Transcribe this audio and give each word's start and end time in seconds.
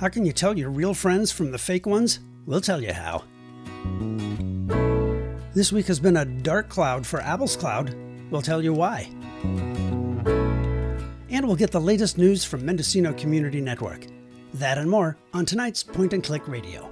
How 0.00 0.08
can 0.08 0.24
you 0.24 0.32
tell 0.32 0.56
your 0.56 0.70
real 0.70 0.94
friends 0.94 1.30
from 1.30 1.50
the 1.50 1.58
fake 1.58 1.84
ones? 1.84 2.20
We'll 2.46 2.62
tell 2.62 2.82
you 2.82 2.92
how. 2.92 3.24
This 5.52 5.72
week 5.72 5.86
has 5.88 6.00
been 6.00 6.16
a 6.16 6.24
dark 6.24 6.68
cloud 6.68 7.06
for 7.06 7.20
Apple's 7.20 7.56
Cloud. 7.56 7.94
We'll 8.30 8.40
tell 8.40 8.62
you 8.62 8.72
why. 8.72 9.10
And 11.28 11.46
we'll 11.46 11.56
get 11.56 11.70
the 11.70 11.80
latest 11.80 12.18
news 12.18 12.44
from 12.44 12.64
Mendocino 12.64 13.12
Community 13.12 13.60
Network. 13.60 14.06
That 14.54 14.78
and 14.78 14.90
more 14.90 15.16
on 15.32 15.46
tonight's 15.46 15.82
Point 15.82 16.12
and 16.12 16.24
Click 16.24 16.48
Radio. 16.48 16.89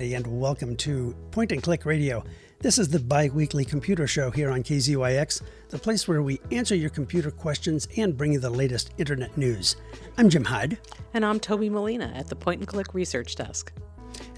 Everybody, 0.00 0.14
and 0.14 0.40
welcome 0.40 0.74
to 0.74 1.14
Point 1.30 1.52
and 1.52 1.62
Click 1.62 1.84
Radio. 1.84 2.24
This 2.60 2.78
is 2.78 2.88
the 2.88 2.98
bi 2.98 3.28
weekly 3.34 3.66
computer 3.66 4.06
show 4.06 4.30
here 4.30 4.50
on 4.50 4.62
KZYX, 4.62 5.42
the 5.68 5.78
place 5.78 6.08
where 6.08 6.22
we 6.22 6.40
answer 6.50 6.74
your 6.74 6.88
computer 6.88 7.30
questions 7.30 7.86
and 7.98 8.16
bring 8.16 8.32
you 8.32 8.38
the 8.38 8.48
latest 8.48 8.94
internet 8.96 9.36
news. 9.36 9.76
I'm 10.16 10.30
Jim 10.30 10.44
Hyde. 10.44 10.78
And 11.12 11.22
I'm 11.22 11.38
Toby 11.38 11.68
Molina 11.68 12.10
at 12.16 12.28
the 12.28 12.34
Point 12.34 12.60
and 12.60 12.66
Click 12.66 12.94
Research 12.94 13.36
Desk. 13.36 13.70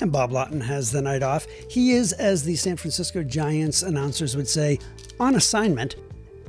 And 0.00 0.10
Bob 0.10 0.32
Lawton 0.32 0.60
has 0.60 0.90
the 0.90 1.00
night 1.00 1.22
off. 1.22 1.46
He 1.70 1.92
is, 1.92 2.12
as 2.12 2.42
the 2.42 2.56
San 2.56 2.76
Francisco 2.76 3.22
Giants 3.22 3.82
announcers 3.82 4.36
would 4.36 4.48
say, 4.48 4.80
on 5.20 5.36
assignment. 5.36 5.94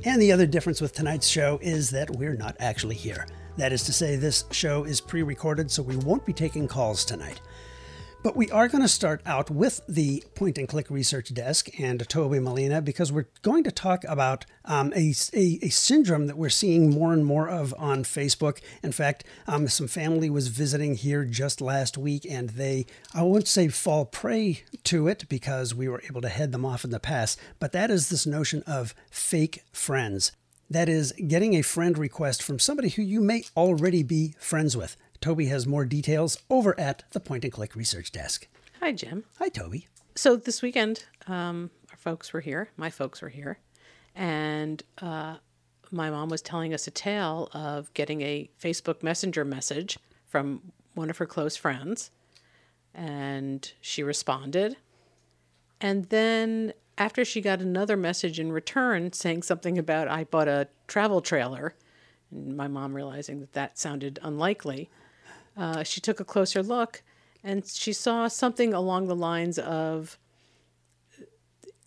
And 0.04 0.20
the 0.20 0.32
other 0.32 0.46
difference 0.46 0.80
with 0.80 0.92
tonight's 0.92 1.28
show 1.28 1.60
is 1.62 1.88
that 1.90 2.10
we're 2.10 2.34
not 2.34 2.56
actually 2.58 2.96
here. 2.96 3.28
That 3.58 3.72
is 3.72 3.84
to 3.84 3.92
say, 3.92 4.16
this 4.16 4.44
show 4.50 4.82
is 4.82 5.00
pre 5.00 5.22
recorded, 5.22 5.70
so 5.70 5.84
we 5.84 5.96
won't 5.98 6.26
be 6.26 6.32
taking 6.32 6.66
calls 6.66 7.04
tonight. 7.04 7.40
But 8.24 8.36
we 8.36 8.50
are 8.50 8.68
going 8.68 8.80
to 8.80 8.88
start 8.88 9.20
out 9.26 9.50
with 9.50 9.82
the 9.86 10.24
point 10.34 10.56
and 10.56 10.66
click 10.66 10.88
research 10.88 11.34
desk 11.34 11.68
and 11.78 12.08
Toby 12.08 12.38
Molina 12.38 12.80
because 12.80 13.12
we're 13.12 13.28
going 13.42 13.64
to 13.64 13.70
talk 13.70 14.02
about 14.04 14.46
um, 14.64 14.94
a, 14.96 15.12
a, 15.34 15.58
a, 15.60 15.68
syndrome 15.68 16.26
that 16.28 16.38
we're 16.38 16.48
seeing 16.48 16.88
more 16.88 17.12
and 17.12 17.26
more 17.26 17.50
of 17.50 17.74
on 17.76 18.02
Facebook. 18.02 18.62
In 18.82 18.92
fact, 18.92 19.24
um, 19.46 19.68
some 19.68 19.88
family 19.88 20.30
was 20.30 20.48
visiting 20.48 20.94
here 20.94 21.26
just 21.26 21.60
last 21.60 21.98
week 21.98 22.24
and 22.24 22.48
they, 22.48 22.86
I 23.12 23.20
won't 23.24 23.46
say 23.46 23.68
fall 23.68 24.06
prey 24.06 24.62
to 24.84 25.06
it 25.06 25.28
because 25.28 25.74
we 25.74 25.86
were 25.86 26.02
able 26.08 26.22
to 26.22 26.30
head 26.30 26.50
them 26.50 26.64
off 26.64 26.82
in 26.82 26.92
the 26.92 26.98
past, 26.98 27.38
but 27.60 27.72
that 27.72 27.90
is 27.90 28.08
this 28.08 28.24
notion 28.24 28.62
of 28.66 28.94
fake 29.10 29.64
friends. 29.70 30.32
That 30.70 30.88
is, 30.88 31.12
getting 31.28 31.52
a 31.52 31.62
friend 31.62 31.98
request 31.98 32.42
from 32.42 32.58
somebody 32.58 32.88
who 32.88 33.02
you 33.02 33.20
may 33.20 33.44
already 33.54 34.02
be 34.02 34.34
friends 34.38 34.74
with. 34.74 34.96
Toby 35.24 35.46
has 35.46 35.66
more 35.66 35.86
details 35.86 36.36
over 36.50 36.78
at 36.78 37.02
the 37.12 37.18
Point 37.18 37.44
and 37.44 37.52
Click 37.54 37.74
Research 37.74 38.12
Desk. 38.12 38.46
Hi, 38.80 38.92
Jim. 38.92 39.24
Hi, 39.38 39.48
Toby. 39.48 39.88
So 40.14 40.36
this 40.36 40.60
weekend, 40.60 41.06
um, 41.26 41.70
our 41.90 41.96
folks 41.96 42.34
were 42.34 42.42
here. 42.42 42.68
My 42.76 42.90
folks 42.90 43.22
were 43.22 43.30
here, 43.30 43.56
and 44.14 44.82
uh, 45.00 45.36
my 45.90 46.10
mom 46.10 46.28
was 46.28 46.42
telling 46.42 46.74
us 46.74 46.86
a 46.86 46.90
tale 46.90 47.48
of 47.54 47.90
getting 47.94 48.20
a 48.20 48.50
Facebook 48.62 49.02
Messenger 49.02 49.46
message 49.46 49.98
from 50.26 50.60
one 50.92 51.08
of 51.08 51.16
her 51.16 51.24
close 51.24 51.56
friends, 51.56 52.10
and 52.92 53.72
she 53.80 54.02
responded, 54.02 54.76
and 55.80 56.04
then 56.10 56.74
after 56.98 57.24
she 57.24 57.40
got 57.40 57.62
another 57.62 57.96
message 57.96 58.38
in 58.38 58.52
return 58.52 59.10
saying 59.14 59.42
something 59.42 59.78
about 59.78 60.06
I 60.06 60.24
bought 60.24 60.48
a 60.48 60.68
travel 60.86 61.22
trailer, 61.22 61.74
and 62.30 62.58
my 62.58 62.68
mom 62.68 62.92
realizing 62.92 63.40
that 63.40 63.54
that 63.54 63.78
sounded 63.78 64.18
unlikely 64.22 64.90
uh, 65.56 65.82
she 65.82 66.00
took 66.00 66.20
a 66.20 66.24
closer 66.24 66.62
look 66.62 67.02
and 67.42 67.66
she 67.66 67.92
saw 67.92 68.26
something 68.28 68.72
along 68.72 69.06
the 69.06 69.16
lines 69.16 69.58
of 69.58 70.18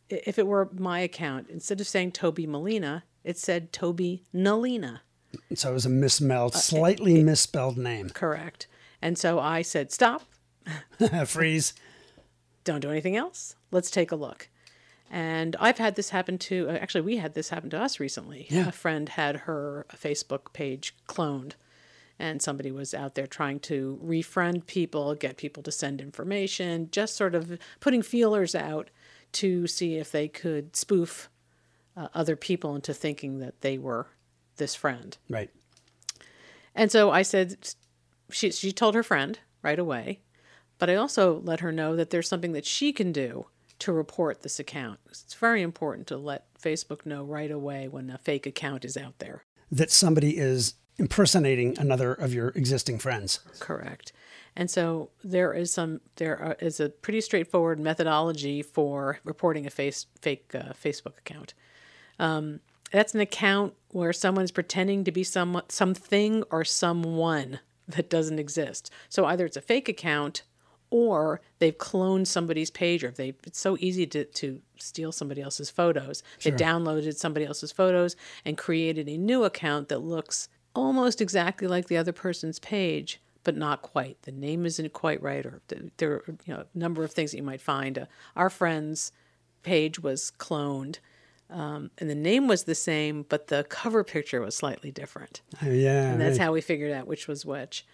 if 0.10 0.40
it 0.40 0.48
were 0.48 0.70
my 0.74 1.00
account, 1.00 1.50
instead 1.50 1.82
of 1.82 1.88
saying 1.88 2.12
Toby 2.14 2.48
Molina, 2.48 3.04
it 3.24 3.38
said 3.38 3.74
Toby 3.74 4.24
Nalina. 4.34 5.02
So 5.54 5.72
it 5.72 5.74
was 5.74 5.86
a 5.86 5.90
misspelled, 5.90 6.56
uh, 6.56 6.60
slightly 6.60 7.20
it, 7.20 7.24
misspelled 7.26 7.78
name. 7.78 8.10
Correct. 8.10 8.68
And 9.02 9.18
so 9.18 9.40
I 9.40 9.62
said, 9.62 9.92
stop. 9.92 10.24
Freeze. 11.26 11.74
Don't 12.64 12.80
do 12.80 12.90
anything 12.90 13.16
else. 13.16 13.56
Let's 13.72 13.92
take 13.92 14.12
a 14.12 14.16
look. 14.16 14.50
And 15.10 15.56
I've 15.60 15.78
had 15.78 15.96
this 15.96 16.10
happen 16.10 16.38
to, 16.40 16.70
uh, 16.70 16.74
actually, 16.74 17.02
we 17.02 17.18
had 17.18 17.34
this 17.34 17.50
happen 17.50 17.70
to 17.72 17.80
us 17.80 18.00
recently. 18.00 18.48
Yeah. 18.50 18.68
A 18.68 18.72
friend 18.72 19.10
had 19.10 19.38
her 19.42 19.86
Facebook 19.94 20.54
page 20.54 20.96
cloned 21.08 21.54
and 22.20 22.42
somebody 22.42 22.72
was 22.72 22.94
out 22.94 23.16
there 23.16 23.28
trying 23.28 23.60
to 23.60 24.00
refriend 24.04 24.66
people, 24.66 25.14
get 25.16 25.38
people 25.38 25.64
to 25.64 25.72
send 25.72 26.02
information, 26.02 26.90
just 26.92 27.16
sort 27.16 27.36
of 27.36 27.60
putting 27.80 28.02
feelers 28.02 28.56
out 28.56 28.90
to 29.34 29.68
see 29.68 29.96
if 29.96 30.12
they 30.12 30.28
could 30.28 30.76
spoof 30.76 31.30
uh, 31.96 32.08
other 32.14 32.36
people 32.36 32.76
into 32.76 32.94
thinking 32.94 33.40
that 33.40 33.62
they 33.62 33.78
were 33.78 34.08
this 34.58 34.76
friend. 34.76 35.18
Right. 35.30 35.50
And 36.74 36.92
so 36.92 37.12
I 37.12 37.22
said, 37.22 37.58
she, 38.32 38.52
she 38.52 38.72
told 38.72 38.96
her 38.96 39.04
friend 39.04 39.40
right 39.62 39.80
away, 39.80 40.22
but 40.78 40.90
I 40.90 40.96
also 40.96 41.42
let 41.44 41.60
her 41.60 41.72
know 41.72 41.96
that 41.96 42.10
there's 42.10 42.28
something 42.28 42.54
that 42.54 42.66
she 42.66 42.94
can 42.94 43.12
do 43.12 43.48
to 43.80 43.92
report 43.92 44.42
this 44.42 44.60
account. 44.60 45.00
It's 45.10 45.34
very 45.36 45.62
important 45.62 46.08
to 46.08 46.18
let 46.18 46.52
Facebook 46.60 47.06
know 47.06 47.24
right 47.24 47.52
away 47.52 47.88
when 47.88 48.10
a 48.10 48.18
fake 48.18 48.46
account 48.46 48.86
is 48.86 48.98
out 48.98 49.20
there. 49.20 49.44
That 49.72 49.92
somebody 49.92 50.38
is 50.38 50.76
impersonating 51.00 51.78
another 51.78 52.14
of 52.14 52.34
your 52.34 52.50
existing 52.50 53.00
friends. 53.00 53.40
Correct. 53.60 54.12
And 54.56 54.72
so 54.72 55.12
there 55.24 55.54
is 55.54 55.72
some 55.72 56.02
there 56.16 56.58
is 56.60 56.80
a 56.80 56.90
pretty 56.90 57.22
straightforward 57.22 57.80
methodology 57.80 58.64
for 58.64 59.20
reporting 59.24 59.68
a 59.68 59.70
face 59.70 60.08
fake 60.20 60.54
uh, 60.56 60.74
Facebook 60.74 61.20
account. 61.20 61.54
Um, 62.20 62.62
that's 62.92 63.14
an 63.14 63.20
account 63.20 63.74
where 63.90 64.14
someone's 64.14 64.52
pretending 64.52 65.04
to 65.04 65.12
be 65.12 65.24
some 65.24 65.62
something 65.70 66.44
or 66.50 66.64
someone 66.64 67.60
that 67.88 68.10
doesn't 68.10 68.40
exist. 68.40 68.92
So 69.10 69.26
either 69.26 69.46
it's 69.46 69.58
a 69.58 69.62
fake 69.62 69.88
account 69.88 70.42
or 70.90 71.42
they've 71.60 71.78
cloned 71.78 72.28
somebody's 72.28 72.72
page 72.72 73.04
or 73.04 73.12
they 73.12 73.34
it's 73.46 73.60
so 73.60 73.78
easy 73.80 74.08
to, 74.08 74.26
to 74.26 74.62
steal 74.78 75.12
somebody 75.12 75.42
else's 75.42 75.70
photos. 75.70 76.24
Sure. 76.40 76.52
They 76.52 76.58
downloaded 76.64 77.16
somebody 77.16 77.46
else's 77.46 77.72
photos 77.72 78.16
and 78.44 78.58
created 78.58 79.08
a 79.08 79.18
new 79.18 79.44
account 79.44 79.90
that 79.90 80.00
looks 80.00 80.50
almost 80.78 81.22
exactly 81.22 81.68
like 81.68 81.88
the 81.88 81.98
other 81.98 82.14
person's 82.14 82.60
page, 82.60 83.20
but 83.44 83.58
not 83.58 83.82
quite. 83.82 84.22
The 84.22 84.32
name 84.32 84.66
isn't 84.66 84.94
quite 84.94 85.22
right, 85.22 85.46
or 85.46 85.62
there 85.98 86.12
are 86.12 86.24
you 86.46 86.54
know, 86.54 86.66
a 86.74 86.78
number 86.78 87.04
of 87.04 87.12
things 87.12 87.32
that 87.32 87.38
you 87.38 87.44
might 87.44 87.62
find. 87.62 87.98
Uh, 87.98 88.06
our 88.36 88.50
friend's 88.50 89.12
page 89.64 90.00
was 90.00 90.32
cloned. 90.38 91.00
Um, 91.50 91.92
and 91.98 92.10
the 92.10 92.16
name 92.16 92.48
was 92.48 92.66
the 92.66 92.76
same, 92.76 93.26
but 93.28 93.48
the 93.48 93.66
cover 93.70 94.04
picture 94.04 94.42
was 94.42 94.56
slightly 94.56 94.92
different. 94.92 95.42
Uh, 95.64 95.70
yeah, 95.70 96.12
and 96.12 96.22
that's 96.22 96.38
right. 96.38 96.46
how 96.46 96.52
we 96.52 96.62
figured 96.62 96.92
out 96.92 97.08
which 97.08 97.28
was 97.28 97.46
which. 97.46 97.86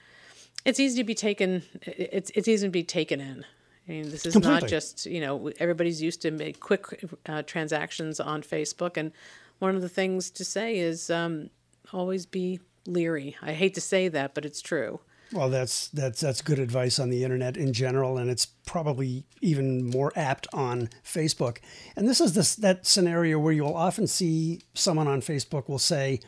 It's 0.65 0.79
easy 0.79 0.97
to 0.97 1.03
be 1.03 1.15
taken. 1.15 1.61
It's 1.83 2.31
it's 2.35 2.47
easy 2.47 2.67
to 2.67 2.71
be 2.71 2.83
taken 2.83 3.21
in. 3.21 3.45
I 3.87 3.91
mean, 3.91 4.09
this 4.09 4.25
is 4.25 4.33
Completely. 4.33 4.61
not 4.61 4.69
just 4.69 5.05
you 5.05 5.21
know 5.21 5.51
everybody's 5.59 6.01
used 6.01 6.21
to 6.23 6.31
make 6.31 6.59
quick 6.59 7.03
uh, 7.27 7.43
transactions 7.43 8.19
on 8.19 8.41
Facebook, 8.41 8.97
and 8.97 9.11
one 9.59 9.75
of 9.75 9.81
the 9.81 9.89
things 9.89 10.31
to 10.31 10.43
say 10.43 10.77
is 10.79 11.11
um, 11.11 11.51
always 11.91 12.25
be 12.25 12.59
leery. 12.85 13.35
I 13.41 13.53
hate 13.53 13.73
to 13.75 13.81
say 13.81 14.07
that, 14.09 14.33
but 14.33 14.45
it's 14.45 14.61
true. 14.61 14.99
Well, 15.31 15.49
that's 15.49 15.87
that's 15.87 16.21
that's 16.21 16.41
good 16.41 16.59
advice 16.59 16.99
on 16.99 17.09
the 17.09 17.23
internet 17.23 17.57
in 17.57 17.73
general, 17.73 18.17
and 18.17 18.29
it's 18.29 18.45
probably 18.45 19.25
even 19.41 19.89
more 19.89 20.13
apt 20.15 20.47
on 20.53 20.89
Facebook. 21.03 21.57
And 21.95 22.07
this 22.07 22.21
is 22.21 22.33
this 22.33 22.55
that 22.55 22.85
scenario 22.85 23.39
where 23.39 23.53
you'll 23.53 23.73
often 23.73 24.05
see 24.05 24.61
someone 24.75 25.07
on 25.07 25.21
Facebook 25.21 25.67
will 25.67 25.79
say, 25.79 26.19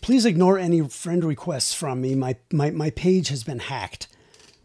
"Please 0.00 0.24
ignore 0.24 0.58
any 0.58 0.86
friend 0.88 1.24
requests 1.24 1.74
from 1.74 2.00
me. 2.00 2.14
My 2.14 2.36
my 2.52 2.70
my 2.70 2.90
page 2.90 3.28
has 3.28 3.42
been 3.42 3.58
hacked." 3.58 4.06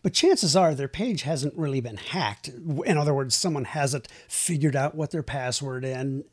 But 0.04 0.14
chances 0.14 0.56
are 0.56 0.74
their 0.74 0.88
page 0.88 1.22
hasn't 1.24 1.58
really 1.58 1.80
been 1.80 1.98
hacked. 1.98 2.48
In 2.48 2.98
other 2.98 3.14
words, 3.14 3.36
someone 3.36 3.66
hasn't 3.66 4.08
figured 4.28 4.76
out 4.76 4.96
what 4.96 5.12
their 5.12 5.24
password 5.24 5.86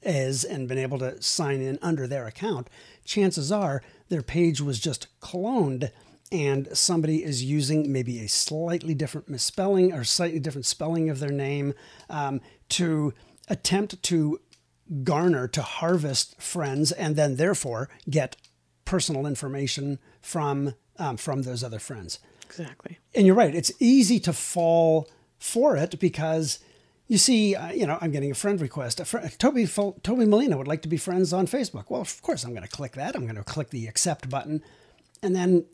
is 0.02 0.44
and 0.44 0.68
been 0.68 0.78
able 0.78 0.98
to 1.00 1.20
sign 1.20 1.60
in 1.60 1.78
under 1.82 2.06
their 2.06 2.26
account. 2.26 2.68
Chances 3.04 3.52
are 3.52 3.82
their 4.08 4.22
page 4.22 4.60
was 4.60 4.80
just 4.80 5.08
cloned 5.20 5.90
and 6.30 6.68
somebody 6.76 7.24
is 7.24 7.44
using 7.44 7.90
maybe 7.90 8.20
a 8.20 8.28
slightly 8.28 8.94
different 8.94 9.28
misspelling 9.28 9.92
or 9.92 10.04
slightly 10.04 10.38
different 10.38 10.66
spelling 10.66 11.08
of 11.08 11.20
their 11.20 11.30
name 11.30 11.74
um, 12.10 12.40
to 12.68 13.14
attempt 13.48 14.02
to 14.02 14.40
garner, 15.04 15.48
to 15.48 15.62
harvest 15.62 16.40
friends, 16.40 16.92
and 16.92 17.16
then 17.16 17.36
therefore 17.36 17.88
get 18.08 18.36
personal 18.84 19.26
information 19.26 19.98
from 20.20 20.74
um, 20.98 21.16
from 21.16 21.42
those 21.42 21.62
other 21.62 21.78
friends. 21.78 22.18
Exactly. 22.48 22.98
And 23.14 23.26
you're 23.26 23.34
right. 23.36 23.54
It's 23.54 23.72
easy 23.78 24.18
to 24.20 24.32
fall 24.32 25.08
for 25.38 25.76
it 25.76 25.98
because 26.00 26.58
You 27.10 27.16
see, 27.18 27.54
uh, 27.54 27.72
you 27.72 27.86
know, 27.86 27.96
I'm 28.02 28.10
getting 28.10 28.30
a 28.30 28.34
friend 28.34 28.60
request. 28.60 29.00
A 29.00 29.04
fr- 29.06 29.26
Toby 29.38 29.66
Toby 29.66 30.26
Molina 30.26 30.58
would 30.58 30.68
like 30.68 30.82
to 30.82 30.88
be 30.88 30.98
friends 30.98 31.32
on 31.32 31.46
Facebook. 31.46 31.86
Well, 31.88 32.02
of 32.02 32.20
course, 32.20 32.44
I'm 32.44 32.50
going 32.50 32.68
to 32.68 32.76
click 32.78 32.92
that. 32.92 33.14
I'm 33.16 33.24
going 33.24 33.36
to 33.36 33.44
click 33.54 33.70
the 33.70 33.86
accept 33.86 34.28
button, 34.28 34.62
and 35.22 35.34
then 35.34 35.64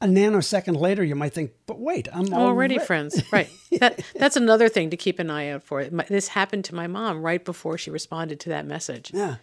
a 0.00 0.06
nanosecond 0.06 0.78
later, 0.80 1.02
you 1.02 1.16
might 1.16 1.34
think, 1.34 1.50
"But 1.66 1.80
wait, 1.80 2.06
I'm 2.12 2.32
already 2.32 2.78
alre- 2.78 2.86
friends 2.86 3.20
right 3.32 3.50
that, 3.80 4.00
that's 4.14 4.36
another 4.36 4.68
thing 4.68 4.90
to 4.90 4.96
keep 4.96 5.18
an 5.18 5.28
eye 5.28 5.48
out 5.50 5.64
for 5.64 5.84
this 6.08 6.28
happened 6.28 6.64
to 6.66 6.74
my 6.76 6.86
mom 6.86 7.20
right 7.22 7.44
before 7.44 7.76
she 7.76 7.90
responded 7.90 8.38
to 8.40 8.48
that 8.50 8.64
message 8.64 9.10
Yeah, 9.12 9.36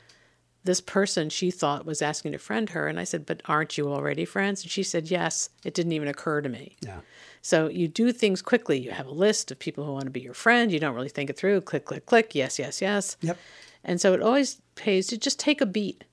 this 0.68 0.82
person 0.82 1.30
she 1.30 1.50
thought 1.50 1.86
was 1.86 2.02
asking 2.02 2.34
to 2.34 2.38
friend 2.38 2.70
her 2.70 2.88
and 2.88 3.00
i 3.00 3.04
said 3.04 3.26
but 3.26 3.42
aren't 3.46 3.78
you 3.78 3.88
already 3.88 4.26
friends? 4.26 4.62
And 4.62 4.70
she 4.72 4.84
said 4.84 5.10
yes. 5.10 5.50
It 5.64 5.74
didn't 5.74 5.94
even 5.94 6.08
occur 6.08 6.42
to 6.42 6.50
me. 6.50 6.76
Yeah, 6.82 7.00
so 7.42 7.68
you 7.68 7.88
do 7.88 8.12
things 8.12 8.42
quickly. 8.42 8.78
You 8.78 8.92
have 8.92 9.08
a 9.08 9.12
list 9.12 9.52
of 9.52 9.58
people 9.58 9.84
who 9.86 9.94
want 9.94 10.06
to 10.06 10.12
be 10.12 10.20
your 10.20 10.34
friend. 10.34 10.72
You 10.72 10.80
don't 10.80 10.94
really 10.94 11.10
think 11.10 11.30
it 11.30 11.38
through. 11.38 11.62
Click 11.62 11.86
click 11.86 12.06
click. 12.06 12.36
Yes 12.36 12.60
yes 12.60 12.82
yes. 12.82 13.18
Yep, 13.22 13.38
and 13.84 14.00
so 14.00 14.14
it 14.14 14.22
always 14.22 14.62
pays 14.76 15.08
to 15.08 15.18
just 15.18 15.40
take 15.40 15.62
a 15.62 15.66
beat. 15.66 16.04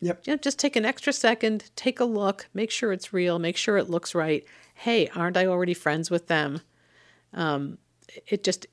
Yep, 0.00 0.22
you 0.26 0.32
know, 0.32 0.36
just 0.36 0.58
take 0.58 0.76
an 0.76 0.84
extra 0.84 1.12
second, 1.12 1.70
take 1.76 2.00
a 2.00 2.04
look, 2.04 2.48
make 2.54 2.70
sure 2.70 2.92
it's 2.92 3.12
real, 3.12 3.38
make 3.38 3.56
sure 3.56 3.76
it 3.76 3.90
looks 3.90 4.14
right. 4.14 4.44
Hey, 4.74 5.08
aren't 5.14 5.36
I 5.36 5.46
already 5.46 5.74
friends 5.74 6.10
with 6.10 6.26
them? 6.28 6.60
Um, 7.32 7.78
it 8.26 8.44
just, 8.44 8.66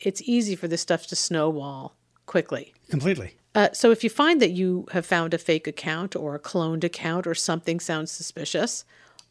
it's 0.00 0.22
easy 0.22 0.54
for 0.56 0.68
this 0.68 0.82
stuff 0.82 1.06
to 1.08 1.16
snowball 1.16 1.96
quickly. 2.26 2.74
completely. 2.90 3.37
Uh, 3.58 3.68
so 3.72 3.90
if 3.90 4.04
you 4.04 4.10
find 4.10 4.40
that 4.40 4.52
you 4.52 4.86
have 4.92 5.04
found 5.04 5.34
a 5.34 5.38
fake 5.38 5.66
account 5.66 6.14
or 6.14 6.36
a 6.36 6.38
cloned 6.38 6.84
account 6.84 7.26
or 7.26 7.34
something 7.34 7.80
sounds 7.80 8.08
suspicious, 8.08 8.84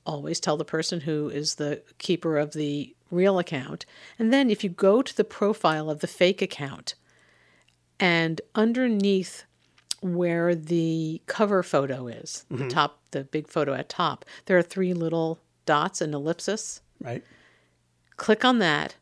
always 0.05 0.41
tell 0.41 0.57
the 0.57 0.65
person 0.65 0.99
who 0.99 1.29
is 1.29 1.55
the 1.55 1.81
keeper 1.97 2.37
of 2.37 2.51
the 2.51 2.93
real 3.09 3.39
account. 3.39 3.85
And 4.19 4.33
then 4.33 4.49
if 4.49 4.65
you 4.65 4.69
go 4.69 5.01
to 5.01 5.15
the 5.15 5.23
profile 5.23 5.89
of 5.89 6.01
the 6.01 6.07
fake 6.07 6.41
account 6.41 6.95
and 8.01 8.41
underneath 8.53 9.45
where 10.01 10.53
the 10.55 11.21
cover 11.25 11.63
photo 11.63 12.07
is, 12.07 12.45
the 12.51 12.67
top, 12.67 12.99
the 13.11 13.23
big 13.23 13.47
photo 13.47 13.73
at 13.75 13.87
top, 13.87 14.25
there 14.47 14.57
are 14.57 14.61
three 14.61 14.93
little 14.93 15.39
dots, 15.65 16.01
and 16.01 16.13
ellipsis. 16.13 16.81
Right. 16.99 17.23
Click 18.17 18.43
on 18.43 18.59
that, 18.59 18.95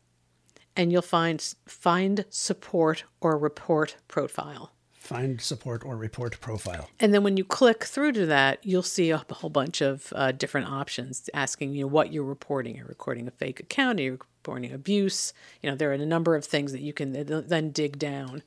and 0.76 0.92
you'll 0.92 1.02
find 1.02 1.42
find 1.66 2.26
support 2.30 3.02
or 3.20 3.36
report 3.36 3.96
profile. 4.06 4.70
Find 5.06 5.40
support 5.40 5.84
or 5.84 5.96
report 5.96 6.40
profile. 6.40 6.90
And 6.98 7.14
then 7.14 7.22
when 7.22 7.36
you 7.36 7.44
click 7.44 7.84
through 7.84 8.12
to 8.12 8.26
that, 8.26 8.58
you'll 8.64 8.82
see 8.82 9.10
a 9.10 9.18
whole 9.18 9.50
bunch 9.50 9.80
of 9.80 10.12
uh, 10.16 10.32
different 10.32 10.68
options 10.68 11.30
asking 11.32 11.74
you 11.74 11.82
know, 11.82 11.86
what 11.86 12.12
you're 12.12 12.24
reporting. 12.24 12.74
You're 12.74 12.86
recording 12.86 13.28
a 13.28 13.30
fake 13.30 13.60
account, 13.60 14.00
you're 14.00 14.14
reporting 14.14 14.72
abuse. 14.72 15.32
You 15.62 15.70
know, 15.70 15.76
there 15.76 15.90
are 15.90 15.94
a 15.94 16.04
number 16.04 16.34
of 16.34 16.44
things 16.44 16.72
that 16.72 16.80
you 16.80 16.92
can 16.92 17.12
then 17.12 17.70
dig 17.70 18.00
down. 18.00 18.42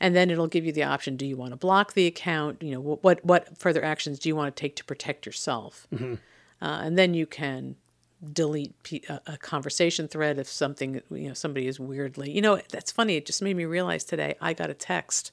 And 0.00 0.16
then 0.16 0.30
it'll 0.30 0.46
give 0.46 0.64
you 0.64 0.72
the 0.72 0.84
option 0.84 1.16
do 1.16 1.26
you 1.26 1.36
want 1.36 1.50
to 1.50 1.56
block 1.56 1.92
the 1.92 2.06
account? 2.06 2.62
You 2.62 2.72
know, 2.72 2.80
what, 2.80 3.04
what, 3.04 3.24
what 3.24 3.58
further 3.58 3.84
actions 3.84 4.18
do 4.18 4.30
you 4.30 4.36
want 4.36 4.56
to 4.56 4.58
take 4.58 4.76
to 4.76 4.84
protect 4.84 5.26
yourself? 5.26 5.86
Uh, 6.62 6.80
and 6.82 6.96
then 6.96 7.12
you 7.12 7.26
can 7.26 7.76
delete 8.32 8.72
a 9.26 9.36
conversation 9.36 10.08
thread 10.08 10.38
if 10.38 10.48
something, 10.48 11.02
you 11.10 11.28
know, 11.28 11.34
somebody 11.34 11.66
is 11.66 11.78
weirdly. 11.78 12.30
You 12.30 12.40
know, 12.40 12.60
that's 12.70 12.90
funny. 12.90 13.16
It 13.16 13.26
just 13.26 13.42
made 13.42 13.56
me 13.56 13.64
realize 13.64 14.04
today 14.04 14.36
I 14.40 14.54
got 14.54 14.70
a 14.70 14.74
text 14.74 15.32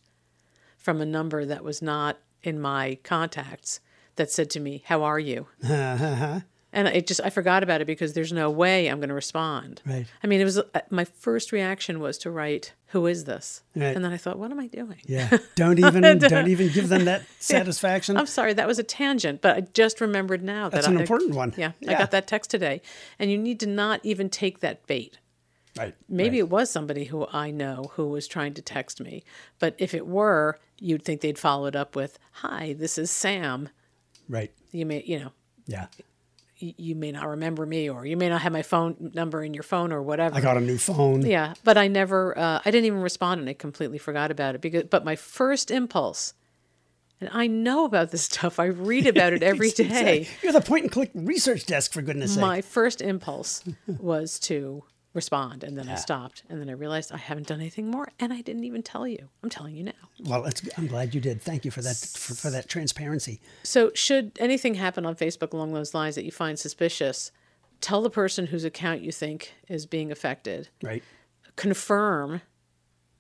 from 0.85 1.01
a 1.01 1.05
number 1.05 1.45
that 1.45 1.63
was 1.63 1.81
not 1.81 2.19
in 2.43 2.61
my 2.61 2.99
contacts 3.01 3.79
that 4.17 4.29
said 4.29 4.51
to 4.51 4.59
me, 4.59 4.83
"How 4.85 5.01
are 5.01 5.17
you?" 5.17 5.47
and 5.63 6.43
it 6.73 7.07
just 7.07 7.19
I 7.23 7.31
forgot 7.31 7.63
about 7.63 7.81
it 7.81 7.85
because 7.85 8.13
there's 8.13 8.31
no 8.31 8.51
way 8.51 8.87
I'm 8.87 8.99
going 8.99 9.09
to 9.09 9.15
respond. 9.15 9.81
Right. 9.83 10.05
I 10.23 10.27
mean, 10.27 10.39
it 10.39 10.43
was 10.43 10.59
uh, 10.59 10.63
my 10.91 11.03
first 11.03 11.51
reaction 11.51 11.99
was 11.99 12.19
to 12.19 12.29
write, 12.29 12.73
"Who 12.89 13.07
is 13.07 13.23
this?" 13.23 13.63
Right. 13.75 13.95
And 13.95 14.05
then 14.05 14.13
I 14.13 14.17
thought, 14.17 14.37
"What 14.37 14.51
am 14.51 14.59
I 14.59 14.67
doing?" 14.67 15.01
Yeah. 15.07 15.35
Don't 15.55 15.79
even 15.79 16.03
don't 16.19 16.49
even 16.49 16.69
give 16.69 16.89
them 16.89 17.05
that 17.05 17.23
satisfaction. 17.39 18.15
I'm 18.15 18.27
sorry, 18.27 18.53
that 18.53 18.67
was 18.67 18.77
a 18.77 18.83
tangent, 18.83 19.41
but 19.41 19.57
I 19.57 19.61
just 19.61 19.99
remembered 20.01 20.43
now 20.43 20.69
that 20.69 20.75
That's 20.75 20.87
an 20.87 20.97
I, 20.97 21.01
important 21.01 21.33
one. 21.33 21.55
Yeah, 21.57 21.71
I 21.87 21.95
got 21.95 22.11
that 22.11 22.27
text 22.27 22.51
today, 22.51 22.83
and 23.17 23.31
you 23.31 23.39
need 23.39 23.59
to 23.61 23.67
not 23.67 24.01
even 24.03 24.29
take 24.29 24.59
that 24.59 24.85
bait. 24.85 25.17
Right. 25.77 25.93
Maybe 26.07 26.37
it 26.39 26.49
was 26.49 26.69
somebody 26.69 27.03
who 27.05 27.27
I 27.33 27.51
know 27.51 27.91
who 27.93 28.07
was 28.07 28.27
trying 28.27 28.53
to 28.53 28.61
text 28.61 29.01
me, 29.01 29.23
but 29.59 29.75
if 29.77 29.93
it 29.93 30.07
were, 30.07 30.57
you'd 30.79 31.03
think 31.03 31.21
they'd 31.21 31.37
follow 31.37 31.65
it 31.65 31.75
up 31.75 31.95
with, 31.95 32.17
"Hi, 32.33 32.73
this 32.77 32.97
is 32.97 33.11
Sam." 33.11 33.69
Right. 34.29 34.51
You 34.71 34.85
may, 34.85 35.03
you 35.03 35.19
know, 35.19 35.31
Yeah. 35.67 35.87
y- 36.61 36.75
you 36.77 36.95
may 36.95 37.11
not 37.11 37.27
remember 37.27 37.65
me, 37.65 37.89
or 37.89 38.05
you 38.05 38.15
may 38.15 38.29
not 38.29 38.41
have 38.41 38.53
my 38.53 38.61
phone 38.61 39.11
number 39.13 39.43
in 39.43 39.53
your 39.53 39.63
phone, 39.63 39.91
or 39.91 40.01
whatever. 40.01 40.35
I 40.35 40.39
got 40.41 40.55
a 40.57 40.61
new 40.61 40.77
phone. 40.77 41.25
Yeah, 41.25 41.53
but 41.65 41.77
I 41.77 41.89
never, 41.89 42.37
uh, 42.37 42.61
I 42.63 42.71
didn't 42.71 42.85
even 42.85 43.01
respond, 43.01 43.41
and 43.41 43.49
I 43.49 43.53
completely 43.53 43.97
forgot 43.97 44.31
about 44.31 44.55
it. 44.55 44.61
Because, 44.61 44.83
but 44.85 45.03
my 45.03 45.15
first 45.17 45.71
impulse, 45.71 46.33
and 47.19 47.29
I 47.33 47.47
know 47.47 47.83
about 47.85 48.11
this 48.11 48.21
stuff. 48.31 48.59
I 48.59 48.65
read 48.65 49.07
about 49.07 49.33
it 49.33 49.43
every 49.43 49.71
day. 49.71 50.27
You're 50.41 50.53
the 50.53 50.61
point 50.61 50.83
and 50.83 50.91
click 50.91 51.11
research 51.13 51.65
desk 51.65 51.91
for 51.91 52.01
goodness 52.01 52.33
sake. 52.35 52.41
My 52.41 52.61
first 52.61 53.01
impulse 53.01 53.61
was 53.87 54.39
to 54.39 54.83
respond, 55.15 55.63
and 55.63 55.77
then 55.77 55.89
I 55.89 55.95
stopped, 55.95 56.43
and 56.49 56.61
then 56.61 56.69
I 56.69 56.73
realized 56.73 57.11
I 57.11 57.17
haven't 57.17 57.47
done 57.47 57.59
anything 57.59 57.89
more, 57.89 58.09
and 58.19 58.31
I 58.31 58.41
didn't 58.41 58.65
even 58.65 58.83
tell 58.83 59.07
you. 59.07 59.29
I'm 59.41 59.49
telling 59.49 59.75
you 59.75 59.83
now. 59.83 59.91
Well, 60.23 60.45
I'm 60.77 60.87
glad 60.87 61.15
you 61.15 61.21
did. 61.21 61.41
Thank 61.41 61.65
you 61.65 61.71
for 61.71 61.81
that 61.81 61.95
for, 61.95 62.35
for 62.35 62.49
that 62.51 62.67
transparency. 62.67 63.39
So, 63.63 63.91
should 63.95 64.33
anything 64.39 64.75
happen 64.75 65.05
on 65.05 65.15
Facebook 65.15 65.53
along 65.53 65.73
those 65.73 65.93
lines 65.93 66.15
that 66.15 66.25
you 66.25 66.31
find 66.31 66.59
suspicious, 66.59 67.31
tell 67.81 68.01
the 68.01 68.09
person 68.09 68.47
whose 68.47 68.65
account 68.65 69.01
you 69.01 69.11
think 69.11 69.53
is 69.67 69.85
being 69.85 70.11
affected. 70.11 70.69
Right. 70.83 71.03
Confirm 71.55 72.41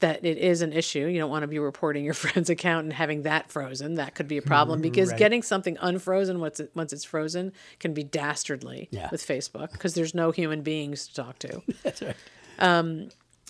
that 0.05 0.23
it 0.23 0.37
is 0.37 0.61
an 0.61 0.71
issue. 0.71 1.07
You 1.07 1.17
don't 1.17 1.31
want 1.31 1.41
to 1.41 1.47
be 1.47 1.57
reporting 1.57 2.05
your 2.05 2.13
friend's 2.25 2.51
account 2.51 2.83
and 2.83 2.93
having 2.93 3.23
that 3.23 3.51
frozen. 3.51 3.95
That 3.95 4.13
could 4.13 4.27
be 4.27 4.37
a 4.37 4.41
problem 4.43 4.77
mm-hmm, 4.77 4.83
because 4.83 5.09
Right. 5.09 5.17
getting 5.17 5.41
something 5.41 5.77
unfrozen 5.81 6.39
once 6.39 6.59
it, 6.59 6.69
once 6.75 6.93
it's 6.93 7.03
frozen 7.03 7.51
can 7.79 7.93
be 7.95 8.03
dastardly 8.03 8.87
Yeah. 8.91 9.09
with 9.11 9.25
Facebook 9.25 9.71
because 9.71 9.95
there's 9.95 10.13
no 10.13 10.29
human 10.29 10.61
beings 10.61 11.07
to 11.07 11.13
talk 11.15 11.39
to. 11.39 11.61
That's 11.83 12.01
right. 12.03 12.15
Um, 12.59 13.09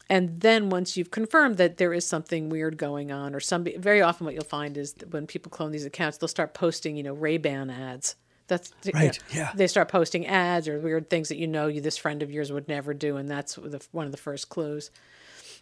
and 0.10 0.40
then 0.40 0.70
once 0.70 0.96
you've 0.96 1.12
confirmed 1.12 1.58
that 1.58 1.76
there 1.78 1.94
is 1.94 2.06
something 2.06 2.48
weird 2.50 2.78
going 2.78 3.12
on, 3.12 3.36
or 3.36 3.40
some 3.42 3.66
very 3.78 4.02
often 4.02 4.24
what 4.26 4.34
you'll 4.36 4.44
find 4.44 4.78
is 4.78 4.94
that 4.94 5.12
when 5.12 5.28
people 5.28 5.50
clone 5.50 5.72
these 5.72 5.86
accounts, 5.86 6.18
they'll 6.20 6.28
start 6.28 6.54
posting, 6.54 6.96
you 6.96 7.04
know, 7.04 7.14
Ray 7.14 7.38
Ban 7.38 7.70
ads. 7.70 8.16
That's 8.48 8.72
you 8.84 8.92
know, 8.94 9.00
Right, 9.00 9.20
yeah. 9.34 9.52
They 9.56 9.66
start 9.68 9.88
posting 9.90 10.28
ads 10.28 10.68
or 10.68 10.80
weird 10.80 11.10
things 11.10 11.30
that 11.30 11.38
you 11.38 11.48
know 11.48 11.66
you 11.68 11.82
this 11.82 11.98
friend 11.98 12.22
of 12.22 12.30
yours 12.32 12.52
would 12.52 12.68
never 12.68 12.94
do, 12.94 13.18
and 13.18 13.28
that's 13.28 13.56
the, 13.56 13.84
one 13.92 14.06
of 14.06 14.12
the 14.12 14.18
first 14.20 14.50
clues. 14.50 14.92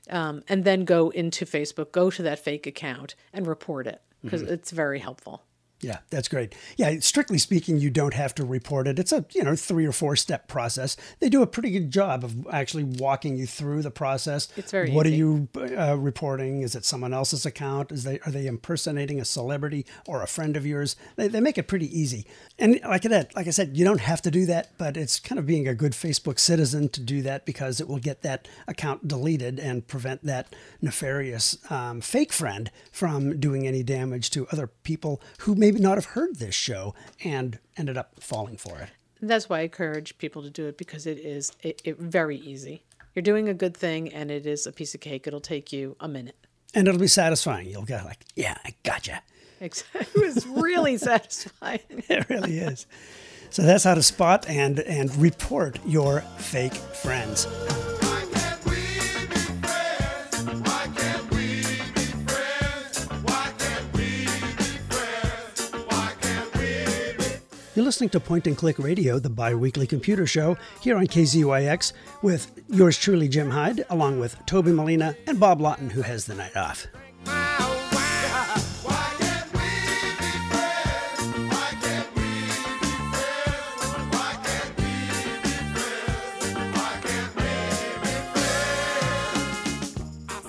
Um, 0.10 0.44
and 0.50 0.64
then 0.66 0.84
go 0.86 1.10
into 1.10 1.46
Facebook, 1.46 1.92
go 1.92 2.10
to 2.10 2.22
that 2.24 2.40
fake 2.40 2.68
account, 2.68 3.16
and 3.32 3.48
report 3.48 3.88
it 3.88 4.02
because 4.22 4.42
Mm-hmm. 4.44 4.54
it's 4.54 4.72
very 4.72 5.00
helpful. 5.00 5.44
Yeah, 5.84 6.00
that's 6.10 6.28
great. 6.28 6.56
Yeah, 6.78 6.98
strictly 7.00 7.38
speaking, 7.38 7.78
you 7.78 7.90
don't 7.90 8.14
have 8.14 8.34
to 8.36 8.46
report 8.46 8.88
it. 8.88 9.00
It's 9.00 9.12
a 9.12 9.26
you 9.34 9.44
know 9.44 9.56
three 9.56 9.86
or 9.86 9.92
four 9.92 10.16
step 10.16 10.48
process. 10.48 10.96
They 11.20 11.30
do 11.30 11.42
a 11.42 11.48
pretty 11.48 11.72
good 11.72 11.92
job 11.92 12.24
of 12.24 12.48
actually 12.52 12.84
walking 12.86 13.36
you 13.36 13.46
through 13.46 13.82
the 13.82 13.92
process. 13.92 14.48
It's 14.56 14.72
very 14.72 14.92
What 14.92 15.06
easy. 15.08 15.16
are 15.16 15.18
you 15.18 15.50
uh, 15.78 15.98
reporting? 15.98 16.62
Is 16.62 16.76
it 16.76 16.86
someone 16.86 17.14
else's 17.14 17.46
account? 17.46 17.92
Is 17.92 18.04
they 18.04 18.20
are 18.26 18.32
they 18.32 18.48
impersonating 18.48 19.20
a 19.20 19.26
celebrity 19.26 19.86
or 20.08 20.22
a 20.22 20.28
friend 20.28 20.56
of 20.56 20.66
yours? 20.66 20.96
They, 21.16 21.28
they 21.28 21.40
make 21.42 21.58
it 21.58 21.68
pretty 21.68 21.88
easy. 21.98 22.26
And 22.58 22.80
like 22.84 23.04
that, 23.04 23.36
like 23.36 23.48
I 23.48 23.52
said, 23.52 23.76
you 23.78 23.84
don't 23.84 24.02
have 24.02 24.22
to 24.24 24.32
do 24.32 24.46
that, 24.46 24.78
but 24.78 24.96
it's 24.98 25.20
kind 25.20 25.40
of 25.40 25.46
being 25.46 25.68
a 25.68 25.76
good 25.76 25.92
Facebook 25.94 26.40
citizen 26.40 26.90
to 26.90 27.02
do 27.02 27.22
that 27.24 27.46
because 27.46 27.82
it 27.82 27.88
will 27.88 28.00
get 28.00 28.22
that 28.22 28.48
account 28.68 29.08
deleted 29.08 29.60
and 29.60 29.86
prevent 29.88 30.24
that 30.26 30.54
nefarious 30.82 31.58
um, 31.72 32.02
fake 32.02 32.32
friend 32.32 32.70
from 32.92 33.40
doing 33.40 33.68
any 33.68 33.84
damage 33.84 34.30
to 34.32 34.48
other 34.50 34.68
people 34.68 35.22
who 35.40 35.56
maybe 35.56 35.73
not 35.80 35.96
have 35.98 36.06
heard 36.06 36.38
this 36.38 36.56
show 36.56 36.94
and 37.24 37.60
ended 37.78 37.98
up 37.98 38.16
falling 38.20 38.58
for 38.58 38.80
it. 38.80 38.90
That's 39.22 39.48
why 39.48 39.60
I 39.60 39.62
encourage 39.64 40.18
people 40.18 40.42
to 40.44 40.50
do 40.50 40.68
it 40.68 40.78
because 40.78 41.06
it 41.08 41.18
is 41.18 41.52
it, 41.62 41.82
it 41.86 41.98
very 42.00 42.38
easy. 42.38 42.84
You're 43.16 43.24
doing 43.24 43.48
a 43.48 43.54
good 43.54 43.78
thing, 43.78 44.12
and 44.12 44.32
it 44.32 44.46
is 44.48 44.66
a 44.66 44.72
piece 44.72 44.96
of 44.96 45.02
cake. 45.02 45.28
It'll 45.28 45.40
take 45.40 45.72
you 45.72 45.96
a 46.00 46.08
minute. 46.08 46.36
And 46.74 46.88
it'll 46.88 47.00
be 47.00 47.08
satisfying. 47.08 47.68
You'll 47.70 47.84
go 47.84 48.02
like, 48.04 48.26
yeah, 48.36 48.58
I 48.66 48.74
gotcha. 48.84 49.22
It 49.62 49.86
was 50.16 50.46
really 50.46 50.98
satisfying. 51.12 51.80
It 51.90 52.28
really 52.28 52.58
is. 52.58 52.86
So 53.50 53.62
that's 53.62 53.86
how 53.86 53.94
to 53.94 54.04
spot 54.04 54.50
and 54.50 54.80
and 54.80 55.16
report 55.16 55.80
your 55.86 56.20
fake 56.38 56.74
friends. 56.74 57.48
You're 67.76 67.86
listening 67.86 68.12
to 68.12 68.20
Point 68.20 68.46
and 68.46 68.56
Click 68.56 68.78
Radio, 68.78 69.18
the 69.18 69.32
bi 69.32 69.56
weekly 69.56 69.88
computer 69.88 70.28
show 70.28 70.56
here 70.80 70.96
on 70.96 71.08
KZYX 71.08 71.94
with 72.22 72.52
yours 72.70 73.00
truly, 73.00 73.28
Jim 73.28 73.50
Hyde, 73.50 73.84
along 73.90 74.20
with 74.20 74.38
Toby 74.46 74.72
Molina 74.72 75.16
and 75.26 75.40
Bob 75.40 75.60
Lawton, 75.60 75.90
who 75.90 76.04
has 76.04 76.26
the 76.26 76.36
night 76.36 76.56
off. 76.56 76.86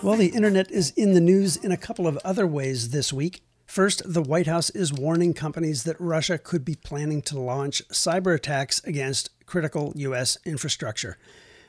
Well, 0.03 0.17
the 0.19 0.31
internet 0.35 0.71
is 0.71 0.91
in 0.91 1.15
the 1.15 1.23
news 1.23 1.57
in 1.57 1.73
a 1.73 1.79
couple 1.79 2.07
of 2.07 2.19
other 2.19 2.47
ways 2.47 2.91
this 2.91 3.15
week. 3.15 3.43
First, 3.75 4.03
the 4.07 4.23
White 4.23 4.47
House 4.47 4.71
is 4.71 4.93
warning 4.93 5.35
companies 5.35 5.83
that 5.83 6.01
Russia 6.01 6.39
could 6.39 6.65
be 6.65 6.77
planning 6.77 7.21
to 7.23 7.41
launch 7.41 7.83
cyber 7.89 8.33
attacks 8.33 8.81
against 8.85 9.31
critical 9.47 9.93
U.S. 9.97 10.39
infrastructure. 10.45 11.19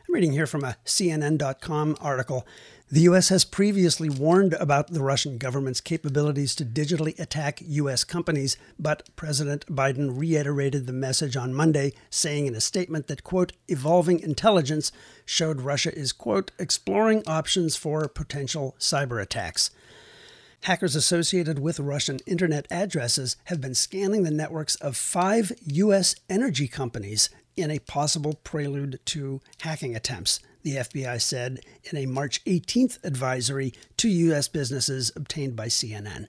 I'm 0.07 0.13
reading 0.13 0.33
here 0.33 0.45
from 0.45 0.63
a 0.63 0.77
CNN.com 0.85 1.97
article. 2.00 2.45
The 2.91 3.01
U.S. 3.01 3.29
has 3.29 3.43
previously 3.43 4.07
warned 4.07 4.53
about 4.53 4.89
the 4.89 5.01
Russian 5.01 5.39
government's 5.39 5.81
capabilities 5.81 6.53
to 6.57 6.63
digitally 6.63 7.17
attack 7.19 7.59
U.S. 7.65 8.03
companies, 8.03 8.55
but 8.77 9.09
President 9.15 9.65
Biden 9.65 10.15
reiterated 10.15 10.85
the 10.85 10.93
message 10.93 11.35
on 11.35 11.55
Monday, 11.55 11.91
saying 12.12 12.45
in 12.45 12.53
a 12.53 12.62
statement 12.62 13.07
that, 13.07 13.24
quote, 13.24 13.53
evolving 13.67 14.19
intelligence 14.19 14.91
showed 15.25 15.62
Russia 15.62 15.91
is, 15.97 16.12
quote, 16.12 16.51
exploring 16.59 17.24
options 17.25 17.75
for 17.75 18.07
potential 18.07 18.75
cyber 18.77 19.19
attacks. 19.19 19.71
Hackers 20.65 20.95
associated 20.95 21.60
with 21.60 21.79
Russian 21.79 22.17
internet 22.25 22.65
addresses 22.72 23.38
have 23.43 23.62
been 23.62 23.75
scanning 23.75 24.24
the 24.24 24.31
networks 24.31 24.75
of 24.77 24.98
five 24.98 25.51
U.S. 25.67 26.15
energy 26.27 26.67
companies 26.67 27.29
in 27.55 27.69
a 27.69 27.77
possible 27.77 28.39
prelude 28.43 29.00
to 29.05 29.41
hacking 29.60 29.95
attempts, 29.95 30.39
the 30.63 30.77
FBI 30.77 31.22
said 31.22 31.60
in 31.84 32.00
a 32.00 32.07
March 32.07 32.43
18th 32.45 32.98
advisory 33.03 33.75
to 33.98 34.10
U.S. 34.10 34.48
businesses 34.48 35.12
obtained 35.15 35.55
by 35.55 35.67
CNN. 35.67 36.25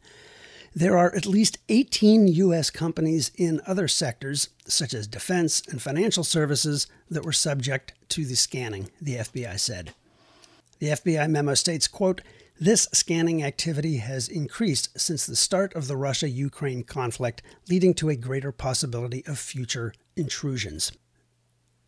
There 0.75 0.99
are 0.99 1.17
at 1.17 1.25
least 1.25 1.57
18 1.71 2.29
U.S. 2.29 2.69
companies 2.69 3.31
in 3.37 3.63
other 3.67 3.89
sectors, 3.89 4.51
such 4.67 4.93
as 4.93 5.07
defense 5.07 5.63
and 5.67 5.81
financial 5.81 6.25
services, 6.25 6.87
that 7.11 7.25
were 7.25 7.33
subject 7.33 7.95
to 8.11 8.27
the 8.27 8.37
scanning, 8.37 8.91
the 9.01 9.15
FBI 9.15 9.59
said. 9.59 9.95
The 10.79 10.89
FBI 10.89 11.31
memo 11.31 11.55
states, 11.55 11.89
quote, 11.89 12.21
this 12.59 12.89
scanning 12.93 13.43
activity 13.43 13.99
has 13.99 14.29
increased 14.29 14.99
since 14.99 15.27
the 15.27 15.37
start 15.37 15.75
of 15.75 15.89
the 15.89 15.97
Russia 15.97 16.29
Ukraine 16.29 16.83
conflict, 16.83 17.43
leading 17.69 17.93
to 17.95 18.09
a 18.09 18.17
greater 18.17 18.53
possibility 18.53 19.25
of 19.27 19.39
future 19.39 19.93
intrusions. 20.17 20.93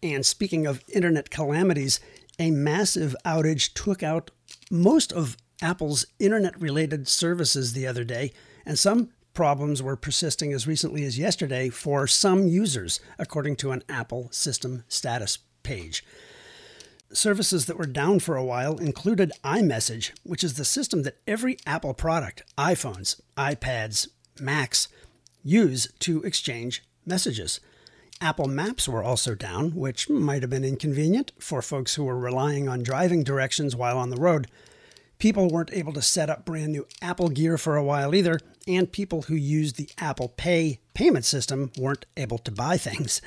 And 0.02 0.24
speaking 0.26 0.66
of 0.66 0.84
internet 0.92 1.30
calamities, 1.30 2.00
a 2.38 2.50
massive 2.50 3.16
outage 3.24 3.72
took 3.72 4.02
out 4.02 4.30
most 4.70 5.12
of 5.12 5.36
Apple's 5.60 6.06
internet 6.18 6.60
related 6.60 7.08
services 7.08 7.72
the 7.72 7.86
other 7.86 8.04
day, 8.04 8.32
and 8.64 8.78
some 8.78 9.10
problems 9.34 9.82
were 9.82 9.96
persisting 9.96 10.52
as 10.52 10.66
recently 10.66 11.04
as 11.04 11.18
yesterday 11.18 11.68
for 11.68 12.06
some 12.06 12.46
users, 12.46 13.00
according 13.18 13.56
to 13.56 13.72
an 13.72 13.82
Apple 13.88 14.28
system 14.30 14.84
status 14.88 15.38
page. 15.62 16.04
Services 17.12 17.64
that 17.66 17.78
were 17.78 17.86
down 17.86 18.20
for 18.20 18.36
a 18.36 18.44
while 18.44 18.76
included 18.76 19.32
iMessage, 19.42 20.10
which 20.24 20.44
is 20.44 20.54
the 20.54 20.64
system 20.64 21.04
that 21.04 21.16
every 21.26 21.56
Apple 21.66 21.94
product, 21.94 22.42
iPhones, 22.58 23.18
iPads, 23.36 24.08
Macs, 24.38 24.88
use 25.42 25.88
to 26.00 26.22
exchange 26.22 26.84
messages. 27.06 27.60
Apple 28.20 28.46
Maps 28.46 28.86
were 28.86 29.02
also 29.02 29.34
down, 29.34 29.70
which 29.74 30.10
might 30.10 30.42
have 30.42 30.50
been 30.50 30.64
inconvenient 30.64 31.32
for 31.38 31.62
folks 31.62 31.94
who 31.94 32.04
were 32.04 32.18
relying 32.18 32.68
on 32.68 32.82
driving 32.82 33.22
directions 33.22 33.74
while 33.74 33.96
on 33.96 34.10
the 34.10 34.20
road. 34.20 34.48
People 35.18 35.48
weren't 35.48 35.72
able 35.72 35.94
to 35.94 36.02
set 36.02 36.28
up 36.28 36.44
brand 36.44 36.72
new 36.72 36.86
Apple 37.00 37.28
gear 37.28 37.56
for 37.56 37.76
a 37.76 37.84
while 37.84 38.14
either, 38.14 38.38
and 38.66 38.92
people 38.92 39.22
who 39.22 39.34
used 39.34 39.76
the 39.76 39.88
Apple 39.98 40.28
Pay 40.28 40.80
payment 40.92 41.24
system 41.24 41.72
weren't 41.78 42.06
able 42.18 42.38
to 42.38 42.52
buy 42.52 42.76
things. 42.76 43.22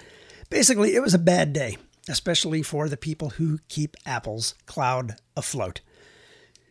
Basically, 0.51 0.93
it 0.93 1.01
was 1.01 1.13
a 1.13 1.19
bad 1.19 1.51
day, 1.51 1.77
especially 2.09 2.63
for 2.63 2.89
the 2.89 2.97
people 2.97 3.31
who 3.31 3.59
keep 3.69 3.95
Apple's 4.05 4.55
cloud 4.65 5.15
afloat. 5.35 5.81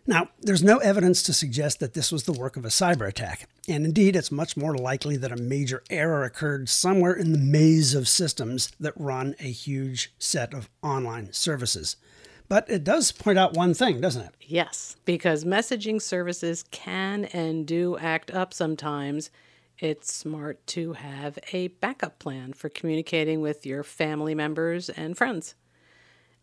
Now, 0.06 0.30
there's 0.40 0.62
no 0.62 0.78
evidence 0.78 1.22
to 1.24 1.32
suggest 1.32 1.78
that 1.78 1.94
this 1.94 2.10
was 2.10 2.24
the 2.24 2.32
work 2.32 2.56
of 2.56 2.64
a 2.64 2.68
cyber 2.68 3.06
attack, 3.06 3.48
and 3.68 3.84
indeed, 3.84 4.16
it's 4.16 4.32
much 4.32 4.56
more 4.56 4.74
likely 4.74 5.16
that 5.16 5.30
a 5.30 5.36
major 5.36 5.82
error 5.88 6.24
occurred 6.24 6.68
somewhere 6.68 7.12
in 7.12 7.32
the 7.32 7.38
maze 7.38 7.94
of 7.94 8.08
systems 8.08 8.72
that 8.80 8.94
run 8.96 9.36
a 9.38 9.50
huge 9.50 10.12
set 10.18 10.52
of 10.52 10.68
online 10.82 11.32
services. 11.32 11.96
But 12.48 12.68
it 12.68 12.82
does 12.82 13.12
point 13.12 13.38
out 13.38 13.54
one 13.54 13.74
thing, 13.74 14.00
doesn't 14.00 14.22
it? 14.22 14.34
Yes, 14.40 14.96
because 15.04 15.44
messaging 15.44 16.02
services 16.02 16.64
can 16.72 17.26
and 17.26 17.64
do 17.64 17.96
act 17.98 18.32
up 18.32 18.52
sometimes. 18.52 19.30
It's 19.80 20.12
smart 20.12 20.66
to 20.68 20.92
have 20.92 21.38
a 21.52 21.68
backup 21.68 22.18
plan 22.18 22.52
for 22.52 22.68
communicating 22.68 23.40
with 23.40 23.64
your 23.64 23.82
family 23.82 24.34
members 24.34 24.90
and 24.90 25.16
friends. 25.16 25.54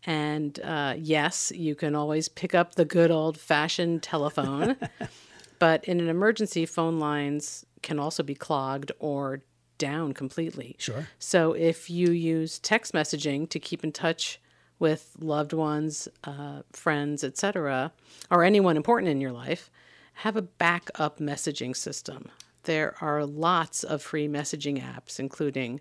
And 0.04 0.58
uh, 0.60 0.94
yes, 0.98 1.52
you 1.54 1.76
can 1.76 1.94
always 1.94 2.28
pick 2.28 2.54
up 2.54 2.74
the 2.74 2.84
good 2.84 3.12
old 3.12 3.38
fashioned 3.38 4.02
telephone, 4.02 4.76
but 5.60 5.84
in 5.84 6.00
an 6.00 6.08
emergency, 6.08 6.66
phone 6.66 6.98
lines 6.98 7.64
can 7.82 8.00
also 8.00 8.24
be 8.24 8.34
clogged 8.34 8.90
or 8.98 9.42
down 9.78 10.14
completely. 10.14 10.74
Sure. 10.78 11.06
So 11.20 11.52
if 11.52 11.88
you 11.88 12.10
use 12.10 12.58
text 12.58 12.92
messaging 12.92 13.48
to 13.50 13.60
keep 13.60 13.84
in 13.84 13.92
touch 13.92 14.40
with 14.80 15.16
loved 15.20 15.52
ones, 15.52 16.08
uh, 16.24 16.62
friends, 16.72 17.22
etc., 17.22 17.92
or 18.30 18.42
anyone 18.42 18.76
important 18.76 19.10
in 19.10 19.20
your 19.20 19.32
life, 19.32 19.70
have 20.14 20.36
a 20.36 20.42
backup 20.42 21.20
messaging 21.20 21.76
system. 21.76 22.28
There 22.68 22.94
are 23.00 23.24
lots 23.24 23.82
of 23.82 24.02
free 24.02 24.28
messaging 24.28 24.82
apps, 24.82 25.18
including 25.18 25.80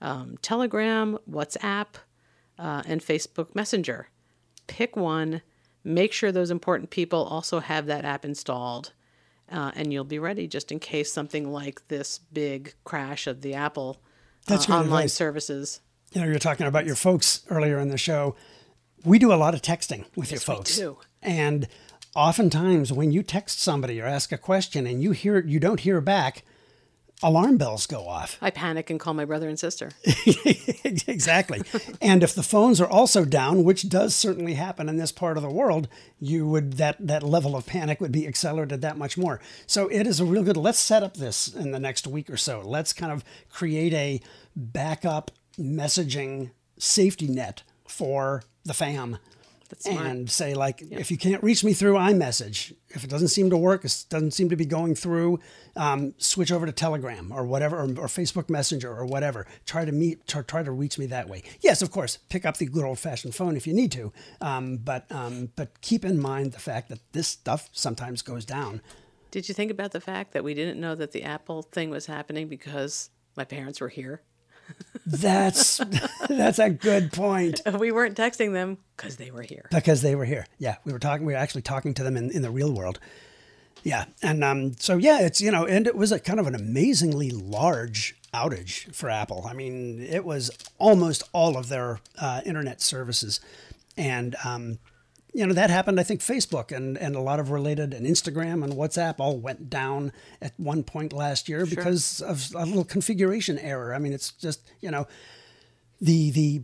um, 0.00 0.36
Telegram, 0.40 1.18
WhatsApp, 1.28 1.86
uh, 2.60 2.84
and 2.86 3.00
Facebook 3.00 3.56
Messenger. 3.56 4.08
Pick 4.68 4.94
one, 4.96 5.42
make 5.82 6.12
sure 6.12 6.30
those 6.30 6.52
important 6.52 6.90
people 6.90 7.24
also 7.24 7.58
have 7.58 7.86
that 7.86 8.04
app 8.04 8.24
installed, 8.24 8.92
uh, 9.50 9.72
and 9.74 9.92
you'll 9.92 10.04
be 10.04 10.20
ready 10.20 10.46
just 10.46 10.70
in 10.70 10.78
case 10.78 11.12
something 11.12 11.50
like 11.50 11.88
this 11.88 12.20
big 12.32 12.74
crash 12.84 13.26
of 13.26 13.40
the 13.40 13.54
Apple 13.54 14.00
uh, 14.48 14.54
online 14.54 14.84
advice. 14.84 15.14
services. 15.14 15.80
You 16.12 16.20
know, 16.20 16.28
you 16.28 16.34
were 16.34 16.38
talking 16.38 16.68
about 16.68 16.86
your 16.86 16.94
folks 16.94 17.44
earlier 17.50 17.80
in 17.80 17.88
the 17.88 17.98
show. 17.98 18.36
We 19.04 19.18
do 19.18 19.32
a 19.32 19.34
lot 19.34 19.54
of 19.54 19.60
texting 19.62 20.04
with 20.14 20.30
your 20.30 20.36
Yes, 20.38 20.48
we 20.48 20.54
folks. 20.54 20.76
do. 20.76 20.98
And 21.20 21.66
oftentimes 22.18 22.92
when 22.92 23.12
you 23.12 23.22
text 23.22 23.60
somebody 23.60 24.00
or 24.00 24.06
ask 24.06 24.32
a 24.32 24.38
question 24.38 24.86
and 24.86 25.00
you 25.00 25.12
hear 25.12 25.38
you 25.38 25.60
don't 25.60 25.80
hear 25.80 26.00
back, 26.00 26.42
alarm 27.22 27.56
bells 27.56 27.86
go 27.86 28.08
off. 28.08 28.36
I 28.42 28.50
panic 28.50 28.90
and 28.90 28.98
call 28.98 29.14
my 29.14 29.24
brother 29.24 29.48
and 29.48 29.56
sister. 29.56 29.92
exactly. 31.06 31.62
and 32.02 32.24
if 32.24 32.34
the 32.34 32.42
phones 32.42 32.80
are 32.80 32.88
also 32.88 33.24
down, 33.24 33.62
which 33.62 33.88
does 33.88 34.16
certainly 34.16 34.54
happen 34.54 34.88
in 34.88 34.96
this 34.96 35.12
part 35.12 35.36
of 35.36 35.44
the 35.44 35.48
world, 35.50 35.86
you 36.18 36.46
would 36.48 36.74
that 36.74 36.96
that 36.98 37.22
level 37.22 37.54
of 37.54 37.66
panic 37.66 38.00
would 38.00 38.12
be 38.12 38.26
accelerated 38.26 38.80
that 38.80 38.98
much 38.98 39.16
more. 39.16 39.40
So 39.68 39.86
it 39.86 40.04
is 40.04 40.18
a 40.18 40.24
real 40.24 40.42
good 40.42 40.56
let's 40.56 40.80
set 40.80 41.04
up 41.04 41.16
this 41.16 41.46
in 41.46 41.70
the 41.70 41.78
next 41.78 42.04
week 42.04 42.28
or 42.28 42.36
so. 42.36 42.62
Let's 42.64 42.92
kind 42.92 43.12
of 43.12 43.24
create 43.48 43.94
a 43.94 44.20
backup 44.56 45.30
messaging 45.56 46.50
safety 46.78 47.28
net 47.28 47.62
for 47.86 48.42
the 48.64 48.74
fam. 48.74 49.18
That's 49.68 49.84
smart. 49.84 50.06
And 50.06 50.30
say 50.30 50.54
like, 50.54 50.82
if 50.90 51.10
you 51.10 51.18
can't 51.18 51.42
reach 51.42 51.62
me 51.62 51.74
through 51.74 51.94
iMessage, 51.94 52.72
if 52.90 53.04
it 53.04 53.10
doesn't 53.10 53.28
seem 53.28 53.50
to 53.50 53.56
work, 53.56 53.84
it 53.84 54.04
doesn't 54.08 54.30
seem 54.30 54.48
to 54.48 54.56
be 54.56 54.64
going 54.64 54.94
through, 54.94 55.40
um, 55.76 56.14
switch 56.16 56.50
over 56.50 56.64
to 56.64 56.72
Telegram 56.72 57.30
or 57.32 57.44
whatever, 57.44 57.76
or, 57.76 57.84
or 57.84 58.06
Facebook 58.06 58.48
Messenger 58.48 58.90
or 58.90 59.04
whatever. 59.04 59.46
Try 59.66 59.84
to 59.84 59.92
meet, 59.92 60.26
try, 60.26 60.42
try 60.42 60.62
to 60.62 60.70
reach 60.70 60.98
me 60.98 61.06
that 61.06 61.28
way. 61.28 61.42
Yes, 61.60 61.82
of 61.82 61.90
course, 61.90 62.18
pick 62.30 62.46
up 62.46 62.56
the 62.56 62.66
good 62.66 62.84
old 62.84 62.98
fashioned 62.98 63.34
phone 63.34 63.56
if 63.56 63.66
you 63.66 63.74
need 63.74 63.92
to, 63.92 64.12
um, 64.40 64.78
but 64.78 65.04
um, 65.10 65.50
but 65.54 65.80
keep 65.82 66.04
in 66.04 66.20
mind 66.20 66.52
the 66.52 66.58
fact 66.58 66.88
that 66.88 67.00
this 67.12 67.28
stuff 67.28 67.68
sometimes 67.72 68.22
goes 68.22 68.44
down. 68.44 68.80
Did 69.30 69.48
you 69.48 69.54
think 69.54 69.70
about 69.70 69.92
the 69.92 70.00
fact 70.00 70.32
that 70.32 70.42
we 70.42 70.54
didn't 70.54 70.80
know 70.80 70.94
that 70.94 71.12
the 71.12 71.22
Apple 71.24 71.60
thing 71.60 71.90
was 71.90 72.06
happening 72.06 72.48
because 72.48 73.10
my 73.36 73.44
parents 73.44 73.80
were 73.80 73.90
here? 73.90 74.22
That's 75.06 75.80
that's 76.28 76.58
a 76.58 76.70
good 76.70 77.12
point. 77.12 77.60
We 77.78 77.92
weren't 77.92 78.16
texting 78.16 78.52
them 78.52 78.78
because 78.96 79.16
they 79.16 79.30
were 79.30 79.42
here. 79.42 79.66
because 79.70 80.02
they 80.02 80.14
were 80.14 80.24
here. 80.26 80.46
Yeah, 80.58 80.76
we 80.84 80.92
were 80.92 80.98
talking. 80.98 81.24
We 81.26 81.32
were 81.32 81.38
actually 81.38 81.62
talking 81.62 81.94
to 81.94 82.02
them 82.02 82.16
in, 82.16 82.30
in 82.30 82.42
the 82.42 82.50
real 82.50 82.72
world. 82.72 82.98
Yeah, 83.84 84.06
and 84.22 84.44
um, 84.44 84.74
so 84.78 84.96
yeah, 84.96 85.20
it's 85.20 85.40
you 85.40 85.50
know, 85.50 85.64
and 85.64 85.86
it 85.86 85.96
was 85.96 86.12
a 86.12 86.18
kind 86.20 86.38
of 86.40 86.46
an 86.46 86.54
amazingly 86.54 87.30
large 87.30 88.16
outage 88.34 88.94
for 88.94 89.08
Apple. 89.08 89.46
I 89.48 89.54
mean, 89.54 90.00
it 90.00 90.24
was 90.24 90.50
almost 90.78 91.22
all 91.32 91.56
of 91.56 91.68
their 91.68 92.00
uh, 92.20 92.42
internet 92.44 92.82
services, 92.82 93.40
and 93.96 94.36
um, 94.44 94.78
you 95.32 95.46
know 95.46 95.54
that 95.54 95.70
happened. 95.70 96.00
I 96.00 96.02
think 96.02 96.20
Facebook 96.20 96.74
and 96.74 96.96
and 96.98 97.14
a 97.14 97.20
lot 97.20 97.40
of 97.40 97.50
related 97.50 97.94
and 97.94 98.06
Instagram 98.06 98.64
and 98.64 98.72
WhatsApp 98.72 99.16
all 99.18 99.38
went 99.38 99.70
down 99.70 100.12
at 100.40 100.52
one 100.56 100.82
point 100.82 101.12
last 101.12 101.48
year 101.48 101.66
because 101.66 102.20
of 102.20 102.48
a 102.54 102.64
little 102.64 102.84
configuration 102.84 103.58
error. 103.58 103.94
I 103.94 103.98
mean, 103.98 104.12
it's 104.12 104.32
just 104.32 104.60
you 104.80 104.90
know 104.90 105.06
the 106.00 106.30
the 106.30 106.62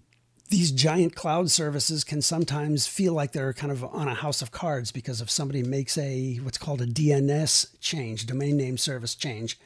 these 0.49 0.71
giant 0.71 1.15
cloud 1.15 1.51
services 1.51 2.05
can 2.05 2.23
sometimes 2.23 2.87
feel 2.87 3.13
like 3.15 3.33
they're 3.33 3.53
kind 3.53 3.73
of 3.73 3.83
on 3.85 4.09
a 4.09 4.15
house 4.15 4.43
of 4.43 4.51
cards 4.51 4.93
because 4.93 5.21
if 5.21 5.31
somebody 5.31 5.63
makes 5.63 5.97
a 5.99 6.37
what's 6.37 6.59
called 6.59 6.81
a 6.81 6.87
DNS 6.87 7.81
change, 7.81 8.27
domain 8.27 8.57
name 8.57 8.77
service 8.77 9.15
change, 9.15 9.59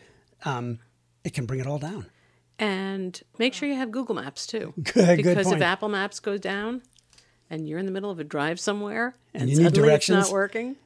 um, 0.45 0.79
it 1.25 1.35
can 1.35 1.47
bring 1.47 1.61
it 1.61 1.67
all 1.67 1.79
down. 1.79 2.07
And 2.61 3.21
make 3.39 3.55
sure 3.55 3.69
you 3.69 3.77
have 3.77 3.91
Google 3.91 4.15
Maps 4.17 4.47
too. 4.47 4.73
Good- 4.77 4.95
good 4.95 5.17
because 5.19 5.47
point. 5.47 5.57
if 5.57 5.63
Apple 5.63 5.89
Maps 5.89 6.21
goes 6.21 6.41
down 6.41 6.83
and 7.51 7.69
you're 7.69 7.79
in 7.79 7.87
the 7.87 7.93
middle 7.93 8.11
of 8.11 8.19
a 8.19 8.25
drive 8.25 8.59
somewhere 8.61 9.15
and, 9.35 9.49
you 9.49 9.57
need 9.57 9.75
suddenly 9.75 9.95
it's 9.95 10.09
not 10.09 10.31
working, 10.31 10.77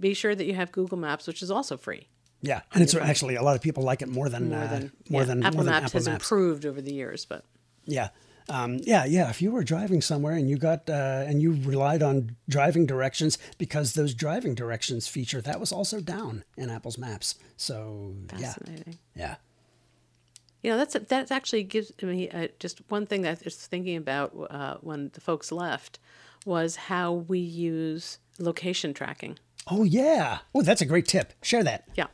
Be 0.00 0.14
sure 0.14 0.34
that 0.34 0.44
you 0.44 0.54
have 0.54 0.72
Google 0.72 0.98
Maps, 0.98 1.26
which 1.26 1.42
is 1.42 1.50
also 1.50 1.76
free. 1.76 2.08
Yeah, 2.42 2.60
and 2.72 2.82
it's 2.82 2.94
actually 2.94 3.36
a 3.36 3.42
lot 3.42 3.56
of 3.56 3.62
people 3.62 3.82
like 3.82 4.02
it 4.02 4.08
more 4.08 4.28
than 4.28 4.50
More 4.50 4.58
uh, 4.58 4.66
than 4.66 4.92
more 5.08 5.22
yeah, 5.22 5.26
than 5.26 5.42
Apple 5.42 5.56
more 5.56 5.64
than 5.64 5.72
Maps 5.72 5.86
Apple 5.86 5.98
has 6.00 6.08
Maps. 6.08 6.24
improved 6.24 6.66
over 6.66 6.80
the 6.80 6.92
years, 6.92 7.24
but 7.24 7.44
Yeah. 7.86 8.08
Um, 8.48 8.78
yeah, 8.82 9.04
yeah. 9.04 9.28
If 9.28 9.42
you 9.42 9.50
were 9.50 9.64
driving 9.64 10.00
somewhere 10.00 10.34
and 10.34 10.48
you 10.48 10.56
got 10.56 10.88
uh, 10.88 11.24
and 11.26 11.42
you 11.42 11.52
relied 11.64 12.00
on 12.02 12.36
driving 12.48 12.86
directions 12.86 13.38
because 13.58 13.94
those 13.94 14.14
driving 14.14 14.54
directions 14.54 15.08
feature 15.08 15.40
that 15.40 15.58
was 15.58 15.72
also 15.72 16.00
down 16.00 16.44
in 16.56 16.70
Apple's 16.70 16.96
Maps. 16.98 17.34
So 17.56 18.14
yeah, 18.38 18.54
yeah, 19.16 19.34
You 20.66 20.72
know, 20.72 20.78
that's 20.78 20.94
that 20.94 21.30
actually 21.30 21.62
gives 21.62 21.92
me 22.02 22.28
uh, 22.28 22.48
just 22.58 22.80
one 22.88 23.06
thing 23.06 23.22
that 23.22 23.38
I 23.38 23.40
was 23.44 23.54
thinking 23.54 23.96
about 23.96 24.32
uh, 24.50 24.78
when 24.80 25.10
the 25.14 25.20
folks 25.20 25.52
left 25.52 26.00
was 26.44 26.74
how 26.74 27.12
we 27.12 27.38
use 27.38 28.18
location 28.40 28.92
tracking. 28.92 29.38
oh 29.70 29.84
yeah. 29.84 30.38
Oh, 30.56 30.62
that's 30.62 30.80
a 30.80 30.84
great 30.84 31.06
tip. 31.06 31.34
Share 31.40 31.62
that. 31.62 31.84
Yeah. 31.94 32.08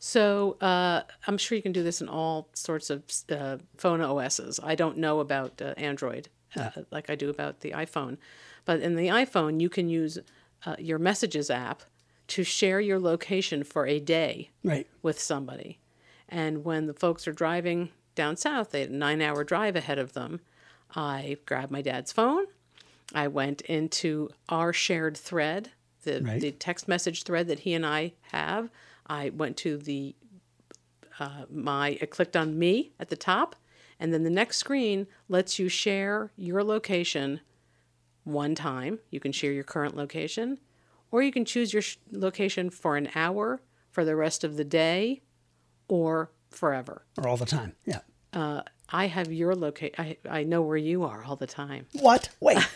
So 0.00 0.56
uh, 0.60 1.02
I'm 1.28 1.38
sure 1.38 1.54
you 1.54 1.62
can 1.62 1.70
do 1.70 1.84
this 1.84 2.00
in 2.00 2.08
all 2.08 2.48
sorts 2.54 2.90
of 2.90 3.04
uh, 3.30 3.58
phone 3.76 4.00
OSs. 4.00 4.58
I 4.60 4.74
don't 4.74 4.98
know 4.98 5.20
about 5.20 5.62
uh, 5.62 5.74
Android 5.76 6.28
uh, 6.56 6.70
like 6.90 7.08
I 7.08 7.14
do 7.14 7.30
about 7.30 7.60
the 7.60 7.70
iPhone, 7.70 8.16
but 8.64 8.80
in 8.80 8.96
the 8.96 9.06
iPhone 9.06 9.60
you 9.60 9.68
can 9.68 9.88
use 9.88 10.18
uh, 10.66 10.74
your 10.80 10.98
Messages 10.98 11.50
app 11.50 11.84
to 12.34 12.42
share 12.42 12.80
your 12.80 12.98
location 12.98 13.62
for 13.62 13.86
a 13.86 14.00
day 14.00 14.50
Right. 14.64 14.88
with 15.02 15.20
somebody. 15.20 15.78
And 16.32 16.64
when 16.64 16.86
the 16.86 16.94
folks 16.94 17.28
are 17.28 17.32
driving 17.32 17.90
down 18.14 18.36
south, 18.38 18.70
they 18.70 18.80
had 18.80 18.88
a 18.90 18.96
nine 18.96 19.20
hour 19.20 19.44
drive 19.44 19.76
ahead 19.76 19.98
of 19.98 20.14
them. 20.14 20.40
I 20.96 21.36
grabbed 21.46 21.70
my 21.70 21.82
dad's 21.82 22.10
phone. 22.10 22.46
I 23.14 23.28
went 23.28 23.60
into 23.62 24.30
our 24.48 24.72
shared 24.72 25.16
thread, 25.16 25.70
the, 26.04 26.22
Right. 26.22 26.40
the 26.40 26.50
text 26.50 26.88
message 26.88 27.24
thread 27.24 27.48
that 27.48 27.60
he 27.60 27.74
and 27.74 27.84
I 27.84 28.14
have. 28.32 28.70
I 29.06 29.28
went 29.30 29.58
to 29.58 29.76
the 29.76 30.14
uh, 31.20 31.44
my 31.50 31.98
I 32.00 32.06
clicked 32.06 32.36
on 32.36 32.58
me 32.58 32.92
at 32.98 33.10
the 33.10 33.16
top, 33.16 33.54
and 34.00 34.14
then 34.14 34.22
the 34.24 34.30
next 34.30 34.56
screen 34.56 35.06
lets 35.28 35.58
you 35.58 35.68
share 35.68 36.32
your 36.36 36.64
location 36.64 37.40
one 38.24 38.54
time. 38.54 39.00
You 39.10 39.20
can 39.20 39.32
share 39.32 39.52
your 39.52 39.64
current 39.64 39.94
location, 39.94 40.58
or 41.10 41.22
you 41.22 41.30
can 41.30 41.44
choose 41.44 41.74
your 41.74 41.82
sh- 41.82 41.98
location 42.10 42.70
for 42.70 42.96
an 42.96 43.10
hour, 43.14 43.60
for 43.90 44.06
the 44.06 44.16
rest 44.16 44.42
of 44.42 44.56
the 44.56 44.64
day, 44.64 45.20
or 45.88 46.30
forever. 46.50 47.04
Or 47.18 47.28
all 47.28 47.36
the 47.36 47.46
time. 47.46 47.74
Yeah. 47.84 48.00
Uh, 48.32 48.62
I 48.88 49.06
have 49.06 49.32
your 49.32 49.54
location. 49.54 49.94
I, 49.98 50.16
I 50.28 50.44
know 50.44 50.62
where 50.62 50.76
you 50.76 51.04
are 51.04 51.24
all 51.24 51.36
the 51.36 51.46
time. 51.46 51.86
What? 51.92 52.28
Wait. 52.40 52.58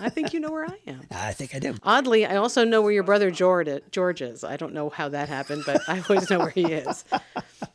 I 0.00 0.08
think 0.08 0.32
you 0.32 0.40
know 0.40 0.50
where 0.50 0.66
I 0.66 0.78
am. 0.86 1.02
I 1.10 1.32
think 1.32 1.54
I 1.54 1.58
do. 1.58 1.74
Oddly, 1.82 2.24
I 2.26 2.36
also 2.36 2.64
know 2.64 2.80
where 2.82 2.92
your 2.92 3.02
brother 3.02 3.30
George 3.30 3.68
George 3.90 4.22
is. 4.22 4.44
I 4.44 4.56
don't 4.56 4.72
know 4.72 4.88
how 4.88 5.08
that 5.10 5.28
happened, 5.28 5.64
but 5.66 5.82
I 5.88 6.02
always 6.08 6.30
know 6.30 6.38
where 6.38 6.50
he 6.50 6.64
is. 6.64 7.04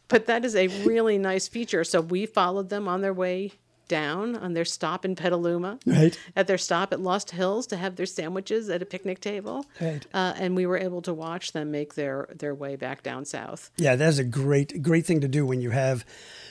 But 0.08 0.28
that 0.28 0.46
is 0.46 0.56
a 0.56 0.68
really 0.86 1.18
nice 1.18 1.48
feature. 1.48 1.84
So 1.84 2.02
we 2.02 2.26
followed 2.26 2.70
them 2.70 2.88
on 2.88 3.02
their 3.02 3.14
way 3.14 3.54
down 3.88 4.36
on 4.36 4.54
their 4.54 4.66
stop 4.66 5.06
in 5.06 5.16
Petaluma, 5.16 5.80
Right. 5.86 6.18
at 6.36 6.48
their 6.48 6.58
stop 6.58 6.92
at 6.94 7.00
Lost 7.00 7.32
Hills 7.32 7.68
to 7.68 7.78
have 7.78 7.96
their 7.96 8.06
sandwiches 8.06 8.70
at 8.70 8.82
a 8.82 8.86
picnic 8.86 9.20
table, 9.20 9.66
Right. 9.82 10.06
uh, 10.14 10.34
and 10.38 10.56
we 10.56 10.66
were 10.66 10.78
able 10.78 11.02
to 11.04 11.14
watch 11.14 11.52
them 11.54 11.72
make 11.72 11.96
their 11.96 12.28
their 12.36 12.54
way 12.56 12.76
back 12.76 13.04
down 13.04 13.26
south. 13.26 13.72
Yeah, 13.78 13.96
that's 13.96 14.18
a 14.18 14.24
great 14.24 14.82
great 14.82 15.06
thing 15.06 15.22
to 15.22 15.28
do 15.28 15.46
when 15.46 15.62
you 15.62 15.72
have 15.72 16.06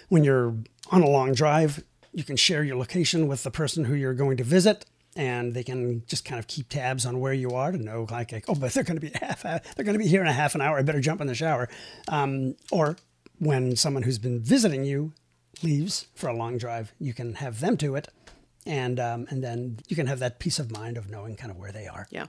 when 0.08 0.24
you're 0.24 0.54
on 0.90 1.02
a 1.02 1.08
long 1.08 1.32
drive. 1.32 1.82
You 2.12 2.24
can 2.24 2.36
share 2.36 2.64
your 2.64 2.76
location 2.76 3.28
with 3.28 3.42
the 3.42 3.50
person 3.50 3.84
who 3.84 3.94
you're 3.94 4.14
going 4.14 4.38
to 4.38 4.44
visit, 4.44 4.86
and 5.14 5.52
they 5.52 5.62
can 5.62 6.02
just 6.06 6.24
kind 6.24 6.38
of 6.38 6.46
keep 6.46 6.68
tabs 6.70 7.04
on 7.04 7.20
where 7.20 7.34
you 7.34 7.50
are 7.50 7.72
to 7.72 7.78
know, 7.78 8.06
like, 8.10 8.32
like, 8.32 8.44
oh, 8.48 8.54
but 8.54 8.72
they're 8.72 8.84
going 8.84 8.98
to 8.98 9.06
be 9.06 9.12
half. 9.20 9.42
They're 9.42 9.84
going 9.84 9.92
to 9.98 10.02
be 10.02 10.06
here 10.08 10.22
in 10.22 10.26
a 10.26 10.32
half 10.32 10.54
an 10.54 10.62
hour. 10.62 10.78
I 10.78 10.82
better 10.82 11.00
jump 11.00 11.20
in 11.20 11.26
the 11.26 11.34
shower. 11.34 11.68
Um, 12.08 12.54
or 12.72 12.96
when 13.38 13.76
someone 13.76 14.02
who's 14.04 14.18
been 14.18 14.40
visiting 14.40 14.84
you 14.84 15.12
leaves 15.62 16.06
for 16.14 16.28
a 16.28 16.36
long 16.36 16.58
drive, 16.58 16.92
you 16.98 17.14
can 17.14 17.34
have 17.34 17.60
them 17.60 17.76
do 17.76 17.94
it, 17.94 18.08
and 18.64 18.98
um, 19.00 19.26
and 19.30 19.42
then 19.42 19.78
you 19.88 19.96
can 19.96 20.06
have 20.06 20.18
that 20.18 20.38
peace 20.38 20.58
of 20.58 20.70
mind 20.70 20.96
of 20.96 21.10
knowing 21.10 21.36
kind 21.36 21.50
of 21.50 21.58
where 21.58 21.72
they 21.72 21.86
are. 21.86 22.06
Yeah, 22.10 22.26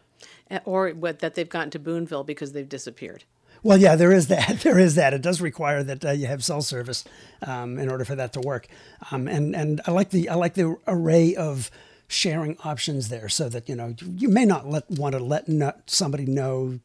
Uh, 0.50 0.60
or 0.66 0.90
what 0.92 1.20
that 1.20 1.36
they've 1.36 1.50
gotten 1.50 1.72
to 1.72 1.80
Boonville 1.80 2.24
because 2.24 2.54
they've 2.54 2.70
disappeared. 2.70 3.24
Well, 3.63 3.78
yeah, 3.78 3.96
there 3.96 4.12
is 4.12 4.28
that. 4.28 4.60
There 4.63 4.80
is 4.80 4.96
that. 4.96 5.13
It 5.13 5.22
does 5.22 5.42
require 5.42 5.84
that 5.84 6.06
uh, 6.06 6.12
you 6.12 6.28
have 6.28 6.44
cell 6.44 6.62
service 6.62 7.04
um, 7.42 7.80
in 7.80 7.90
order 7.90 8.06
for 8.06 8.16
that 8.16 8.34
to 8.34 8.40
work. 8.40 8.68
Um, 9.12 9.28
and 9.28 9.56
and 9.56 9.82
I 9.86 9.92
like 9.92 10.12
the 10.12 10.30
I 10.30 10.36
like 10.36 10.54
the 10.54 10.78
array 10.88 11.36
of 11.36 11.72
sharing 12.08 12.58
options 12.63 13.10
there, 13.10 13.30
so 13.30 13.50
that 13.50 13.68
you 13.68 13.76
know 13.76 13.96
you 14.00 14.30
may 14.30 14.46
not 14.46 14.68
let 14.68 14.90
want 14.90 15.13
to 15.13 15.20
let 15.20 15.46
somebody 15.90 16.26
know 16.26 16.80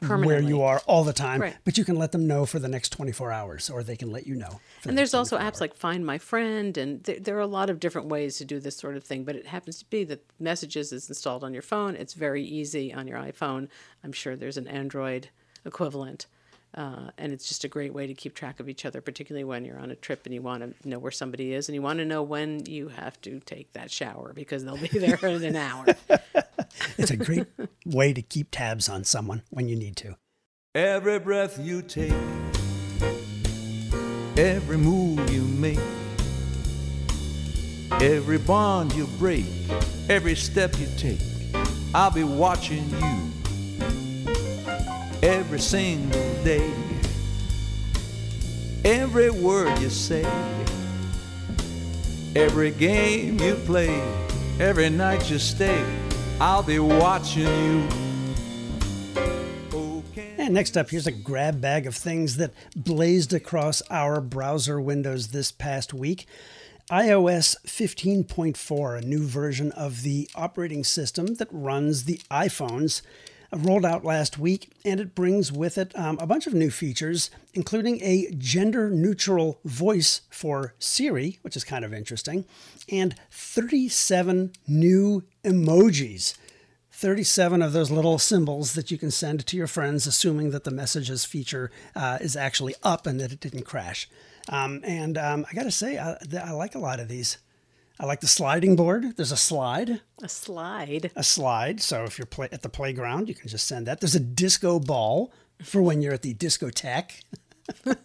where 0.00 0.40
you 0.40 0.62
are 0.62 0.80
all 0.86 1.04
the 1.04 1.12
time, 1.12 1.40
Right. 1.40 1.56
but 1.64 1.76
you 1.78 1.84
can 1.84 1.96
let 1.96 2.12
them 2.12 2.26
know 2.26 2.46
for 2.46 2.58
the 2.58 2.68
next 2.68 2.90
24 2.90 3.32
hours, 3.32 3.70
or 3.70 3.82
they 3.82 3.96
can 3.96 4.10
let 4.12 4.26
you 4.26 4.34
know. 4.34 4.60
And 4.84 4.92
the 4.92 4.96
there's 4.96 5.14
also 5.14 5.36
24 5.36 5.50
apps 5.52 5.60
like 5.60 5.74
Find 5.74 6.04
My 6.04 6.18
Friend, 6.18 6.76
and 6.76 7.02
there, 7.04 7.18
there 7.20 7.36
are 7.36 7.40
a 7.40 7.46
lot 7.46 7.70
of 7.70 7.80
different 7.80 8.08
ways 8.08 8.38
to 8.38 8.44
do 8.44 8.60
this 8.60 8.76
sort 8.76 8.96
of 8.96 9.04
thing. 9.04 9.24
But 9.24 9.36
it 9.36 9.46
happens 9.46 9.78
to 9.80 9.84
be 9.86 10.04
that 10.04 10.24
Messages 10.38 10.92
is 10.92 11.08
installed 11.08 11.42
on 11.44 11.52
your 11.52 11.62
phone. 11.62 11.96
It's 11.96 12.14
very 12.14 12.42
easy 12.44 12.92
on 12.92 13.06
your 13.06 13.18
iPhone. 13.18 13.68
I'm 14.02 14.12
sure 14.12 14.36
there's 14.36 14.56
an 14.56 14.68
Android 14.68 15.28
equivalent. 15.64 16.26
Uh, 16.76 17.10
and 17.18 17.32
it's 17.32 17.46
just 17.46 17.62
a 17.62 17.68
great 17.68 17.94
way 17.94 18.04
to 18.04 18.14
keep 18.14 18.34
track 18.34 18.58
of 18.58 18.68
each 18.68 18.84
other, 18.84 19.00
particularly 19.00 19.44
when 19.44 19.64
you're 19.64 19.78
on 19.78 19.92
a 19.92 19.94
trip 19.94 20.22
and 20.26 20.34
you 20.34 20.42
want 20.42 20.60
to 20.82 20.88
know 20.88 20.98
where 20.98 21.12
somebody 21.12 21.52
is 21.54 21.68
and 21.68 21.74
you 21.76 21.80
want 21.80 22.00
to 22.00 22.04
know 22.04 22.20
when 22.20 22.66
you 22.66 22.88
have 22.88 23.20
to 23.20 23.38
take 23.46 23.72
that 23.74 23.92
shower 23.92 24.32
because 24.34 24.64
they'll 24.64 24.76
be 24.76 24.88
there 24.92 25.14
in 25.24 25.44
an 25.44 25.54
hour. 25.54 25.86
It's 26.98 27.10
a 27.10 27.16
great 27.16 27.46
way 27.84 28.12
to 28.12 28.22
keep 28.22 28.48
tabs 28.50 28.88
on 28.88 29.04
someone 29.04 29.42
when 29.50 29.68
you 29.68 29.76
need 29.76 29.96
to. 29.98 30.16
Every 30.74 31.18
breath 31.18 31.58
you 31.58 31.82
take, 31.82 32.12
every 34.36 34.76
move 34.76 35.30
you 35.30 35.42
make, 35.42 35.78
every 38.00 38.38
bond 38.38 38.92
you 38.94 39.06
break, 39.18 39.46
every 40.08 40.34
step 40.34 40.78
you 40.78 40.88
take, 40.96 41.20
I'll 41.94 42.10
be 42.10 42.24
watching 42.24 42.90
you 42.90 43.32
every 45.22 45.60
single 45.60 46.44
day. 46.44 46.70
Every 48.84 49.30
word 49.30 49.78
you 49.78 49.88
say, 49.88 50.24
every 52.36 52.70
game 52.72 53.40
you 53.40 53.54
play, 53.64 53.98
every 54.60 54.90
night 54.90 55.30
you 55.30 55.38
stay, 55.38 55.82
I'll 56.40 56.62
be 56.62 56.78
watching 56.78 57.46
you. 57.46 57.88
And 60.38 60.52
next 60.52 60.76
up, 60.76 60.90
here's 60.90 61.06
a 61.06 61.12
grab 61.12 61.60
bag 61.60 61.86
of 61.86 61.94
things 61.94 62.36
that 62.36 62.52
blazed 62.76 63.32
across 63.32 63.82
our 63.88 64.20
browser 64.20 64.80
windows 64.80 65.28
this 65.28 65.50
past 65.50 65.94
week. 65.94 66.26
iOS 66.90 67.56
15.4, 67.66 68.98
a 68.98 69.06
new 69.06 69.26
version 69.26 69.72
of 69.72 70.02
the 70.02 70.28
operating 70.34 70.84
system 70.84 71.36
that 71.36 71.48
runs 71.50 72.04
the 72.04 72.20
iPhones, 72.30 73.00
rolled 73.56 73.84
out 73.84 74.04
last 74.04 74.38
week, 74.38 74.70
and 74.84 75.00
it 75.00 75.14
brings 75.14 75.50
with 75.52 75.78
it 75.78 75.96
um, 75.98 76.18
a 76.20 76.26
bunch 76.26 76.46
of 76.46 76.54
new 76.54 76.70
features, 76.70 77.30
including 77.52 78.00
a 78.02 78.30
gender 78.36 78.90
neutral 78.90 79.60
voice 79.64 80.22
for 80.30 80.74
Siri, 80.78 81.38
which 81.42 81.56
is 81.56 81.64
kind 81.64 81.84
of 81.84 81.94
interesting, 81.94 82.44
and 82.90 83.14
37 83.30 84.52
new 84.66 85.24
emojis. 85.44 86.36
37 86.92 87.60
of 87.60 87.72
those 87.72 87.90
little 87.90 88.18
symbols 88.18 88.74
that 88.74 88.90
you 88.90 88.96
can 88.96 89.10
send 89.10 89.44
to 89.44 89.56
your 89.56 89.66
friends, 89.66 90.06
assuming 90.06 90.50
that 90.50 90.62
the 90.62 90.70
messages 90.70 91.24
feature 91.24 91.70
uh, 91.96 92.18
is 92.20 92.36
actually 92.36 92.74
up 92.84 93.06
and 93.06 93.18
that 93.20 93.32
it 93.32 93.40
didn't 93.40 93.64
crash. 93.64 94.08
Um, 94.48 94.80
and 94.84 95.18
um, 95.18 95.44
I 95.50 95.54
got 95.54 95.64
to 95.64 95.72
say, 95.72 95.98
I, 95.98 96.16
I 96.42 96.52
like 96.52 96.74
a 96.74 96.78
lot 96.78 97.00
of 97.00 97.08
these. 97.08 97.38
I 97.98 98.06
like 98.06 98.20
the 98.20 98.26
sliding 98.26 98.74
board. 98.74 99.16
There's 99.16 99.30
a 99.32 99.36
slide, 99.36 100.00
a 100.20 100.28
slide. 100.28 101.12
a 101.14 101.22
slide. 101.22 101.80
So 101.80 102.04
if 102.04 102.18
you're 102.18 102.26
play- 102.26 102.48
at 102.50 102.62
the 102.62 102.68
playground, 102.68 103.28
you 103.28 103.34
can 103.34 103.48
just 103.48 103.66
send 103.68 103.86
that. 103.86 104.00
There's 104.00 104.16
a 104.16 104.20
disco 104.20 104.80
ball 104.80 105.32
for 105.62 105.80
when 105.80 106.02
you're 106.02 106.14
at 106.14 106.22
the 106.22 106.34
discotheque. 106.34 107.22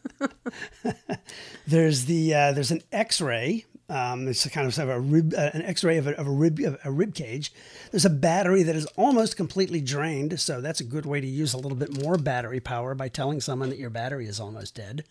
there's 1.68 2.06
the 2.06 2.34
uh, 2.34 2.52
there's 2.52 2.72
an 2.72 2.82
X-ray. 2.92 3.66
Um, 3.90 4.28
it's 4.28 4.46
a 4.46 4.52
kind 4.52 4.68
of, 4.68 4.76
sort 4.76 4.90
of 4.90 4.98
a 4.98 5.00
rib, 5.00 5.34
uh, 5.36 5.50
an 5.54 5.64
X-ray 5.64 5.98
of 5.98 6.06
a, 6.06 6.16
of 6.20 6.28
a 6.28 6.32
rib 6.32 6.60
of 6.60 6.78
a 6.84 6.92
rib 6.92 7.16
cage. 7.16 7.52
There's 7.90 8.06
a 8.06 8.10
battery 8.12 8.62
that 8.62 8.76
is 8.76 8.86
almost 8.96 9.36
completely 9.36 9.82
drained, 9.82 10.40
so 10.40 10.62
that's 10.62 10.80
a 10.80 10.84
good 10.84 11.08
way 11.08 11.20
to 11.20 11.28
use 11.28 11.56
a 11.56 11.58
little 11.58 11.78
bit 11.78 12.04
more 12.04 12.16
battery 12.16 12.60
power 12.60 12.94
by 12.94 13.10
telling 13.10 13.42
someone 13.42 13.70
that 13.70 13.80
your 13.80 13.90
battery 13.90 14.28
is 14.28 14.40
almost 14.40 14.76
dead. 14.76 15.04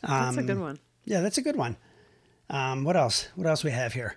That's 0.00 0.38
a 0.38 0.42
good 0.42 0.58
one. 0.58 0.78
Yeah, 1.04 1.20
that's 1.20 1.36
a 1.36 1.42
good 1.42 1.56
one. 1.56 1.76
Um, 2.48 2.84
what 2.84 2.96
else? 2.96 3.28
What 3.34 3.46
else 3.46 3.62
we 3.62 3.70
have 3.70 3.92
here? 3.92 4.16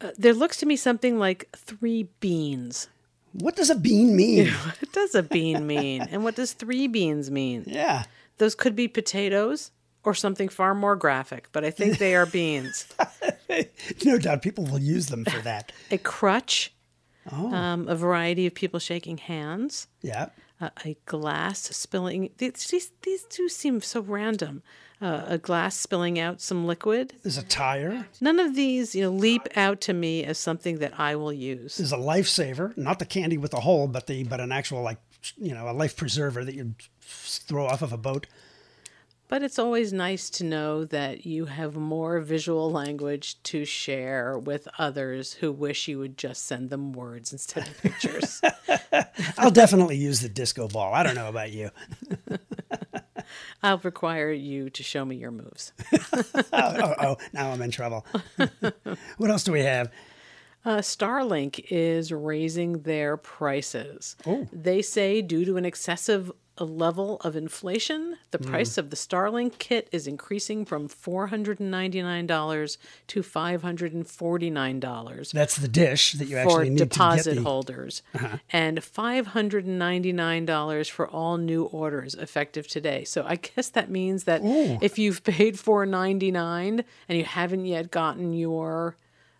Uh, 0.00 0.10
there 0.18 0.34
looks 0.34 0.56
to 0.58 0.66
me 0.66 0.76
something 0.76 1.18
like 1.18 1.48
three 1.56 2.08
beans. 2.20 2.88
What 3.32 3.56
does 3.56 3.70
a 3.70 3.74
bean 3.74 4.16
mean? 4.16 4.46
What 4.80 4.92
does 4.92 5.14
a 5.14 5.22
bean 5.22 5.66
mean? 5.66 6.02
and 6.10 6.24
what 6.24 6.36
does 6.36 6.52
three 6.52 6.86
beans 6.88 7.30
mean? 7.30 7.64
yeah. 7.66 8.04
Those 8.38 8.54
could 8.54 8.76
be 8.76 8.86
potatoes 8.88 9.70
or 10.04 10.12
something 10.14 10.48
far 10.50 10.74
more 10.74 10.94
graphic, 10.96 11.48
but 11.52 11.64
I 11.64 11.70
think 11.70 11.96
they 11.98 12.14
are 12.14 12.26
beans. 12.26 12.86
no 14.04 14.18
doubt 14.18 14.42
people 14.42 14.64
will 14.64 14.78
use 14.78 15.06
them 15.06 15.24
for 15.24 15.40
that. 15.42 15.72
A 15.90 15.96
crutch, 15.98 16.72
um, 17.32 17.88
a 17.88 17.96
variety 17.96 18.46
of 18.46 18.54
people 18.54 18.78
shaking 18.78 19.16
hands, 19.18 19.88
Yeah. 20.02 20.28
uh, 20.60 20.68
a 20.84 20.96
glass 21.06 21.60
spilling. 21.60 22.30
These, 22.38 22.66
these, 22.68 22.90
these 23.02 23.24
two 23.24 23.48
seem 23.48 23.80
so 23.80 24.00
random. 24.02 24.62
Uh, 24.98 25.24
a 25.26 25.36
glass 25.36 25.76
spilling 25.76 26.18
out 26.18 26.40
some 26.40 26.66
liquid. 26.66 27.12
There's 27.22 27.36
a 27.36 27.42
tire. 27.42 28.06
None 28.18 28.40
of 28.40 28.54
these, 28.54 28.94
you 28.94 29.02
know, 29.02 29.10
leap 29.10 29.46
out 29.54 29.82
to 29.82 29.92
me 29.92 30.24
as 30.24 30.38
something 30.38 30.78
that 30.78 30.98
I 30.98 31.16
will 31.16 31.34
use. 31.34 31.76
There's 31.76 31.92
a 31.92 31.98
lifesaver, 31.98 32.74
not 32.78 32.98
the 32.98 33.04
candy 33.04 33.36
with 33.36 33.50
the 33.50 33.60
hole, 33.60 33.88
but 33.88 34.06
the 34.06 34.24
but 34.24 34.40
an 34.40 34.52
actual 34.52 34.80
like 34.82 34.98
you 35.36 35.52
know 35.52 35.68
a 35.68 35.72
life 35.72 35.96
preserver 35.96 36.46
that 36.46 36.54
you 36.54 36.74
throw 37.02 37.66
off 37.66 37.82
of 37.82 37.92
a 37.92 37.98
boat. 37.98 38.26
But 39.28 39.42
it's 39.42 39.58
always 39.58 39.92
nice 39.92 40.30
to 40.30 40.44
know 40.44 40.84
that 40.84 41.26
you 41.26 41.46
have 41.46 41.74
more 41.74 42.20
visual 42.20 42.70
language 42.70 43.42
to 43.44 43.64
share 43.64 44.38
with 44.38 44.68
others 44.78 45.34
who 45.34 45.50
wish 45.50 45.88
you 45.88 45.98
would 45.98 46.16
just 46.16 46.46
send 46.46 46.70
them 46.70 46.92
words 46.92 47.32
instead 47.32 47.66
of 47.66 47.82
pictures. 47.82 48.40
I'll 49.36 49.50
definitely 49.50 49.96
use 49.96 50.20
the 50.20 50.28
disco 50.28 50.68
ball. 50.68 50.94
I 50.94 51.02
don't 51.02 51.16
know 51.16 51.28
about 51.28 51.50
you. 51.50 51.70
I'll 53.62 53.78
require 53.78 54.32
you 54.32 54.70
to 54.70 54.82
show 54.82 55.04
me 55.04 55.16
your 55.16 55.30
moves. 55.30 55.72
Oh, 56.52 56.94
oh 56.98 57.16
now 57.32 57.50
I'm 57.50 57.60
in 57.62 57.70
trouble. 57.70 58.06
what 59.16 59.30
else 59.30 59.44
do 59.44 59.52
we 59.52 59.60
have? 59.60 59.90
Uh, 60.64 60.78
Starlink 60.78 61.64
is 61.70 62.10
raising 62.12 62.82
their 62.82 63.16
prices. 63.16 64.16
Oh. 64.26 64.48
They 64.52 64.82
say 64.82 65.22
due 65.22 65.44
to 65.44 65.56
an 65.56 65.64
excessive 65.64 66.32
uh, 66.58 66.64
level 66.64 67.18
of 67.22 67.36
inflation, 67.36 68.16
the 68.30 68.38
Hmm. 68.38 68.44
price 68.50 68.78
of 68.78 68.88
the 68.90 68.96
Starlink 68.96 69.58
kit 69.58 69.88
is 69.92 70.06
increasing 70.06 70.64
from 70.64 70.88
$499 70.88 72.76
to 73.08 73.22
$549 73.22 75.32
That's 75.32 75.56
the 75.56 75.68
dish 75.68 76.12
that 76.14 76.26
you 76.28 76.36
actually 76.36 76.70
need 76.70 76.78
deposit 76.78 77.24
to 77.24 77.30
get 77.30 77.36
the. 77.36 77.42
holders 77.42 78.02
and 78.50 78.78
$599 78.78 80.90
for 80.90 81.06
all 81.08 81.36
new 81.38 81.64
orders 81.64 82.14
effective 82.14 82.66
today. 82.68 83.04
So 83.04 83.24
I 83.26 83.36
guess 83.36 83.68
that 83.70 83.90
means 83.90 84.24
that 84.24 84.42
if 84.82 84.98
you've 84.98 85.22
paid 85.24 85.58
499 85.58 86.84
and 87.08 87.18
you 87.18 87.24
haven't 87.24 87.66
yet 87.66 87.90
gotten 87.90 88.32
your 88.32 88.96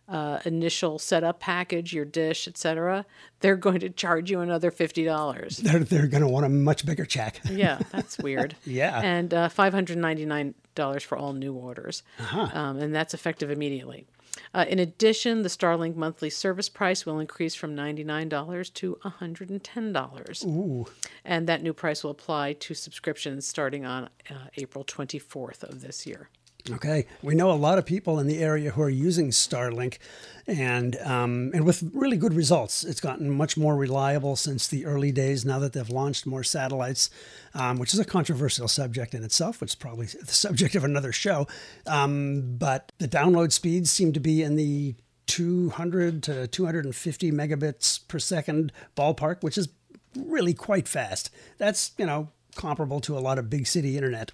uh, 0.08 0.40
initial 0.44 0.98
setup 0.98 1.40
package, 1.40 1.92
your 1.92 2.04
dish, 2.04 2.46
etc., 2.46 3.04
they're 3.40 3.56
going 3.56 3.80
to 3.80 3.90
charge 3.90 4.30
you 4.30 4.40
another 4.40 4.70
$50. 4.70 5.56
They're, 5.58 5.80
they're 5.80 6.06
going 6.06 6.22
to 6.22 6.28
want 6.28 6.46
a 6.46 6.48
much 6.48 6.86
bigger 6.86 7.04
check. 7.04 7.40
Yeah, 7.50 7.80
that's 7.92 8.18
weird. 8.18 8.56
Yeah. 8.64 9.00
And 9.02 9.34
uh, 9.34 9.48
$599 9.48 11.02
for 11.02 11.18
all 11.18 11.32
new 11.32 11.54
orders. 11.54 12.02
Uh-huh. 12.18 12.48
Um, 12.52 12.78
and 12.78 12.94
that's 12.94 13.14
effective 13.14 13.50
immediately. 13.50 14.06
Uh, 14.54 14.64
in 14.68 14.78
addition, 14.78 15.42
the 15.42 15.48
Starlink 15.48 15.96
monthly 15.96 16.30
service 16.30 16.68
price 16.68 17.06
will 17.06 17.18
increase 17.18 17.54
from 17.54 17.74
$99 17.74 18.72
to 18.74 18.98
$110. 19.04 20.46
Ooh. 20.46 20.86
And 21.24 21.48
that 21.48 21.62
new 21.62 21.72
price 21.72 22.04
will 22.04 22.10
apply 22.10 22.54
to 22.54 22.74
subscriptions 22.74 23.46
starting 23.46 23.84
on 23.84 24.04
uh, 24.30 24.34
April 24.56 24.84
24th 24.84 25.62
of 25.62 25.80
this 25.80 26.06
year. 26.06 26.28
Okay, 26.70 27.06
we 27.22 27.34
know 27.34 27.50
a 27.50 27.52
lot 27.52 27.78
of 27.78 27.86
people 27.86 28.18
in 28.18 28.26
the 28.26 28.38
area 28.38 28.70
who 28.70 28.82
are 28.82 28.90
using 28.90 29.30
Starlink, 29.30 29.98
and 30.46 30.96
um, 30.96 31.50
and 31.54 31.64
with 31.64 31.88
really 31.92 32.16
good 32.16 32.34
results. 32.34 32.84
It's 32.84 33.00
gotten 33.00 33.30
much 33.30 33.56
more 33.56 33.76
reliable 33.76 34.36
since 34.36 34.66
the 34.66 34.84
early 34.84 35.12
days. 35.12 35.44
Now 35.44 35.58
that 35.60 35.72
they've 35.72 35.88
launched 35.88 36.26
more 36.26 36.42
satellites, 36.42 37.10
um, 37.54 37.78
which 37.78 37.94
is 37.94 38.00
a 38.00 38.04
controversial 38.04 38.68
subject 38.68 39.14
in 39.14 39.22
itself, 39.22 39.60
which 39.60 39.72
is 39.72 39.74
probably 39.74 40.06
the 40.24 40.32
subject 40.32 40.74
of 40.74 40.84
another 40.84 41.12
show. 41.12 41.46
Um, 41.86 42.56
but 42.58 42.92
the 42.98 43.08
download 43.08 43.52
speeds 43.52 43.90
seem 43.90 44.12
to 44.12 44.20
be 44.20 44.42
in 44.42 44.56
the 44.56 44.94
200 45.26 46.22
to 46.24 46.46
250 46.46 47.32
megabits 47.32 48.06
per 48.08 48.18
second 48.18 48.72
ballpark, 48.96 49.42
which 49.42 49.58
is 49.58 49.68
really 50.16 50.54
quite 50.54 50.88
fast. 50.88 51.30
That's 51.58 51.92
you 51.98 52.06
know 52.06 52.30
comparable 52.54 53.00
to 53.00 53.16
a 53.16 53.20
lot 53.20 53.38
of 53.38 53.50
big 53.50 53.66
city 53.66 53.96
internet. 53.96 54.32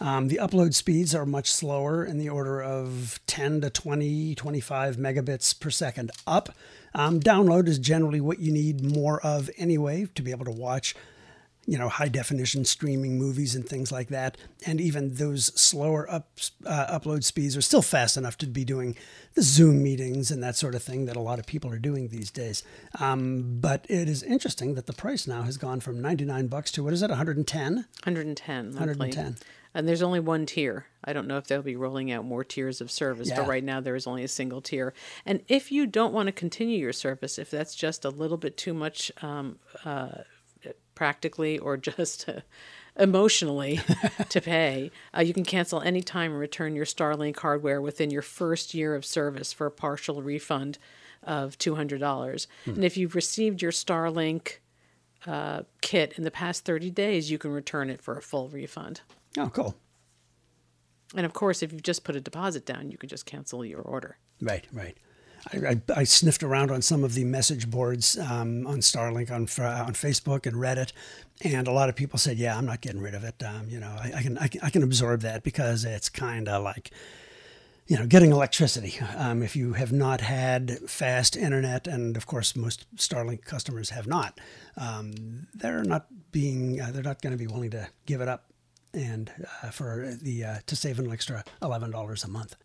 Um, 0.00 0.28
the 0.28 0.38
upload 0.40 0.72
speeds 0.74 1.14
are 1.14 1.26
much 1.26 1.50
slower 1.52 2.04
in 2.04 2.18
the 2.18 2.28
order 2.28 2.62
of 2.62 3.20
10 3.26 3.60
to 3.60 3.70
20, 3.70 4.34
25 4.34 4.96
megabits 4.96 5.58
per 5.58 5.70
second 5.70 6.10
up. 6.26 6.50
Um, 6.94 7.20
download 7.20 7.68
is 7.68 7.78
generally 7.78 8.20
what 8.20 8.38
you 8.38 8.50
need 8.50 8.82
more 8.82 9.20
of 9.20 9.50
anyway 9.58 10.06
to 10.14 10.22
be 10.22 10.30
able 10.30 10.46
to 10.46 10.50
watch, 10.50 10.94
you 11.66 11.76
know, 11.76 11.90
high 11.90 12.08
definition 12.08 12.64
streaming 12.64 13.18
movies 13.18 13.54
and 13.54 13.68
things 13.68 13.92
like 13.92 14.08
that. 14.08 14.38
And 14.66 14.80
even 14.80 15.14
those 15.14 15.46
slower 15.60 16.10
up, 16.10 16.30
uh, 16.64 16.98
upload 16.98 17.22
speeds 17.22 17.54
are 17.54 17.60
still 17.60 17.82
fast 17.82 18.16
enough 18.16 18.38
to 18.38 18.46
be 18.46 18.64
doing 18.64 18.96
the 19.34 19.42
Zoom 19.42 19.82
meetings 19.82 20.30
and 20.30 20.42
that 20.42 20.56
sort 20.56 20.74
of 20.74 20.82
thing 20.82 21.04
that 21.04 21.14
a 21.14 21.20
lot 21.20 21.38
of 21.38 21.46
people 21.46 21.70
are 21.70 21.78
doing 21.78 22.08
these 22.08 22.30
days. 22.30 22.64
Um, 22.98 23.58
but 23.60 23.84
it 23.88 24.08
is 24.08 24.22
interesting 24.22 24.74
that 24.74 24.86
the 24.86 24.94
price 24.94 25.26
now 25.26 25.42
has 25.42 25.58
gone 25.58 25.80
from 25.80 26.00
99 26.00 26.46
bucks 26.46 26.72
to 26.72 26.82
what 26.82 26.94
is 26.94 27.02
it, 27.02 27.10
110? 27.10 27.74
110 27.74 28.74
monthly. 28.74 28.86
110. 28.86 29.36
And 29.74 29.86
there's 29.86 30.02
only 30.02 30.18
one 30.20 30.46
tier. 30.46 30.86
I 31.04 31.12
don't 31.12 31.28
know 31.28 31.36
if 31.38 31.46
they'll 31.46 31.62
be 31.62 31.76
rolling 31.76 32.10
out 32.10 32.24
more 32.24 32.42
tiers 32.42 32.80
of 32.80 32.90
service, 32.90 33.28
Yeah. 33.28 33.36
but 33.36 33.48
right 33.48 33.62
now 33.62 33.80
there 33.80 33.94
is 33.94 34.06
only 34.06 34.24
a 34.24 34.28
single 34.28 34.60
tier. 34.60 34.92
And 35.24 35.42
if 35.48 35.70
you 35.70 35.86
don't 35.86 36.12
want 36.12 36.26
to 36.26 36.32
continue 36.32 36.78
your 36.78 36.92
service, 36.92 37.38
if 37.38 37.50
that's 37.50 37.74
just 37.76 38.04
a 38.04 38.10
little 38.10 38.36
bit 38.36 38.56
too 38.56 38.74
much 38.74 39.12
um, 39.22 39.58
uh, 39.84 40.08
practically 40.96 41.58
or 41.58 41.76
just 41.90 42.28
uh, 42.28 42.40
emotionally 42.98 43.80
to 44.28 44.40
pay, 44.54 44.90
uh, 45.16 45.20
you 45.20 45.32
can 45.32 45.44
cancel 45.44 45.80
any 45.82 46.02
time 46.02 46.32
and 46.32 46.40
return 46.40 46.74
your 46.74 46.84
Starlink 46.84 47.38
hardware 47.38 47.80
within 47.80 48.10
your 48.10 48.22
first 48.22 48.74
year 48.74 48.94
of 48.96 49.04
service 49.04 49.52
for 49.52 49.66
a 49.66 49.70
partial 49.70 50.20
refund 50.20 50.78
of 51.22 51.56
$200. 51.58 52.46
And 52.66 52.84
if 52.84 52.96
you've 52.96 53.14
received 53.14 53.62
your 53.62 53.72
Starlink 53.72 54.56
uh, 55.26 55.62
kit 55.80 56.14
in 56.16 56.24
the 56.24 56.30
past 56.30 56.64
30 56.64 56.90
days, 56.90 57.30
you 57.30 57.38
can 57.38 57.52
return 57.52 57.88
it 57.88 58.02
for 58.02 58.16
a 58.16 58.22
full 58.22 58.48
refund. 58.48 59.02
Oh, 59.38 59.48
cool. 59.48 59.76
And 61.14 61.26
of 61.26 61.32
course, 61.32 61.62
if 61.62 61.72
you've 61.72 61.82
just 61.82 62.04
put 62.04 62.16
a 62.16 62.20
deposit 62.20 62.64
down, 62.64 62.90
you 62.90 62.98
can 62.98 63.08
just 63.08 63.26
cancel 63.26 63.64
your 63.64 63.80
order. 63.80 64.18
Right, 64.40 64.64
right. 64.72 64.96
I, 65.52 65.56
I, 65.56 66.00
I 66.00 66.04
sniffed 66.04 66.42
around 66.42 66.70
on 66.70 66.82
some 66.82 67.02
of 67.04 67.14
the 67.14 67.24
message 67.24 67.70
boards 67.70 68.18
um, 68.18 68.66
on 68.66 68.78
Starlink 68.78 69.30
on 69.30 69.42
on 69.42 69.94
Facebook 69.94 70.46
and 70.46 70.56
Reddit, 70.56 70.92
and 71.42 71.66
a 71.66 71.72
lot 71.72 71.88
of 71.88 71.96
people 71.96 72.18
said, 72.18 72.36
"Yeah, 72.36 72.56
I'm 72.56 72.66
not 72.66 72.80
getting 72.80 73.00
rid 73.00 73.14
of 73.14 73.24
it. 73.24 73.42
Um, 73.42 73.68
you 73.68 73.80
know, 73.80 73.96
I, 73.98 74.12
I 74.16 74.22
can 74.22 74.38
I 74.38 74.48
can 74.48 74.60
I 74.62 74.70
can 74.70 74.82
absorb 74.82 75.22
that 75.22 75.42
because 75.42 75.84
it's 75.84 76.08
kind 76.08 76.48
of 76.48 76.62
like." 76.62 76.90
You 77.86 77.98
know, 77.98 78.06
getting 78.06 78.30
electricity. 78.30 79.00
Um, 79.16 79.42
if 79.42 79.56
you 79.56 79.72
have 79.72 79.90
not 79.90 80.20
had 80.20 80.78
fast 80.88 81.36
internet, 81.36 81.88
and 81.88 82.16
of 82.16 82.24
course 82.24 82.54
most 82.54 82.86
Starlink 82.94 83.44
customers 83.44 83.90
have 83.90 84.06
not, 84.06 84.38
um, 84.76 85.48
they're 85.52 85.82
not 85.82 86.06
being 86.30 86.80
uh, 86.80 86.92
they're 86.92 87.02
not 87.02 87.20
going 87.20 87.32
to 87.32 87.36
be 87.36 87.48
willing 87.48 87.70
to 87.70 87.88
give 88.06 88.20
it 88.20 88.28
up, 88.28 88.49
and 88.92 89.30
uh, 89.62 89.70
for 89.70 90.14
the 90.20 90.44
uh, 90.44 90.56
to 90.66 90.76
save 90.76 90.98
an 90.98 91.10
extra 91.10 91.44
eleven 91.62 91.90
dollars 91.90 92.24
a 92.24 92.28
month. 92.28 92.56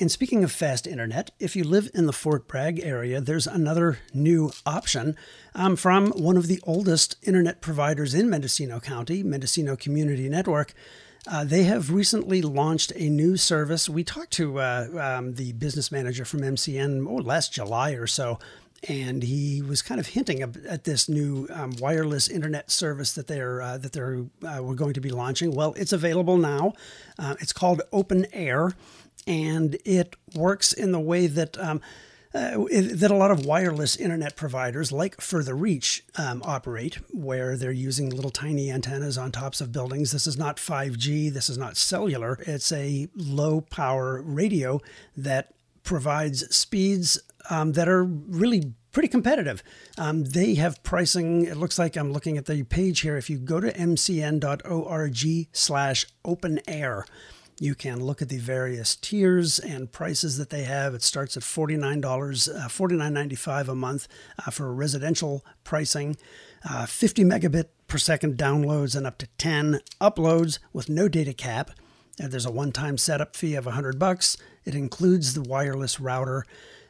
And 0.00 0.12
speaking 0.12 0.44
of 0.44 0.52
fast 0.52 0.86
internet, 0.86 1.32
if 1.40 1.56
you 1.56 1.64
live 1.64 1.90
in 1.92 2.06
the 2.06 2.12
Fort 2.12 2.46
Bragg 2.46 2.78
area, 2.84 3.20
there's 3.20 3.48
another 3.48 3.98
new 4.14 4.52
option 4.64 5.16
um, 5.56 5.74
from 5.74 6.10
one 6.12 6.36
of 6.36 6.46
the 6.46 6.60
oldest 6.62 7.16
internet 7.24 7.60
providers 7.60 8.14
in 8.14 8.30
Mendocino 8.30 8.78
County, 8.78 9.24
Mendocino 9.24 9.74
Community 9.74 10.28
Network. 10.28 10.72
Uh, 11.26 11.42
they 11.42 11.64
have 11.64 11.90
recently 11.90 12.40
launched 12.42 12.92
a 12.94 13.08
new 13.08 13.36
service. 13.36 13.88
We 13.88 14.04
talked 14.04 14.30
to 14.34 14.60
uh, 14.60 15.16
um, 15.18 15.34
the 15.34 15.52
business 15.54 15.90
manager 15.90 16.24
from 16.24 16.40
MCN 16.42 17.04
oh, 17.08 17.16
last 17.16 17.52
July 17.52 17.92
or 17.92 18.06
so, 18.06 18.38
and 18.86 19.22
he 19.22 19.60
was 19.60 19.82
kind 19.82 19.98
of 20.00 20.08
hinting 20.08 20.42
at 20.42 20.84
this 20.84 21.08
new 21.08 21.48
um, 21.50 21.72
wireless 21.80 22.28
internet 22.28 22.70
service 22.70 23.12
that 23.12 23.26
they're 23.26 23.60
uh, 23.60 23.78
that 23.78 23.92
they're 23.92 24.24
uh, 24.46 24.62
we're 24.62 24.74
going 24.74 24.94
to 24.94 25.00
be 25.00 25.10
launching. 25.10 25.52
Well, 25.52 25.74
it's 25.76 25.92
available 25.92 26.36
now. 26.36 26.74
Uh, 27.18 27.34
it's 27.40 27.52
called 27.52 27.82
Open 27.92 28.26
Air, 28.32 28.72
and 29.26 29.76
it 29.84 30.14
works 30.34 30.72
in 30.72 30.92
the 30.92 31.00
way 31.00 31.26
that. 31.26 31.58
Um, 31.58 31.80
uh, 32.34 32.66
that 32.68 33.10
a 33.10 33.16
lot 33.16 33.30
of 33.30 33.46
wireless 33.46 33.96
internet 33.96 34.36
providers 34.36 34.92
like 34.92 35.18
Further 35.18 35.56
Reach 35.56 36.04
um, 36.18 36.42
operate, 36.44 36.96
where 37.10 37.56
they're 37.56 37.72
using 37.72 38.10
little 38.10 38.30
tiny 38.30 38.70
antennas 38.70 39.16
on 39.16 39.32
tops 39.32 39.62
of 39.62 39.72
buildings. 39.72 40.12
This 40.12 40.26
is 40.26 40.36
not 40.36 40.58
5G, 40.58 41.32
this 41.32 41.48
is 41.48 41.56
not 41.56 41.78
cellular. 41.78 42.38
It's 42.42 42.70
a 42.70 43.08
low 43.16 43.62
power 43.62 44.20
radio 44.20 44.82
that 45.16 45.54
provides 45.84 46.54
speeds 46.54 47.18
um, 47.50 47.72
that 47.72 47.88
are 47.88 48.04
really 48.04 48.72
pretty 48.92 49.08
competitive. 49.08 49.62
Um, 49.96 50.24
they 50.24 50.54
have 50.54 50.82
pricing. 50.82 51.44
It 51.44 51.56
looks 51.56 51.78
like 51.78 51.96
I'm 51.96 52.12
looking 52.12 52.36
at 52.36 52.46
the 52.46 52.62
page 52.64 53.00
here. 53.00 53.16
If 53.16 53.30
you 53.30 53.38
go 53.38 53.60
to 53.60 53.72
mcn.org 53.72 55.48
slash 55.52 56.06
open 56.24 56.60
air, 56.66 57.04
you 57.60 57.74
can 57.74 58.04
look 58.04 58.22
at 58.22 58.28
the 58.28 58.38
various 58.38 58.94
tiers 58.94 59.58
and 59.58 59.90
prices 59.90 60.38
that 60.38 60.50
they 60.50 60.64
have. 60.64 60.94
It 60.94 61.02
starts 61.02 61.36
at 61.36 61.42
$49, 61.42 62.48
uh, 62.48 62.68
$49.95 62.68 63.68
a 63.68 63.74
month 63.74 64.08
uh, 64.44 64.50
for 64.50 64.72
residential 64.72 65.44
pricing, 65.64 66.16
uh, 66.68 66.86
50 66.86 67.24
megabit 67.24 67.66
per 67.86 67.98
second 67.98 68.36
downloads 68.36 68.94
and 68.94 69.06
up 69.06 69.18
to 69.18 69.26
10 69.38 69.80
uploads 70.00 70.58
with 70.72 70.88
no 70.88 71.08
data 71.08 71.32
cap. 71.32 71.72
Uh, 72.22 72.28
there's 72.28 72.46
a 72.46 72.52
one-time 72.52 72.98
setup 72.98 73.34
fee 73.34 73.54
of 73.54 73.66
100 73.66 73.98
bucks. 73.98 74.36
It 74.64 74.74
includes 74.74 75.34
the 75.34 75.42
wireless 75.42 75.98
router. 75.98 76.44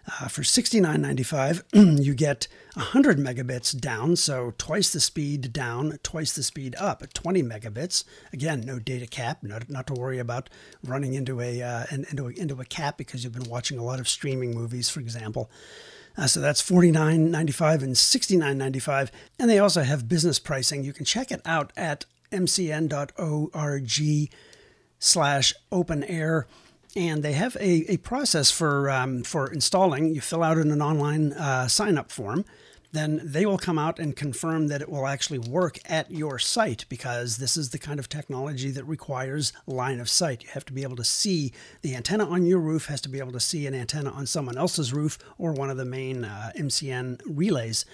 Uh, 0.09 0.29
for 0.29 0.41
$69.95, 0.43 1.65
you 2.05 2.15
get 2.15 2.49
100 2.75 3.19
megabits 3.19 3.79
down, 3.79 4.17
so 4.17 4.55
twice 4.57 4.91
the 4.91 5.01
speed 5.01 5.53
down, 5.53 5.99
twice 6.03 6.33
the 6.33 6.43
speed 6.43 6.75
up, 6.79 7.03
20 7.13 7.43
megabits. 7.43 8.05
Again, 8.33 8.63
no 8.63 8.79
data 8.79 9.07
cap, 9.07 9.43
not, 9.43 9.69
not 9.69 9.87
to 9.89 9.93
worry 9.95 10.19
about 10.19 10.49
running 10.83 11.13
into 11.13 11.43
a, 11.43 11.61
uh, 11.63 11.85
into 11.91 12.27
a 12.27 12.31
into 12.31 12.59
a 12.61 12.65
cap 12.65 12.97
because 12.97 13.23
you've 13.23 13.35
been 13.35 13.51
watching 13.51 13.79
a 13.79 13.85
lot 13.85 14.01
of 14.01 14.09
streaming 14.09 14.55
movies, 14.55 14.89
for 14.89 15.01
example. 15.01 15.51
Uh, 16.17 16.27
so 16.27 16.41
that's 16.41 16.63
$49.95 16.63 17.83
and 17.83 17.95
$69.95. 17.95 19.11
And 19.39 19.49
they 19.49 19.59
also 19.59 19.83
have 19.83 20.09
business 20.09 20.39
pricing. 20.39 20.83
You 20.85 20.93
can 20.93 21.05
check 21.05 21.31
it 21.31 21.41
out 21.45 21.73
at 21.77 22.07
mcn.org 22.33 23.91
slash 24.99 25.55
open 25.71 26.05
air. 26.05 26.47
And 26.97 27.23
they 27.23 27.33
have 27.33 27.57
a, 27.57 27.93
a 27.93 27.97
process 27.99 28.51
for, 28.51 28.91
um, 28.91 29.23
for 29.23 29.53
installing. 29.53 30.15
You 30.15 30.21
fill 30.21 30.43
out 30.43 30.59
in 30.59 30.71
an 30.71 30.83
online 30.83 31.33
uh, 31.33 31.69
sign 31.69 31.99
up 31.99 32.11
form. 32.11 32.45
Then 32.91 33.21
they 33.23 33.45
will 33.45 33.59
come 33.59 33.79
out 33.79 33.99
and 33.99 34.17
confirm 34.17 34.69
that 34.69 34.81
it 34.81 34.89
will 34.89 35.07
actually 35.07 35.39
work 35.39 35.79
at 35.85 36.11
your 36.11 36.39
site 36.39 36.87
because 36.89 37.37
this 37.37 37.57
is 37.57 37.71
the 37.71 37.79
kind 37.79 38.01
of 38.01 38.09
technology 38.09 38.71
that 38.71 38.85
requires 38.85 39.53
line 39.67 40.01
of 40.01 40.09
sight. 40.09 40.43
You 40.43 40.51
have 40.55 40.65
to 40.67 40.73
be 40.73 40.85
able 40.85 40.97
to 40.97 41.05
see 41.05 41.53
the 41.83 41.95
antenna 41.95 42.27
on 42.27 42.47
your 42.47 42.61
roof, 42.61 42.87
has 42.87 43.03
to 43.03 43.11
be 43.11 43.19
able 43.19 43.33
to 43.33 43.41
see 43.41 43.67
an 43.67 43.75
antenna 43.75 44.11
on 44.11 44.27
someone 44.27 44.57
else's 44.57 44.95
roof 44.95 45.19
or 45.37 45.53
one 45.53 45.69
of 45.69 45.77
the 45.77 45.85
main 45.85 46.25
uh, 46.25 46.53
MCN 46.57 47.21
relays. 47.27 47.85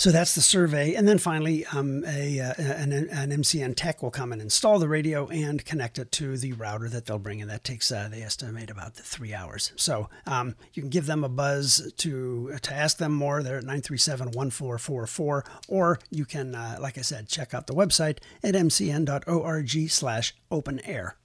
So 0.00 0.10
that's 0.10 0.34
the 0.34 0.40
survey. 0.40 0.94
And 0.94 1.06
then 1.06 1.18
finally, 1.18 1.66
um, 1.66 2.06
a, 2.06 2.40
uh, 2.40 2.54
an, 2.56 2.90
an 2.90 3.30
MCN 3.32 3.74
tech 3.76 4.02
will 4.02 4.10
come 4.10 4.32
and 4.32 4.40
install 4.40 4.78
the 4.78 4.88
radio 4.88 5.28
and 5.28 5.62
connect 5.62 5.98
it 5.98 6.10
to 6.12 6.38
the 6.38 6.54
router 6.54 6.88
that 6.88 7.04
they'll 7.04 7.18
bring 7.18 7.40
in. 7.40 7.48
That 7.48 7.64
takes, 7.64 7.92
uh, 7.92 8.08
they 8.10 8.22
estimate, 8.22 8.70
about 8.70 8.94
three 8.94 9.34
hours. 9.34 9.72
So 9.76 10.08
um, 10.26 10.56
you 10.72 10.80
can 10.80 10.88
give 10.88 11.04
them 11.04 11.22
a 11.22 11.28
buzz 11.28 11.92
to, 11.98 12.56
to 12.62 12.74
ask 12.74 12.96
them 12.96 13.12
more. 13.12 13.42
They're 13.42 13.58
at 13.58 13.64
937 13.64 14.28
1444. 14.28 15.44
Or 15.68 15.98
you 16.08 16.24
can, 16.24 16.54
uh, 16.54 16.78
like 16.80 16.96
I 16.96 17.02
said, 17.02 17.28
check 17.28 17.52
out 17.52 17.66
the 17.66 17.74
website 17.74 18.20
at 18.42 18.54
mcn.org 18.54 19.90
slash 19.90 20.34
open 20.50 20.80
air. 20.86 21.16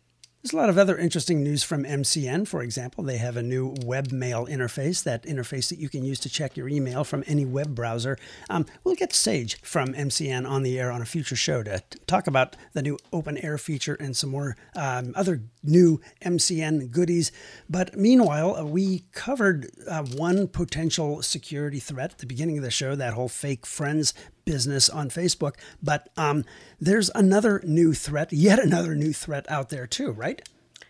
There's 0.45 0.53
a 0.53 0.57
lot 0.57 0.69
of 0.69 0.77
other 0.77 0.95
interesting 0.95 1.41
news 1.43 1.63
from 1.63 1.85
MCN. 1.85 2.47
For 2.47 2.61
example, 2.61 3.03
they 3.03 3.17
have 3.17 3.35
a 3.35 3.41
new 3.41 3.73
webmail 3.77 4.47
interface, 4.47 5.01
that 5.01 5.23
interface 5.23 5.69
that 5.69 5.79
you 5.79 5.89
can 5.89 6.05
use 6.05 6.19
to 6.19 6.29
check 6.29 6.55
your 6.55 6.69
email 6.69 7.03
from 7.03 7.23
any 7.25 7.45
web 7.45 7.73
browser. 7.73 8.15
Um, 8.47 8.67
we'll 8.83 8.93
get 8.93 9.11
Sage 9.11 9.59
from 9.63 9.95
MCN 9.95 10.47
on 10.47 10.61
the 10.61 10.79
air 10.79 10.91
on 10.91 11.01
a 11.01 11.05
future 11.05 11.35
show 11.35 11.63
to 11.63 11.81
talk 12.05 12.27
about 12.27 12.55
the 12.73 12.83
new 12.83 12.99
open 13.11 13.39
air 13.39 13.57
feature 13.57 13.95
and 13.95 14.15
some 14.15 14.29
more 14.29 14.55
um, 14.75 15.13
other 15.15 15.41
new 15.63 15.99
MCN 16.23 16.91
goodies. 16.91 17.31
But 17.67 17.97
meanwhile, 17.97 18.55
uh, 18.55 18.65
we 18.65 19.05
covered 19.13 19.71
uh, 19.89 20.03
one 20.03 20.47
potential 20.47 21.23
security 21.23 21.79
threat 21.79 22.11
at 22.11 22.17
the 22.19 22.27
beginning 22.27 22.59
of 22.59 22.63
the 22.63 22.69
show, 22.69 22.95
that 22.95 23.15
whole 23.15 23.29
fake 23.29 23.65
friends 23.65 24.13
business 24.45 24.89
on 24.89 25.09
Facebook. 25.09 25.55
But 25.81 26.09
um, 26.17 26.45
there's 26.79 27.09
another 27.15 27.61
new 27.65 27.93
threat, 27.93 28.31
yet 28.31 28.59
another 28.59 28.95
new 28.95 29.13
threat 29.13 29.45
out 29.49 29.69
there 29.69 29.87
too, 29.87 30.11
right? 30.11 30.47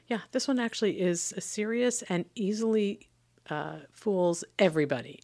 Yeah, 0.07 0.19
this 0.31 0.47
one 0.47 0.59
actually 0.59 1.01
is 1.01 1.33
serious 1.39 2.03
and 2.03 2.25
easily 2.35 3.09
uh, 3.49 3.77
fools 3.91 4.43
everybody. 4.59 5.21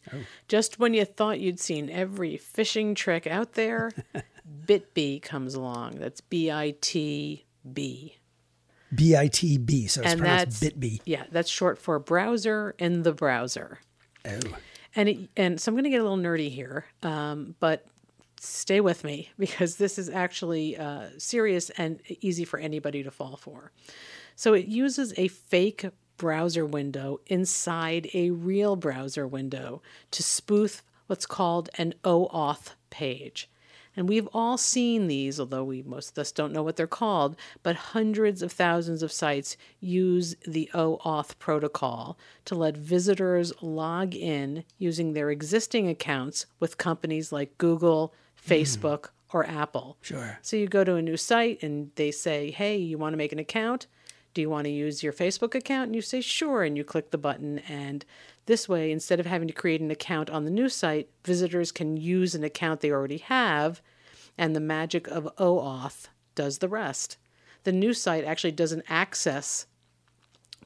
Just 0.48 0.78
when 0.78 0.94
you 0.94 1.04
thought 1.04 1.40
you'd 1.40 1.60
seen 1.60 1.88
every 1.90 2.38
phishing 2.38 2.96
trick 2.96 3.26
out 3.26 3.52
there, 3.52 3.92
BitB 4.66 5.22
comes 5.22 5.54
along. 5.54 5.96
That's 5.96 6.20
B 6.20 6.50
I 6.50 6.74
T 6.80 7.44
B. 7.72 8.16
B-I-T-B, 8.94 9.86
so 9.86 10.02
it's 10.02 10.10
And 10.10 10.20
pronounced 10.20 10.60
that's 10.60 10.74
BitB. 10.74 11.00
Yeah, 11.04 11.24
that's 11.30 11.48
short 11.48 11.78
for 11.78 11.98
browser 11.98 12.74
in 12.78 13.02
the 13.02 13.12
browser. 13.12 13.78
Oh, 14.26 14.38
And 14.94 15.08
it, 15.08 15.18
and 15.36 15.60
so 15.60 15.70
I'm 15.70 15.74
going 15.74 15.84
to 15.84 15.90
get 15.90 16.00
a 16.00 16.02
little 16.02 16.18
nerdy 16.18 16.50
here, 16.50 16.84
um, 17.02 17.54
but 17.58 17.86
stay 18.44 18.80
with 18.80 19.04
me 19.04 19.30
because 19.38 19.76
this 19.76 19.98
is 19.98 20.08
actually 20.08 20.76
uh, 20.76 21.06
serious 21.18 21.70
and 21.70 22.00
easy 22.20 22.44
for 22.44 22.58
anybody 22.58 23.02
to 23.02 23.10
fall 23.10 23.36
for. 23.36 23.72
So 24.34 24.54
it 24.54 24.66
uses 24.66 25.14
a 25.16 25.28
fake 25.28 25.86
browser 26.16 26.66
window 26.66 27.20
inside 27.26 28.08
a 28.14 28.30
real 28.30 28.76
browser 28.76 29.26
window 29.26 29.82
to 30.10 30.22
spoof 30.22 30.82
what's 31.06 31.26
called 31.26 31.68
an 31.78 31.94
OAuth 32.04 32.74
page. 32.90 33.48
And 33.94 34.08
we've 34.08 34.28
all 34.32 34.56
seen 34.56 35.06
these, 35.06 35.38
although 35.38 35.64
we 35.64 35.82
most 35.82 36.12
of 36.12 36.18
us 36.18 36.32
don't 36.32 36.52
know 36.52 36.62
what 36.62 36.76
they're 36.76 36.86
called, 36.86 37.36
but 37.62 37.76
hundreds 37.76 38.40
of 38.40 38.50
thousands 38.50 39.02
of 39.02 39.12
sites 39.12 39.56
use 39.80 40.34
the 40.46 40.70
OAuth 40.72 41.38
protocol 41.38 42.18
to 42.46 42.54
let 42.54 42.76
visitors 42.76 43.52
log 43.60 44.14
in 44.14 44.64
using 44.78 45.12
their 45.12 45.30
existing 45.30 45.88
accounts 45.88 46.46
with 46.58 46.78
companies 46.78 47.32
like 47.32 47.58
Google, 47.58 48.14
Facebook, 48.44 49.10
or 49.32 49.46
Apple. 49.46 49.96
Sure. 50.02 50.38
So 50.42 50.56
you 50.56 50.66
go 50.66 50.84
to 50.84 50.96
a 50.96 51.02
new 51.02 51.16
site 51.16 51.62
and 51.62 51.90
they 51.94 52.10
say, 52.10 52.50
hey, 52.50 52.76
you 52.76 52.98
want 52.98 53.12
to 53.14 53.18
make 53.18 53.32
an 53.32 53.38
account? 53.38 53.86
Do 54.34 54.40
you 54.40 54.50
want 54.50 54.64
to 54.64 54.70
use 54.70 55.02
your 55.02 55.12
Facebook 55.12 55.54
account? 55.54 55.88
And 55.88 55.96
you 55.96 56.02
say, 56.02 56.20
sure. 56.20 56.62
And 56.62 56.76
you 56.76 56.84
click 56.84 57.10
the 57.10 57.18
button. 57.18 57.58
And 57.60 58.04
this 58.46 58.68
way, 58.68 58.90
instead 58.90 59.20
of 59.20 59.26
having 59.26 59.48
to 59.48 59.54
create 59.54 59.80
an 59.80 59.90
account 59.90 60.30
on 60.30 60.44
the 60.44 60.50
new 60.50 60.68
site, 60.68 61.08
visitors 61.24 61.72
can 61.72 61.96
use 61.96 62.34
an 62.34 62.44
account 62.44 62.80
they 62.80 62.90
already 62.90 63.18
have. 63.18 63.80
And 64.38 64.56
the 64.56 64.60
magic 64.60 65.06
of 65.08 65.28
OAuth 65.36 66.08
does 66.34 66.58
the 66.58 66.68
rest. 66.68 67.18
The 67.64 67.72
new 67.72 67.92
site 67.92 68.24
actually 68.24 68.52
doesn't 68.52 68.84
access 68.88 69.66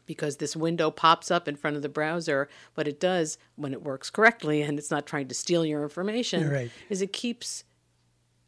because 0.06 0.36
this 0.36 0.56
window 0.56 0.90
pops 0.90 1.30
up 1.30 1.46
in 1.48 1.56
front 1.56 1.76
of 1.76 1.82
the 1.82 1.88
browser. 1.88 2.48
What 2.74 2.88
it 2.88 2.98
does 3.00 3.38
when 3.56 3.72
it 3.72 3.82
works 3.82 4.08
correctly 4.10 4.62
and 4.66 4.78
it's 4.78 4.90
not 4.90 5.06
trying 5.06 5.28
to 5.28 5.34
steal 5.34 5.64
your 5.66 5.82
information 5.82 6.48
Right. 6.50 6.70
is 6.88 7.02
it 7.02 7.12
keeps 7.12 7.64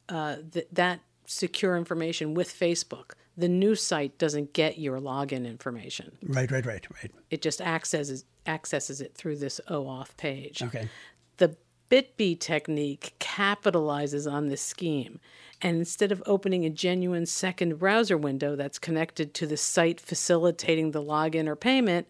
uh, 0.08 0.36
th- 0.52 0.68
that 0.72 1.00
secure 1.26 1.76
information 1.76 2.32
with 2.34 2.48
Facebook. 2.48 3.10
The 3.36 3.48
new 3.48 3.74
site 3.74 4.18
doesn't 4.18 4.52
get 4.52 4.78
your 4.78 4.98
login 4.98 5.46
information. 5.46 6.16
right, 6.26 6.50
right, 6.50 6.64
right, 6.66 6.86
right. 6.94 7.10
It 7.30 7.42
just 7.42 7.60
accesses 7.60 8.24
accesses 8.46 9.00
it 9.02 9.14
through 9.14 9.36
this 9.36 9.60
OAuth 9.68 10.16
page. 10.16 10.62
Okay. 10.62 10.88
The 11.36 11.54
BitB 11.90 12.40
technique 12.40 13.14
capitalizes 13.20 14.30
on 14.30 14.48
this 14.48 14.62
scheme. 14.62 15.20
And 15.60 15.76
instead 15.76 16.12
of 16.12 16.22
opening 16.24 16.64
a 16.64 16.70
genuine 16.70 17.26
second 17.26 17.78
browser 17.78 18.16
window 18.16 18.54
that's 18.54 18.78
connected 18.78 19.34
to 19.34 19.46
the 19.46 19.56
site 19.56 20.00
facilitating 20.00 20.92
the 20.92 21.02
login 21.02 21.48
or 21.48 21.56
payment, 21.56 22.06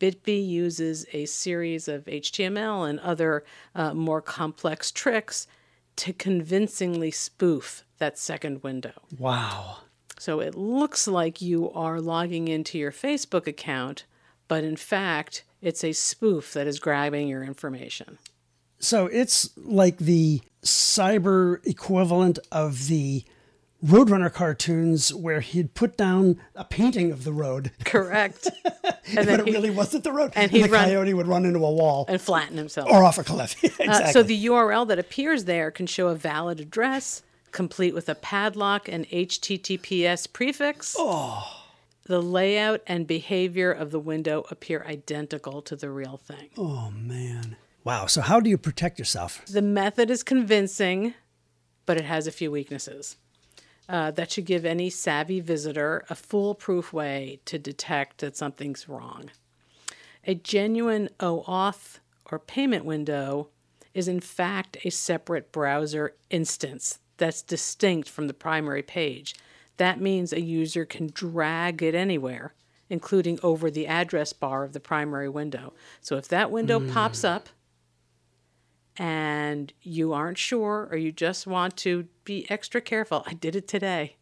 BitB 0.00 0.46
uses 0.46 1.06
a 1.12 1.26
series 1.26 1.86
of 1.86 2.04
HTML 2.06 2.88
and 2.88 2.98
other 3.00 3.44
uh, 3.74 3.94
more 3.94 4.20
complex 4.20 4.90
tricks 4.90 5.46
to 5.96 6.12
convincingly 6.12 7.10
spoof 7.10 7.84
that 7.98 8.18
second 8.18 8.62
window. 8.62 8.92
Wow. 9.18 9.78
So 10.18 10.40
it 10.40 10.54
looks 10.54 11.06
like 11.06 11.42
you 11.42 11.70
are 11.72 12.00
logging 12.00 12.48
into 12.48 12.78
your 12.78 12.92
Facebook 12.92 13.46
account, 13.46 14.04
but 14.48 14.64
in 14.64 14.76
fact, 14.76 15.44
it's 15.60 15.84
a 15.84 15.92
spoof 15.92 16.52
that 16.52 16.66
is 16.66 16.78
grabbing 16.78 17.28
your 17.28 17.42
information. 17.44 18.18
So 18.78 19.06
it's 19.06 19.50
like 19.56 19.98
the 19.98 20.40
cyber 20.62 21.64
equivalent 21.66 22.38
of 22.52 22.88
the 22.88 23.24
Roadrunner 23.84 24.32
cartoons 24.32 25.12
where 25.12 25.40
he'd 25.40 25.74
put 25.74 25.96
down 25.98 26.40
a 26.54 26.64
painting 26.64 27.12
of 27.12 27.24
the 27.24 27.34
road, 27.34 27.70
Correct. 27.84 28.48
and 28.64 28.94
but 29.14 29.26
then 29.26 29.40
it 29.40 29.46
he, 29.46 29.52
really 29.52 29.68
wasn't 29.68 30.04
the 30.04 30.12
road. 30.12 30.32
and 30.34 30.50
the 30.50 30.62
he'd 30.62 30.70
run- 30.70 30.86
coyote 30.86 31.12
would 31.12 31.26
run 31.26 31.44
into 31.44 31.58
a 31.58 31.70
wall 31.70 32.06
and 32.08 32.18
flatten 32.18 32.56
himself. 32.56 32.88
or 32.90 33.04
off 33.04 33.18
a 33.18 33.24
cliff. 33.24 33.62
exactly. 33.62 33.86
Uh, 33.88 34.06
so 34.10 34.22
the 34.22 34.46
URL 34.46 34.88
that 34.88 34.98
appears 34.98 35.44
there 35.44 35.70
can 35.70 35.86
show 35.86 36.08
a 36.08 36.14
valid 36.14 36.60
address, 36.60 37.22
complete 37.52 37.92
with 37.94 38.08
a 38.08 38.14
padlock 38.14 38.88
and 38.88 39.06
HTTPS 39.10 40.32
prefix. 40.32 40.96
Oh. 40.98 41.46
The 42.06 42.22
layout 42.22 42.80
and 42.86 43.06
behavior 43.06 43.70
of 43.70 43.90
the 43.90 44.00
window 44.00 44.46
appear 44.50 44.82
identical 44.88 45.60
to 45.62 45.76
the 45.76 45.90
real 45.90 46.16
thing. 46.16 46.48
oh 46.56 46.90
man. 46.90 47.56
Wow. 47.84 48.06
So 48.06 48.22
how 48.22 48.40
do 48.40 48.48
you 48.48 48.56
protect 48.56 48.98
yourself? 48.98 49.44
The 49.44 49.62
method 49.62 50.10
is 50.10 50.22
convincing, 50.22 51.14
but 51.84 51.98
it 51.98 52.04
has 52.04 52.26
a 52.26 52.32
few 52.32 52.50
weaknesses. 52.50 53.16
Uh, 53.86 54.10
that 54.12 54.32
should 54.32 54.46
give 54.46 54.64
any 54.64 54.88
savvy 54.88 55.40
visitor 55.40 56.04
a 56.08 56.14
foolproof 56.14 56.94
way 56.94 57.40
to 57.44 57.58
detect 57.58 58.18
that 58.18 58.34
something's 58.34 58.88
wrong. 58.88 59.30
A 60.26 60.34
genuine 60.34 61.10
OAuth 61.20 61.98
or 62.32 62.38
payment 62.38 62.86
window 62.86 63.48
is, 63.92 64.08
in 64.08 64.20
fact, 64.20 64.78
a 64.84 64.90
separate 64.90 65.52
browser 65.52 66.14
instance 66.30 66.98
that's 67.18 67.42
distinct 67.42 68.08
from 68.08 68.26
the 68.26 68.32
primary 68.34 68.82
page. 68.82 69.34
That 69.76 70.00
means 70.00 70.32
a 70.32 70.40
user 70.40 70.86
can 70.86 71.10
drag 71.12 71.82
it 71.82 71.94
anywhere, 71.94 72.54
including 72.88 73.38
over 73.42 73.70
the 73.70 73.86
address 73.86 74.32
bar 74.32 74.64
of 74.64 74.72
the 74.72 74.80
primary 74.80 75.28
window. 75.28 75.74
So 76.00 76.16
if 76.16 76.26
that 76.28 76.50
window 76.50 76.80
pops 76.80 77.22
up, 77.22 77.50
and 78.96 79.72
you 79.82 80.12
aren't 80.12 80.38
sure 80.38 80.88
or 80.90 80.96
you 80.96 81.12
just 81.12 81.46
want 81.46 81.76
to 81.78 82.06
be 82.24 82.48
extra 82.50 82.80
careful. 82.80 83.24
I 83.26 83.34
did 83.34 83.56
it 83.56 83.68
today. 83.68 84.16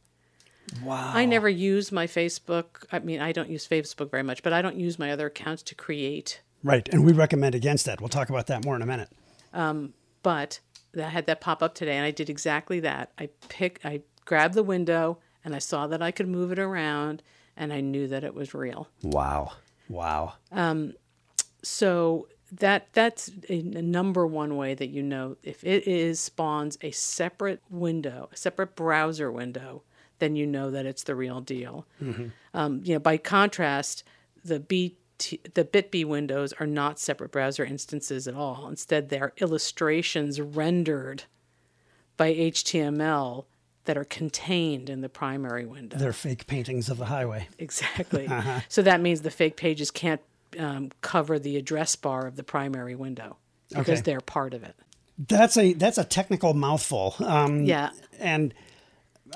Wow. 0.82 1.12
I 1.14 1.26
never 1.26 1.48
use 1.48 1.92
my 1.92 2.06
Facebook. 2.06 2.84
I 2.90 3.00
mean, 3.00 3.20
I 3.20 3.32
don't 3.32 3.50
use 3.50 3.68
Facebook 3.68 4.10
very 4.10 4.22
much, 4.22 4.42
but 4.42 4.52
I 4.52 4.62
don't 4.62 4.76
use 4.76 4.98
my 4.98 5.12
other 5.12 5.26
accounts 5.26 5.62
to 5.64 5.74
create 5.74 6.40
Right. 6.64 6.88
And 6.90 7.04
we 7.04 7.12
recommend 7.12 7.54
against 7.54 7.86
that. 7.86 8.00
We'll 8.00 8.08
talk 8.08 8.30
about 8.30 8.46
that 8.46 8.64
more 8.64 8.76
in 8.76 8.82
a 8.82 8.86
minute. 8.86 9.08
Um, 9.52 9.94
but 10.22 10.60
I 10.96 11.08
had 11.08 11.26
that 11.26 11.40
pop 11.40 11.62
up 11.62 11.74
today, 11.74 11.96
and 11.96 12.04
I 12.04 12.10
did 12.10 12.30
exactly 12.30 12.80
that. 12.80 13.12
I 13.18 13.28
pick, 13.48 13.80
I 13.84 14.02
grabbed 14.24 14.54
the 14.54 14.62
window, 14.62 15.18
and 15.44 15.54
I 15.54 15.58
saw 15.58 15.86
that 15.88 16.02
I 16.02 16.10
could 16.10 16.28
move 16.28 16.52
it 16.52 16.58
around, 16.58 17.22
and 17.56 17.72
I 17.72 17.80
knew 17.80 18.06
that 18.08 18.24
it 18.24 18.34
was 18.34 18.54
real. 18.54 18.88
Wow. 19.02 19.52
Wow. 19.88 20.34
Um, 20.52 20.94
so 21.62 22.28
that 22.52 22.88
that's 22.92 23.30
a, 23.48 23.62
number 23.62 24.26
one 24.26 24.56
way 24.56 24.74
that 24.74 24.88
you 24.88 25.02
know 25.02 25.36
if 25.42 25.64
it 25.64 25.86
is 25.86 26.20
spawns 26.20 26.76
a 26.82 26.90
separate 26.90 27.62
window, 27.70 28.28
a 28.32 28.36
separate 28.36 28.76
browser 28.76 29.32
window, 29.32 29.82
then 30.18 30.36
you 30.36 30.46
know 30.46 30.70
that 30.70 30.84
it's 30.84 31.04
the 31.04 31.14
real 31.14 31.40
deal. 31.40 31.86
Um, 32.54 32.82
you 32.84 32.94
know, 32.94 32.98
by 32.98 33.16
contrast, 33.16 34.04
the 34.44 34.60
B 34.60 34.96
the 35.18 35.64
BitB 35.64 36.04
windows 36.04 36.52
are 36.54 36.66
not 36.66 36.98
separate 36.98 37.30
browser 37.30 37.64
instances 37.64 38.26
at 38.26 38.34
all. 38.34 38.66
Instead, 38.68 39.08
they 39.08 39.20
are 39.20 39.32
illustrations 39.38 40.40
rendered 40.40 41.24
by 42.16 42.34
HTML 42.34 43.44
that 43.84 43.96
are 43.96 44.04
contained 44.04 44.90
in 44.90 45.00
the 45.00 45.08
primary 45.08 45.64
window. 45.64 45.96
They're 45.96 46.12
fake 46.12 46.46
paintings 46.46 46.88
of 46.88 46.98
the 46.98 47.06
highway. 47.06 47.48
Exactly. 47.58 48.28
So 48.68 48.82
that 48.82 49.00
means 49.00 49.22
the 49.22 49.30
fake 49.30 49.56
pages 49.56 49.90
can't 49.90 50.20
um, 50.58 50.90
cover 51.00 51.38
the 51.38 51.56
address 51.56 51.96
bar 51.96 52.26
of 52.26 52.36
the 52.36 52.42
primary 52.42 52.94
window 52.94 53.36
because 53.68 53.88
Okay. 53.88 54.00
they're 54.02 54.20
part 54.20 54.54
of 54.54 54.62
it. 54.62 54.74
That's 55.18 55.56
a 55.56 55.72
that's 55.74 55.98
a 55.98 56.04
technical 56.04 56.54
mouthful. 56.54 57.14
Um, 57.20 57.64
Yeah. 57.64 57.90
And 58.18 58.54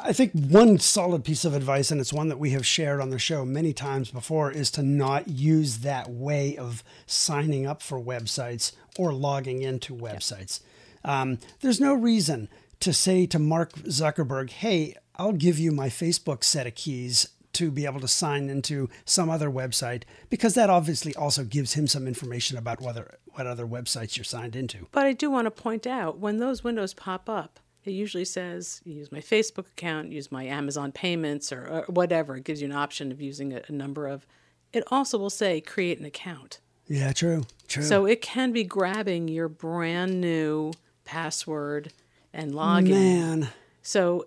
I 0.02 0.12
think 0.12 0.32
one 0.32 0.78
solid 0.78 1.24
piece 1.24 1.44
of 1.46 1.54
advice, 1.54 1.90
and 1.90 2.00
it's 2.00 2.12
one 2.12 2.28
that 2.28 2.38
we 2.38 2.50
have 2.50 2.66
shared 2.66 3.00
on 3.00 3.08
the 3.10 3.18
show 3.18 3.44
many 3.46 3.72
times 3.72 4.10
before, 4.10 4.50
is 4.50 4.70
to 4.72 4.82
not 4.82 5.28
use 5.28 5.78
that 5.78 6.10
way 6.10 6.56
of 6.56 6.84
signing 7.06 7.66
up 7.66 7.80
for 7.82 7.98
websites 7.98 8.72
or 8.98 9.12
logging 9.14 9.62
into 9.62 9.94
websites. 9.94 10.60
Um, 11.02 11.38
there's 11.60 11.80
no 11.80 11.94
reason 11.94 12.48
to 12.80 12.92
say 12.92 13.24
to 13.26 13.38
Mark 13.38 13.72
Zuckerberg, 13.72 14.50
hey, 14.50 14.96
I'll 15.16 15.32
give 15.32 15.58
you 15.58 15.72
my 15.72 15.88
Facebook 15.88 16.44
set 16.44 16.66
of 16.66 16.74
keys 16.74 17.28
to 17.56 17.70
be 17.70 17.84
able 17.84 18.00
to 18.00 18.08
sign 18.08 18.48
into 18.48 18.88
some 19.04 19.28
other 19.28 19.50
website, 19.50 20.04
because 20.30 20.54
that 20.54 20.70
obviously 20.70 21.14
also 21.14 21.44
gives 21.44 21.74
him 21.74 21.86
some 21.86 22.06
information 22.06 22.56
about 22.56 22.80
whether 22.80 23.18
what 23.34 23.46
other 23.46 23.66
websites 23.66 24.16
you're 24.16 24.24
signed 24.24 24.56
into. 24.56 24.86
But 24.92 25.04
I 25.06 25.12
do 25.12 25.30
want 25.30 25.46
to 25.46 25.50
point 25.50 25.86
out 25.86 26.18
when 26.18 26.38
those 26.38 26.64
windows 26.64 26.94
pop 26.94 27.28
up, 27.28 27.60
it 27.84 27.90
usually 27.90 28.24
says 28.24 28.80
use 28.84 29.12
my 29.12 29.20
Facebook 29.20 29.68
account, 29.68 30.12
use 30.12 30.32
my 30.32 30.44
Amazon 30.44 30.92
payments, 30.92 31.52
or, 31.52 31.66
or 31.66 31.84
whatever. 31.88 32.36
It 32.36 32.44
gives 32.44 32.60
you 32.60 32.68
an 32.68 32.74
option 32.74 33.12
of 33.12 33.20
using 33.20 33.52
a, 33.52 33.62
a 33.68 33.72
number 33.72 34.06
of. 34.06 34.26
It 34.72 34.84
also 34.90 35.18
will 35.18 35.30
say 35.30 35.60
create 35.60 35.98
an 35.98 36.04
account. 36.04 36.60
Yeah, 36.88 37.12
true, 37.12 37.44
true. 37.68 37.82
So 37.82 38.06
it 38.06 38.20
can 38.22 38.52
be 38.52 38.64
grabbing 38.64 39.28
your 39.28 39.48
brand 39.48 40.20
new 40.20 40.72
password 41.04 41.92
and 42.32 42.52
login. 42.52 42.90
Man, 42.90 43.48
So, 43.82 44.26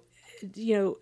you 0.55 0.77
know, 0.77 0.97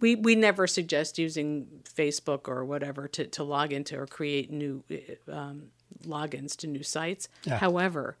we 0.00 0.14
we 0.16 0.34
never 0.34 0.66
suggest 0.66 1.18
using 1.18 1.66
Facebook 1.84 2.48
or 2.48 2.64
whatever 2.64 3.08
to, 3.08 3.26
to 3.26 3.44
log 3.44 3.72
into 3.72 3.98
or 3.98 4.06
create 4.06 4.50
new 4.50 4.82
um, 5.30 5.64
logins 6.04 6.56
to 6.56 6.66
new 6.66 6.82
sites. 6.82 7.28
Yeah. 7.44 7.58
However, 7.58 8.16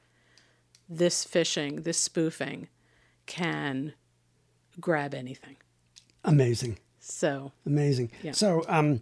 this 0.88 1.24
phishing, 1.24 1.84
this 1.84 1.98
spoofing, 1.98 2.68
can 3.26 3.94
grab 4.80 5.14
anything. 5.14 5.56
amazing, 6.24 6.78
So, 6.98 7.52
amazing. 7.66 8.10
Yeah. 8.22 8.32
So, 8.32 8.64
um, 8.68 9.00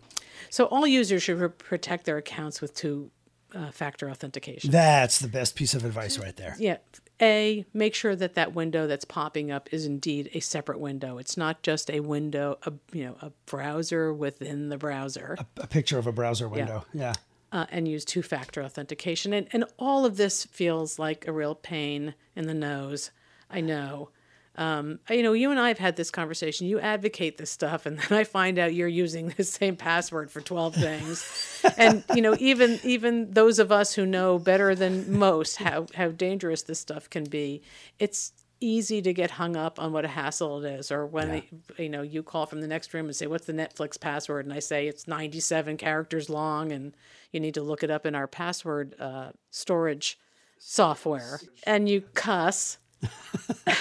so 0.50 0.66
all 0.66 0.86
users 0.86 1.22
should 1.22 1.38
re- 1.40 1.48
protect 1.48 2.04
their 2.04 2.16
accounts 2.18 2.60
with 2.60 2.74
two 2.74 3.10
uh, 3.54 3.70
factor 3.70 4.10
authentication. 4.10 4.70
that's 4.70 5.18
the 5.18 5.28
best 5.28 5.54
piece 5.56 5.74
of 5.74 5.84
advice 5.84 6.18
right 6.18 6.36
there. 6.36 6.54
Yeah. 6.58 6.76
A, 7.20 7.64
make 7.74 7.94
sure 7.94 8.14
that 8.14 8.34
that 8.34 8.54
window 8.54 8.86
that's 8.86 9.04
popping 9.04 9.50
up 9.50 9.68
is 9.72 9.84
indeed 9.84 10.30
a 10.34 10.40
separate 10.40 10.78
window. 10.78 11.18
It's 11.18 11.36
not 11.36 11.62
just 11.62 11.90
a 11.90 12.00
window, 12.00 12.58
a 12.62 12.72
you 12.92 13.06
know, 13.06 13.16
a 13.20 13.32
browser 13.46 14.14
within 14.14 14.68
the 14.68 14.78
browser. 14.78 15.36
A 15.56 15.66
picture 15.66 15.98
of 15.98 16.06
a 16.06 16.12
browser 16.12 16.48
window. 16.48 16.84
Yeah. 16.92 17.14
Uh, 17.50 17.66
and 17.70 17.88
use 17.88 18.04
two-factor 18.04 18.62
authentication. 18.62 19.32
And 19.32 19.48
and 19.52 19.64
all 19.78 20.04
of 20.04 20.16
this 20.16 20.44
feels 20.44 20.98
like 20.98 21.26
a 21.26 21.32
real 21.32 21.54
pain 21.54 22.14
in 22.36 22.46
the 22.46 22.54
nose. 22.54 23.10
I 23.50 23.62
know. 23.62 24.10
Um, 24.58 24.98
you 25.08 25.22
know, 25.22 25.34
you 25.34 25.52
and 25.52 25.60
I 25.60 25.68
have 25.68 25.78
had 25.78 25.94
this 25.94 26.10
conversation. 26.10 26.66
You 26.66 26.80
advocate 26.80 27.38
this 27.38 27.50
stuff, 27.50 27.86
and 27.86 27.98
then 28.08 28.18
I 28.18 28.24
find 28.24 28.58
out 28.58 28.74
you're 28.74 28.88
using 28.88 29.28
the 29.36 29.44
same 29.44 29.76
password 29.76 30.30
for 30.30 30.40
twelve 30.40 30.74
things. 30.74 31.62
and 31.78 32.04
you 32.14 32.20
know, 32.20 32.36
even 32.38 32.80
even 32.82 33.30
those 33.30 33.58
of 33.58 33.72
us 33.72 33.94
who 33.94 34.04
know 34.04 34.38
better 34.38 34.74
than 34.74 35.16
most 35.16 35.56
how 35.56 35.86
how 35.94 36.08
dangerous 36.08 36.62
this 36.62 36.80
stuff 36.80 37.08
can 37.08 37.24
be, 37.24 37.62
it's 37.98 38.32
easy 38.60 39.00
to 39.00 39.12
get 39.14 39.30
hung 39.30 39.54
up 39.54 39.78
on 39.78 39.92
what 39.92 40.04
a 40.04 40.08
hassle 40.08 40.64
it 40.64 40.68
is. 40.72 40.90
Or 40.90 41.06
when 41.06 41.44
you 41.78 41.88
know 41.88 42.02
you 42.02 42.24
call 42.24 42.46
from 42.46 42.60
the 42.60 42.66
next 42.66 42.92
room 42.92 43.06
and 43.06 43.14
say 43.14 43.28
what's 43.28 43.46
the 43.46 43.52
netflix 43.52 43.98
password? 44.00 44.44
And 44.44 44.52
i 44.52 44.58
say 44.58 44.88
it's 44.88 45.06
97 45.06 45.76
characters 45.76 46.28
long 46.28 46.72
and 46.72 46.96
you 47.30 47.38
need 47.38 47.54
to 47.54 47.62
look 47.62 47.84
it 47.84 47.90
up 47.90 48.04
in 48.06 48.16
our 48.16 48.26
password 48.26 48.96
uh, 48.98 49.30
storage 49.50 50.18
software. 50.58 51.40
And 51.64 51.88
you 51.88 52.00
cuss 52.00 52.78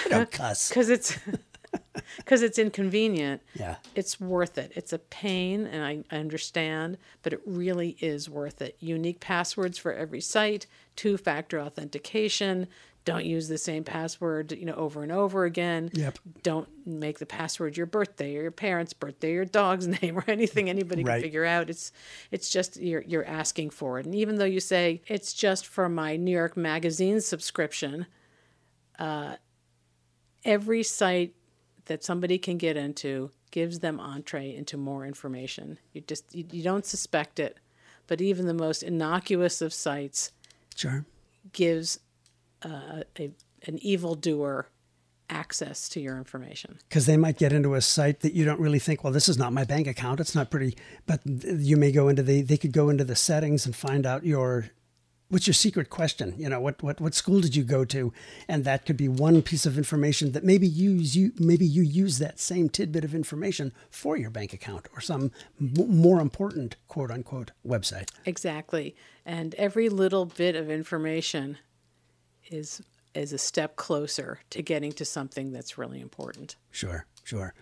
Don't 0.08 0.30
cuss. 0.30 0.68
because 0.70 0.88
it's 0.88 1.16
because 2.16 2.42
it's 2.42 2.58
inconvenient 2.58 3.42
Yeah. 3.54 3.76
it's 3.94 4.18
worth 4.20 4.56
it 4.56 4.72
it's 4.74 4.92
a 4.92 4.98
pain 4.98 5.66
and 5.66 5.84
I, 5.84 6.04
I 6.14 6.18
understand 6.20 6.96
but 7.22 7.32
it 7.32 7.40
really 7.44 7.96
is 8.00 8.28
worth 8.30 8.62
it 8.62 8.76
unique 8.80 9.20
passwords 9.20 9.76
for 9.76 9.92
every 9.92 10.20
site 10.20 10.66
two 10.96 11.16
factor 11.18 11.60
authentication 11.60 12.68
don't 13.04 13.24
use 13.24 13.48
the 13.48 13.58
same 13.58 13.84
password 13.84 14.52
you 14.52 14.64
know 14.64 14.74
over 14.74 15.02
and 15.02 15.12
over 15.12 15.44
again 15.44 15.90
Yep. 15.92 16.18
don't 16.42 16.68
make 16.86 17.18
the 17.18 17.26
password 17.26 17.76
your 17.76 17.86
birthday 17.86 18.36
or 18.36 18.42
your 18.42 18.50
parents 18.50 18.92
birthday 18.94 19.32
or 19.32 19.34
your 19.34 19.44
dog's 19.44 19.86
name 20.02 20.16
or 20.18 20.24
anything 20.26 20.70
anybody 20.70 21.04
Right. 21.04 21.16
can 21.16 21.22
figure 21.22 21.44
out 21.44 21.68
it's 21.68 21.92
it's 22.30 22.48
just 22.48 22.76
you're 22.80 23.02
you're 23.02 23.26
asking 23.26 23.70
for 23.70 23.98
it 23.98 24.06
and 24.06 24.14
even 24.14 24.36
though 24.36 24.44
you 24.46 24.60
say 24.60 25.02
it's 25.06 25.34
just 25.34 25.66
for 25.66 25.88
my 25.90 26.16
new 26.16 26.32
york 26.32 26.56
magazine 26.56 27.20
subscription 27.20 28.06
every 30.44 30.82
site 30.82 31.34
that 31.86 32.04
somebody 32.04 32.38
can 32.38 32.58
get 32.58 32.76
into 32.76 33.30
gives 33.50 33.80
them 33.80 33.98
entree 33.98 34.54
into 34.54 34.76
more 34.76 35.06
information. 35.06 35.78
You 35.92 36.02
just 36.02 36.34
you, 36.34 36.44
you 36.50 36.62
don't 36.62 36.84
suspect 36.84 37.38
it, 37.38 37.58
but 38.06 38.20
even 38.20 38.46
the 38.46 38.54
most 38.54 38.82
innocuous 38.82 39.62
of 39.62 39.72
sites 39.72 40.32
Sure. 40.74 41.04
gives 41.52 41.98
uh, 42.62 43.02
a 43.18 43.30
an 43.66 43.78
evildoer 43.82 44.68
access 45.30 45.88
to 45.90 46.00
your 46.00 46.16
information. 46.16 46.78
Because 46.88 47.06
they 47.06 47.16
might 47.16 47.36
get 47.36 47.52
into 47.52 47.74
a 47.74 47.80
site 47.80 48.20
that 48.20 48.34
you 48.34 48.44
don't 48.44 48.60
really 48.60 48.78
think, 48.78 49.04
well, 49.04 49.12
this 49.12 49.28
is 49.28 49.36
not 49.36 49.52
my 49.52 49.64
bank 49.64 49.86
account. 49.86 50.20
It's 50.20 50.34
not 50.34 50.50
pretty. 50.50 50.76
But 51.06 51.20
you 51.26 51.76
may 51.76 51.92
go 51.92 52.08
into 52.08 52.22
the, 52.22 52.40
they 52.42 52.56
could 52.56 52.72
go 52.72 52.88
into 52.88 53.04
the 53.04 53.16
settings 53.16 53.66
and 53.66 53.74
find 53.76 54.06
out 54.06 54.24
your, 54.24 54.70
what's 55.28 55.46
your 55.46 55.54
secret 55.54 55.90
question? 55.90 56.34
You 56.38 56.48
know, 56.48 56.60
what, 56.60 56.82
what, 56.82 57.00
what 57.00 57.14
school 57.14 57.40
did 57.40 57.54
you 57.54 57.64
go 57.64 57.84
to? 57.86 58.12
And 58.46 58.64
that 58.64 58.86
could 58.86 58.96
be 58.96 59.08
one 59.08 59.42
piece 59.42 59.66
of 59.66 59.76
information 59.76 60.32
that 60.32 60.44
maybe 60.44 60.66
use 60.66 61.16
you, 61.16 61.32
maybe 61.38 61.66
you 61.66 61.82
use 61.82 62.18
that 62.18 62.40
same 62.40 62.68
tidbit 62.68 63.04
of 63.04 63.14
information 63.14 63.72
for 63.90 64.16
your 64.16 64.30
bank 64.30 64.52
account 64.52 64.88
or 64.94 65.00
some 65.00 65.30
m- 65.60 66.00
more 66.00 66.20
important 66.20 66.76
quote 66.88 67.10
unquote 67.10 67.52
website. 67.66 68.10
Exactly. 68.24 68.96
And 69.24 69.54
every 69.56 69.88
little 69.88 70.24
bit 70.24 70.56
of 70.56 70.70
information 70.70 71.58
is 72.50 72.82
is 73.14 73.32
a 73.32 73.38
step 73.38 73.74
closer 73.74 74.40
to 74.50 74.62
getting 74.62 74.92
to 74.92 75.04
something 75.04 75.50
that's 75.50 75.76
really 75.76 76.00
important. 76.00 76.56
Sure, 76.70 77.06
sure. 77.24 77.52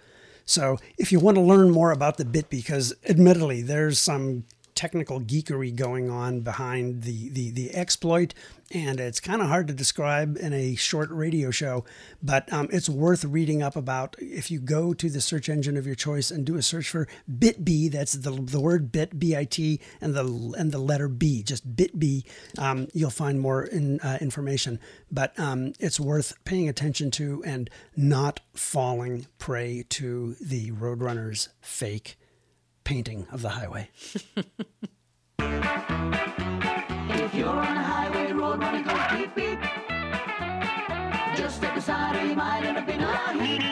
So 0.45 0.79
if 0.99 1.11
you 1.11 1.19
want 1.19 1.37
to 1.37 1.41
learn 1.41 1.71
more 1.71 1.91
about 1.91 2.19
the 2.19 2.25
bit, 2.25 2.51
because 2.51 2.95
admittedly 3.09 3.63
there's 3.63 3.99
some 3.99 4.45
technical 4.77 5.21
geekery 5.21 5.75
going 5.75 6.11
on 6.11 6.41
behind 6.41 7.03
the 7.03 7.29
the, 7.31 7.51
the 7.51 7.75
exploit, 7.75 8.35
and 8.71 9.01
it's 9.01 9.19
kind 9.21 9.43
of 9.43 9.49
hard 9.49 9.67
to 9.69 9.75
describe 9.75 10.37
in 10.37 10.53
a 10.53 10.75
short 10.77 11.11
radio 11.11 11.51
show, 11.51 11.85
but 12.23 12.53
um, 12.53 12.69
it's 12.71 12.89
worth 12.89 13.25
reading 13.25 13.63
up 13.63 13.75
about. 13.75 14.15
If 14.21 14.51
you 14.51 14.61
go 14.61 14.95
to 14.95 15.11
the 15.11 15.21
search 15.21 15.49
engine 15.49 15.77
of 15.77 15.87
your 15.87 15.95
choice 15.95 16.31
and 16.31 16.45
do 16.45 16.57
a 16.57 16.63
search 16.63 16.89
for 16.89 17.09
BitB, 17.29 17.91
that's 17.91 18.13
the 18.13 18.31
the 18.31 18.61
word 18.61 18.93
bit 18.93 19.19
B 19.19 19.35
I 19.35 19.45
T 19.45 19.81
and 20.01 20.15
the 20.15 20.55
and 20.59 20.71
the 20.71 20.79
letter 20.79 21.09
B, 21.09 21.43
just 21.43 21.75
BitB, 21.75 22.25
um, 22.59 22.89
you'll 22.93 23.11
find 23.11 23.41
more 23.41 23.65
in, 23.65 23.99
uh, 24.01 24.19
information. 24.21 24.79
But 25.11 25.39
um, 25.39 25.73
it's 25.81 25.99
worth 25.99 26.35
paying 26.45 26.69
attention 26.69 27.11
to 27.13 27.43
and 27.45 27.71
not 27.97 28.41
falling 28.55 29.27
prey 29.39 29.85
to 29.89 30.37
the 30.41 30.73
Roadrunner's 30.73 31.49
fake 31.61 32.19
painting 32.87 33.27
of 33.33 33.43
the 33.43 33.49
highway. 33.49 33.91
If 37.19 37.35
you're 37.35 37.49
on 37.49 37.77
a 37.77 37.83
highway 37.83 38.31
road 38.33 38.61
when 38.61 38.77
it 38.77 38.85
goes 38.87 39.01
beep 39.11 39.35
beep, 39.35 39.59
just 41.37 41.57
step 41.57 41.77
aside 41.77 42.15
or 42.15 42.25
you 42.25 42.37
might 42.37 42.63
end 42.65 42.79
up 42.79 42.89
in 42.89 43.01
a 43.01 43.45
heap. 43.45 43.63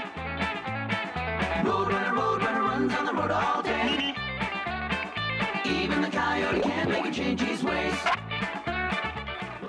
Roadrunner, 1.64 2.12
roadrunner 2.18 2.68
runs 2.68 2.92
on 2.94 3.06
the 3.06 3.12
road 3.14 3.30
all 3.30 3.62
day. 3.62 4.16
Even 5.64 6.02
the 6.02 6.10
coyote 6.10 6.60
can't 6.62 6.90
make 6.90 7.04
him 7.04 7.12
change 7.12 7.40
his 7.40 7.62
ways. 7.62 7.94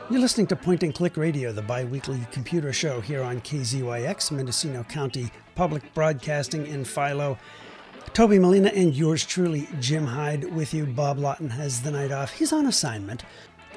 You're 0.10 0.22
listening 0.22 0.48
to 0.48 0.56
Point 0.56 0.82
and 0.82 0.96
Click 0.96 1.18
Radio, 1.18 1.52
the 1.52 1.62
bi 1.62 1.84
weekly 1.84 2.20
computer 2.32 2.74
show 2.74 3.00
here 3.00 3.22
on 3.22 3.41
KZYX, 3.41 4.32
Mendocino 4.32 4.84
County 4.86 5.32
Public 5.54 5.93
Broadcasting 5.93 6.66
in 6.66 6.84
Philo. 6.84 7.38
Toby 8.14 8.39
Molina 8.39 8.70
and 8.70 8.95
yours 8.95 9.26
truly, 9.26 9.68
Jim 9.80 10.08
Heid, 10.08 10.51
with 10.51 10.74
you. 10.74 10.86
Bob 10.86 11.20
Lawton 11.20 11.49
has 11.49 11.82
the 11.82 11.91
night 11.91 12.12
off. 12.12 12.32
He's 12.32 12.53
on 12.53 12.66
assignment. 12.66 13.24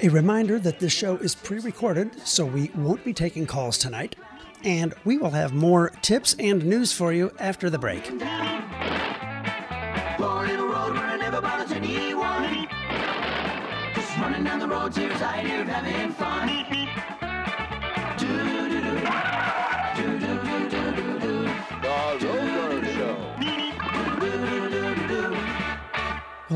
A 0.01 0.09
reminder 0.09 0.59
that 0.59 0.79
this 0.79 0.93
show 0.93 1.17
is 1.17 1.35
pre 1.35 1.59
recorded, 1.59 2.25
so 2.25 2.45
we 2.45 2.71
won't 2.75 3.03
be 3.03 3.13
taking 3.13 3.45
calls 3.45 3.77
tonight. 3.77 4.15
And 4.63 4.93
we 5.03 5.17
will 5.17 5.31
have 5.31 5.53
more 5.53 5.89
tips 6.01 6.35
and 6.39 6.63
news 6.65 6.93
for 6.93 7.11
you 7.11 7.31
after 7.39 7.69
the 7.69 7.79
break. 7.79 8.09
Running 14.19 14.43
down 14.43 14.59
the 14.59 14.67
road, 14.67 14.93
tears 14.93 15.21
I 15.21 15.41
hear 15.41 15.63
having 15.63 16.11
fun. 16.13 17.08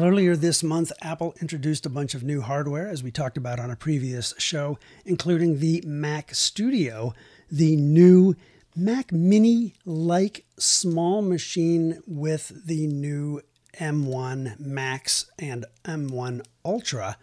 Earlier 0.03 0.35
this 0.35 0.61
month, 0.61 0.91
Apple 1.01 1.33
introduced 1.39 1.85
a 1.85 1.89
bunch 1.89 2.13
of 2.13 2.23
new 2.23 2.41
hardware, 2.41 2.89
as 2.89 3.01
we 3.01 3.09
talked 3.09 3.37
about 3.37 3.59
on 3.59 3.71
a 3.71 3.75
previous 3.75 4.33
show, 4.37 4.77
including 5.05 5.59
the 5.59 5.81
Mac 5.85 6.35
Studio, 6.35 7.13
the 7.49 7.75
new 7.77 8.35
Mac 8.75 9.11
Mini 9.11 9.75
like 9.85 10.45
small 10.59 11.21
machine 11.21 12.01
with 12.05 12.65
the 12.65 12.87
new 12.87 13.41
M1 13.79 14.59
Max 14.59 15.31
and 15.39 15.65
M1 15.85 16.45
Ultra 16.65 17.17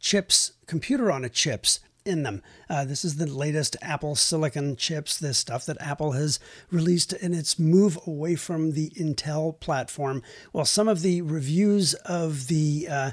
chips, 0.00 0.52
computer 0.66 1.12
on 1.12 1.24
a 1.24 1.28
chips 1.28 1.80
in 2.04 2.22
them. 2.22 2.42
Uh, 2.68 2.84
this 2.84 3.04
is 3.04 3.16
the 3.16 3.26
latest 3.26 3.76
Apple 3.82 4.14
Silicon 4.14 4.76
chips, 4.76 5.18
this 5.18 5.38
stuff 5.38 5.66
that 5.66 5.80
Apple 5.80 6.12
has 6.12 6.38
released 6.70 7.12
in 7.12 7.34
its 7.34 7.58
move 7.58 7.98
away 8.06 8.34
from 8.36 8.72
the 8.72 8.90
Intel 8.90 9.58
platform. 9.58 10.22
Well, 10.52 10.64
some 10.64 10.88
of 10.88 11.02
the 11.02 11.22
reviews 11.22 11.94
of 11.94 12.48
the 12.48 12.88
uh, 12.90 13.10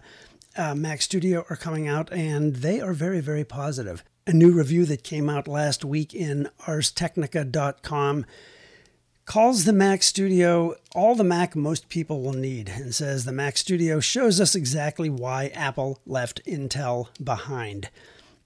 uh, 0.55 0.75
Mac 0.75 1.01
Studio 1.01 1.45
are 1.49 1.55
coming 1.55 1.87
out, 1.87 2.11
and 2.11 2.57
they 2.57 2.81
are 2.81 2.93
very, 2.93 3.21
very 3.21 3.45
positive. 3.45 4.03
A 4.27 4.33
new 4.33 4.51
review 4.51 4.85
that 4.85 5.03
came 5.03 5.29
out 5.29 5.47
last 5.47 5.83
week 5.83 6.13
in 6.13 6.49
ArsTechnica.com 6.67 8.25
calls 9.25 9.63
the 9.63 9.73
Mac 9.73 10.03
Studio 10.03 10.75
all 10.93 11.15
the 11.15 11.23
Mac 11.23 11.55
most 11.55 11.89
people 11.89 12.21
will 12.21 12.33
need 12.33 12.69
and 12.69 12.93
says 12.93 13.23
the 13.23 13.31
Mac 13.31 13.55
Studio 13.55 13.99
shows 13.99 14.41
us 14.41 14.55
exactly 14.55 15.09
why 15.09 15.47
Apple 15.53 15.99
left 16.05 16.43
Intel 16.45 17.07
behind. 17.23 17.89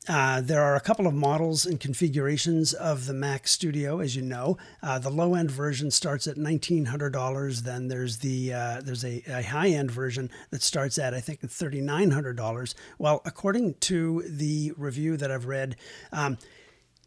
Uh, 0.07 0.39
there 0.41 0.61
are 0.61 0.75
a 0.75 0.79
couple 0.79 1.07
of 1.07 1.13
models 1.13 1.65
and 1.65 1.79
configurations 1.79 2.73
of 2.73 3.07
the 3.07 3.13
Mac 3.13 3.47
Studio, 3.47 3.99
as 3.99 4.15
you 4.15 4.21
know. 4.21 4.57
Uh, 4.83 4.99
the 4.99 5.09
low-end 5.09 5.49
version 5.49 5.89
starts 5.89 6.27
at 6.27 6.37
nineteen 6.37 6.85
hundred 6.85 7.11
dollars. 7.11 7.63
Then 7.63 7.87
there's 7.87 8.19
the 8.19 8.53
uh, 8.53 8.81
there's 8.83 9.03
a, 9.03 9.23
a 9.27 9.41
high-end 9.41 9.89
version 9.91 10.29
that 10.51 10.61
starts 10.61 10.99
at 10.99 11.13
I 11.13 11.21
think 11.21 11.39
thirty-nine 11.41 12.11
hundred 12.11 12.37
dollars. 12.37 12.75
Well, 12.99 13.21
according 13.25 13.75
to 13.75 14.23
the 14.27 14.73
review 14.77 15.17
that 15.17 15.31
I've 15.31 15.45
read, 15.45 15.75
um, 16.11 16.37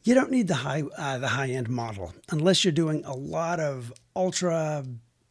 you 0.03 0.14
don't 0.14 0.30
need 0.30 0.49
the 0.49 0.57
high 0.57 0.82
uh, 0.96 1.18
the 1.18 1.28
high 1.28 1.51
end 1.51 1.68
model 1.68 2.14
unless 2.30 2.64
you're 2.64 2.72
doing 2.72 3.05
a 3.05 3.14
lot 3.14 3.61
of 3.61 3.92
ultra 4.16 4.84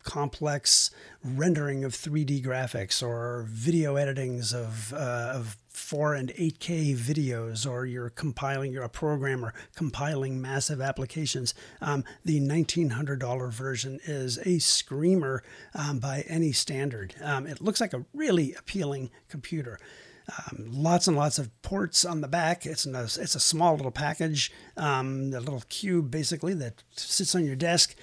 complex 0.03 0.89
rendering 1.21 1.83
of 1.83 1.91
3D 1.91 2.41
graphics 2.41 3.03
or 3.03 3.45
video 3.49 3.95
editings 3.95 4.53
of 4.53 4.93
uh, 4.93 5.33
of 5.35 5.57
4 5.87 6.15
and 6.15 6.29
8K 6.33 6.97
videos, 6.97 7.65
or 7.65 7.85
you're 7.85 8.09
compiling, 8.09 8.73
you're 8.73 8.83
a 8.83 8.89
programmer 8.89 9.53
compiling 9.73 10.41
massive 10.41 10.81
applications. 10.81 11.53
Um, 11.79 12.03
the 12.25 12.41
$1,900 12.41 13.53
version 13.53 14.01
is 14.03 14.37
a 14.39 14.59
screamer 14.59 15.43
um, 15.73 15.99
by 15.99 16.25
any 16.27 16.51
standard. 16.51 17.15
Um, 17.23 17.47
it 17.47 17.61
looks 17.61 17.79
like 17.79 17.93
a 17.93 18.03
really 18.13 18.53
appealing 18.53 19.11
computer. 19.29 19.79
Um, 20.27 20.67
lots 20.69 21.07
and 21.07 21.15
lots 21.15 21.39
of 21.39 21.49
ports 21.61 22.03
on 22.03 22.19
the 22.19 22.27
back. 22.27 22.65
It's 22.65 22.85
a, 22.85 23.03
it's 23.03 23.35
a 23.35 23.39
small 23.39 23.77
little 23.77 23.89
package, 23.89 24.51
um, 24.75 25.31
a 25.33 25.39
little 25.39 25.63
cube 25.69 26.11
basically 26.11 26.53
that 26.55 26.83
sits 26.97 27.33
on 27.33 27.45
your 27.45 27.55
desk 27.55 27.95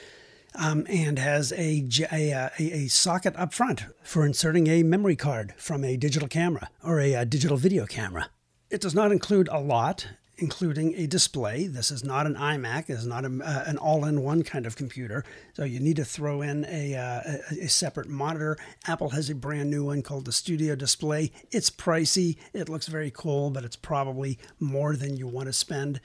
um, 0.54 0.86
and 0.88 1.18
has 1.18 1.52
a, 1.52 1.86
a, 2.12 2.32
uh, 2.32 2.48
a, 2.58 2.72
a 2.72 2.88
socket 2.88 3.34
up 3.36 3.52
front 3.52 3.86
for 4.02 4.24
inserting 4.24 4.66
a 4.66 4.82
memory 4.82 5.16
card 5.16 5.54
from 5.56 5.84
a 5.84 5.96
digital 5.96 6.28
camera 6.28 6.68
or 6.82 7.00
a, 7.00 7.14
uh 7.14 7.24
digital 7.24 7.56
video 7.56 7.86
camera. 7.86 8.28
It 8.70 8.80
does 8.80 8.94
not 8.94 9.12
include 9.12 9.48
a 9.48 9.60
lot, 9.60 10.08
including 10.36 10.94
a 10.96 11.06
display. 11.06 11.66
This 11.66 11.90
is 11.90 12.02
not 12.02 12.26
an 12.26 12.34
iMac. 12.34 12.90
It 12.90 12.94
is 12.94 13.06
not 13.06 13.24
a, 13.24 13.40
uh, 13.42 13.64
an 13.66 13.78
all-in-one 13.78 14.42
kind 14.42 14.66
of 14.66 14.76
computer. 14.76 15.24
So 15.52 15.64
you 15.64 15.80
need 15.80 15.96
to 15.96 16.04
throw 16.04 16.42
in 16.42 16.64
a, 16.68 16.94
uh, 16.94 17.20
a, 17.52 17.64
a 17.64 17.68
separate 17.68 18.08
monitor. 18.08 18.56
Apple 18.86 19.10
has 19.10 19.30
a 19.30 19.34
brand 19.34 19.70
new 19.70 19.84
one 19.84 20.02
called 20.02 20.24
the 20.24 20.32
Studio 20.32 20.74
Display. 20.74 21.30
It's 21.52 21.70
pricey. 21.70 22.36
It 22.52 22.68
looks 22.68 22.88
very 22.88 23.12
cool, 23.12 23.50
but 23.50 23.64
it's 23.64 23.76
probably 23.76 24.38
more 24.58 24.96
than 24.96 25.16
you 25.16 25.28
want 25.28 25.46
to 25.46 25.52
spend. 25.52 26.00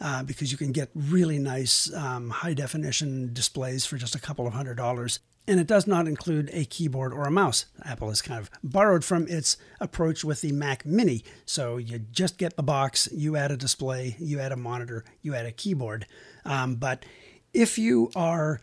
Uh, 0.00 0.22
because 0.22 0.50
you 0.50 0.58
can 0.58 0.72
get 0.72 0.90
really 0.94 1.38
nice 1.38 1.92
um, 1.94 2.30
high 2.30 2.54
definition 2.54 3.32
displays 3.32 3.86
for 3.86 3.96
just 3.96 4.14
a 4.14 4.20
couple 4.20 4.46
of 4.46 4.52
hundred 4.52 4.76
dollars. 4.76 5.20
And 5.46 5.60
it 5.60 5.66
does 5.66 5.86
not 5.86 6.08
include 6.08 6.50
a 6.52 6.64
keyboard 6.64 7.12
or 7.12 7.24
a 7.24 7.30
mouse. 7.30 7.66
Apple 7.84 8.08
has 8.08 8.22
kind 8.22 8.40
of 8.40 8.50
borrowed 8.62 9.04
from 9.04 9.28
its 9.28 9.58
approach 9.78 10.24
with 10.24 10.40
the 10.40 10.52
Mac 10.52 10.86
Mini. 10.86 11.22
So 11.44 11.76
you 11.76 11.98
just 11.98 12.38
get 12.38 12.56
the 12.56 12.62
box, 12.62 13.08
you 13.12 13.36
add 13.36 13.50
a 13.50 13.56
display, 13.56 14.16
you 14.18 14.40
add 14.40 14.52
a 14.52 14.56
monitor, 14.56 15.04
you 15.22 15.34
add 15.34 15.46
a 15.46 15.52
keyboard. 15.52 16.06
Um, 16.46 16.76
but 16.76 17.04
if 17.52 17.78
you 17.78 18.10
are 18.16 18.60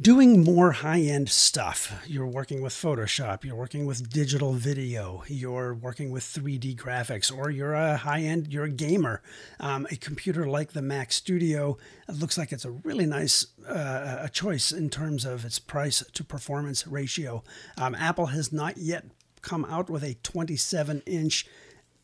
doing 0.00 0.42
more 0.42 0.72
high 0.72 1.00
end 1.00 1.28
stuff. 1.28 2.02
You're 2.06 2.26
working 2.26 2.62
with 2.62 2.72
Photoshop, 2.72 3.44
you're 3.44 3.56
working 3.56 3.84
with 3.84 4.08
digital 4.08 4.54
video, 4.54 5.22
you're 5.28 5.74
working 5.74 6.10
with 6.10 6.22
3D 6.22 6.76
graphics, 6.76 7.36
or 7.36 7.50
you're 7.50 7.74
a 7.74 7.98
high 7.98 8.22
end, 8.22 8.52
you're 8.52 8.64
a 8.64 8.70
gamer. 8.70 9.20
Um, 9.58 9.86
a 9.90 9.96
computer 9.96 10.46
like 10.46 10.72
the 10.72 10.80
Mac 10.80 11.12
Studio 11.12 11.76
looks 12.08 12.38
like 12.38 12.50
it's 12.50 12.64
a 12.64 12.70
really 12.70 13.06
nice 13.06 13.46
uh, 13.68 14.18
a 14.22 14.28
choice 14.30 14.72
in 14.72 14.88
terms 14.88 15.24
of 15.24 15.44
its 15.44 15.58
price 15.58 16.02
to 16.12 16.24
performance 16.24 16.86
ratio. 16.86 17.42
Um, 17.76 17.94
Apple 17.94 18.26
has 18.26 18.52
not 18.52 18.78
yet 18.78 19.04
come 19.42 19.66
out 19.66 19.90
with 19.90 20.02
a 20.02 20.14
27 20.22 21.02
inch 21.04 21.46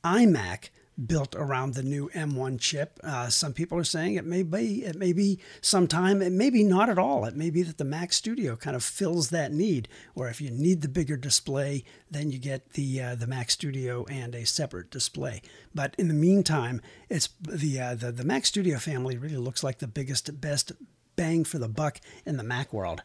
iMac 0.05 0.69
built 1.05 1.35
around 1.35 1.75
the 1.75 1.83
new 1.83 2.09
M1 2.11 2.59
chip. 2.59 2.99
Uh, 3.03 3.29
some 3.29 3.53
people 3.53 3.77
are 3.79 3.85
saying 3.85 4.15
it 4.15 4.25
may 4.25 4.43
be 4.43 4.85
it 4.85 4.97
may 4.97 5.13
be 5.13 5.39
sometime 5.61 6.23
it 6.23 6.33
may 6.33 6.51
be 6.51 6.65
not 6.65 6.89
at 6.89 6.99
all. 6.99 7.25
It 7.25 7.37
may 7.37 7.51
be 7.51 7.63
that 7.63 7.79
the 7.79 7.85
Mac 7.85 8.13
Studio 8.13 8.57
kind 8.57 8.75
of 8.75 8.83
fills 8.83 9.31
that 9.31 9.53
need. 9.53 9.89
Or 10.15 10.29
if 10.29 10.41
you 10.41 10.51
need 10.51 10.83
the 10.83 10.89
bigger 10.89 11.17
display, 11.17 11.85
then 12.11 12.31
you 12.31 12.39
get 12.39 12.71
the 12.73 13.03
uh, 13.03 13.15
the 13.15 13.27
Mac 13.27 13.51
Studio 13.51 14.07
and 14.11 14.35
a 14.35 14.47
separate 14.47 14.91
display. 14.91 15.43
But 15.75 15.95
in 15.99 16.09
the 16.09 16.15
meantime, 16.15 16.81
it's 17.09 17.29
the 17.41 17.81
uh, 17.81 17.95
the 17.95 18.13
the 18.13 18.25
Mac 18.25 18.47
Studio 18.47 18.79
family 18.79 19.19
really 19.19 19.37
looks 19.37 19.63
like 19.63 19.79
the 19.79 19.87
biggest 19.87 20.41
best 20.41 20.73
bang 21.17 21.45
for 21.45 21.59
the 21.59 21.69
buck 21.69 22.01
in 22.25 22.37
the 22.37 22.43
Mac 22.43 22.73
world. 22.73 23.03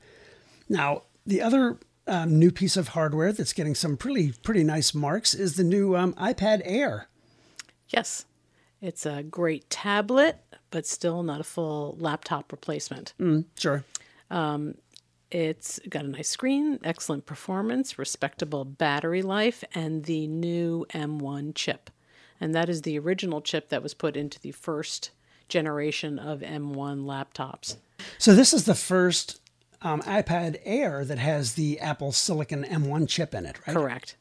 Now 0.69 1.03
the 1.25 1.41
other 1.41 1.77
um, 2.07 2.39
new 2.39 2.51
piece 2.51 2.77
of 2.77 2.89
hardware 2.89 3.31
that's 3.31 3.53
getting 3.53 3.75
some 3.75 3.97
pretty 3.97 4.33
pretty 4.43 4.63
nice 4.63 4.93
marks 4.93 5.33
is 5.33 5.55
the 5.55 5.63
new 5.63 5.95
um, 5.95 6.13
iPad 6.13 6.61
Air. 6.65 7.07
Yes, 7.91 8.25
it's 8.81 9.05
a 9.05 9.23
great 9.23 9.69
tablet, 9.69 10.37
but 10.71 10.85
still 10.85 11.23
not 11.23 11.39
a 11.39 11.43
full 11.43 11.95
laptop 11.99 12.51
replacement. 12.51 13.13
Sure. 13.57 13.83
It's 15.31 15.79
got 15.87 16.03
a 16.03 16.09
nice 16.09 16.27
screen, 16.27 16.77
excellent 16.83 17.25
performance, 17.25 17.97
respectable 17.97 18.65
battery 18.65 19.21
life, 19.21 19.63
and 19.73 20.03
the 20.03 20.27
new 20.27 20.85
M1 20.93 21.55
chip. 21.55 21.89
And 22.41 22.53
that 22.53 22.67
is 22.67 22.81
the 22.81 22.99
original 22.99 23.39
chip 23.39 23.69
that 23.69 23.81
was 23.81 23.93
put 23.93 24.17
into 24.17 24.39
the 24.41 24.51
first 24.51 25.11
generation 25.47 26.19
of 26.19 26.41
M1 26.41 27.05
laptops. 27.05 27.77
So 28.17 28.33
this 28.35 28.51
is 28.51 28.65
the 28.65 28.75
first 28.75 29.39
um, 29.81 30.01
iPad 30.01 30.59
Air 30.65 31.05
that 31.05 31.19
has 31.19 31.53
the 31.53 31.79
Apple 31.79 32.11
Silicon 32.11 32.65
M1 32.65 33.07
chip 33.07 33.33
in 33.33 33.45
it, 33.45 33.57
right? 33.65 33.75
Correct. 33.75 34.17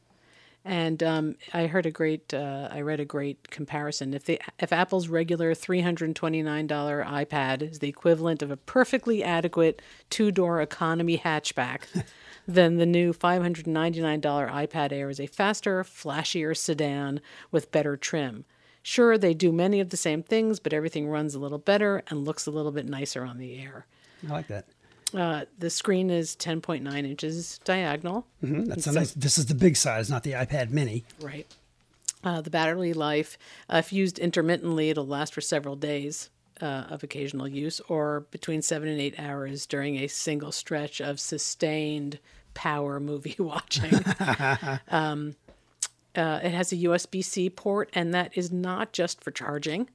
And 0.63 1.01
um, 1.01 1.35
I 1.53 1.65
heard 1.65 1.87
a 1.87 1.91
great, 1.91 2.33
uh, 2.33 2.69
I 2.71 2.81
read 2.81 2.99
a 2.99 3.05
great 3.05 3.49
comparison. 3.49 4.13
If 4.13 4.25
the 4.25 4.39
if 4.59 4.71
Apple's 4.71 5.07
regular 5.07 5.55
three 5.55 5.81
hundred 5.81 6.15
twenty 6.15 6.43
nine 6.43 6.67
dollar 6.67 7.03
iPad 7.03 7.63
is 7.63 7.79
the 7.79 7.89
equivalent 7.89 8.43
of 8.43 8.51
a 8.51 8.57
perfectly 8.57 9.23
adequate 9.23 9.81
two 10.11 10.31
door 10.31 10.61
economy 10.61 11.17
hatchback, 11.17 11.81
then 12.47 12.77
the 12.77 12.85
new 12.85 13.11
five 13.11 13.41
hundred 13.41 13.65
ninety 13.65 14.01
nine 14.01 14.19
dollar 14.19 14.47
iPad 14.49 14.91
Air 14.91 15.09
is 15.09 15.19
a 15.19 15.25
faster, 15.25 15.83
flashier 15.83 16.55
sedan 16.55 17.21
with 17.49 17.71
better 17.71 17.97
trim. 17.97 18.45
Sure, 18.83 19.17
they 19.17 19.33
do 19.33 19.51
many 19.51 19.79
of 19.79 19.89
the 19.89 19.97
same 19.97 20.21
things, 20.21 20.59
but 20.59 20.73
everything 20.73 21.07
runs 21.07 21.33
a 21.33 21.39
little 21.39 21.59
better 21.59 22.03
and 22.07 22.23
looks 22.25 22.45
a 22.45 22.51
little 22.51 22.71
bit 22.71 22.87
nicer 22.87 23.23
on 23.23 23.37
the 23.37 23.59
Air. 23.59 23.85
I 24.27 24.31
like 24.31 24.47
that. 24.47 24.65
Uh, 25.13 25.45
the 25.59 25.69
screen 25.69 26.09
is 26.09 26.35
10.9 26.35 27.05
inches 27.05 27.59
diagonal. 27.63 28.25
Mhm, 28.43 28.67
That's 28.67 28.87
a 28.87 28.91
nice. 28.93 29.11
This 29.11 29.37
is 29.37 29.47
the 29.47 29.55
big 29.55 29.75
size, 29.77 30.09
not 30.09 30.23
the 30.23 30.31
iPad 30.33 30.69
Mini. 30.69 31.03
Right. 31.19 31.45
Uh, 32.23 32.39
the 32.41 32.49
battery 32.49 32.93
life, 32.93 33.37
uh, 33.71 33.77
if 33.77 33.91
used 33.91 34.19
intermittently, 34.19 34.89
it'll 34.89 35.07
last 35.07 35.33
for 35.33 35.41
several 35.41 35.75
days 35.75 36.29
uh, 36.61 36.85
of 36.89 37.03
occasional 37.03 37.47
use, 37.47 37.79
or 37.89 38.21
between 38.31 38.61
seven 38.61 38.87
and 38.87 39.01
eight 39.01 39.19
hours 39.19 39.65
during 39.65 39.97
a 39.97 40.07
single 40.07 40.51
stretch 40.51 41.01
of 41.01 41.19
sustained 41.19 42.19
power 42.53 42.99
movie 42.99 43.35
watching. 43.39 43.93
um, 44.89 45.35
uh, 46.15 46.39
it 46.43 46.51
has 46.51 46.71
a 46.71 46.75
USB 46.77 47.23
C 47.23 47.49
port, 47.49 47.89
and 47.93 48.13
that 48.13 48.31
is 48.37 48.51
not 48.51 48.93
just 48.93 49.23
for 49.23 49.31
charging. 49.31 49.89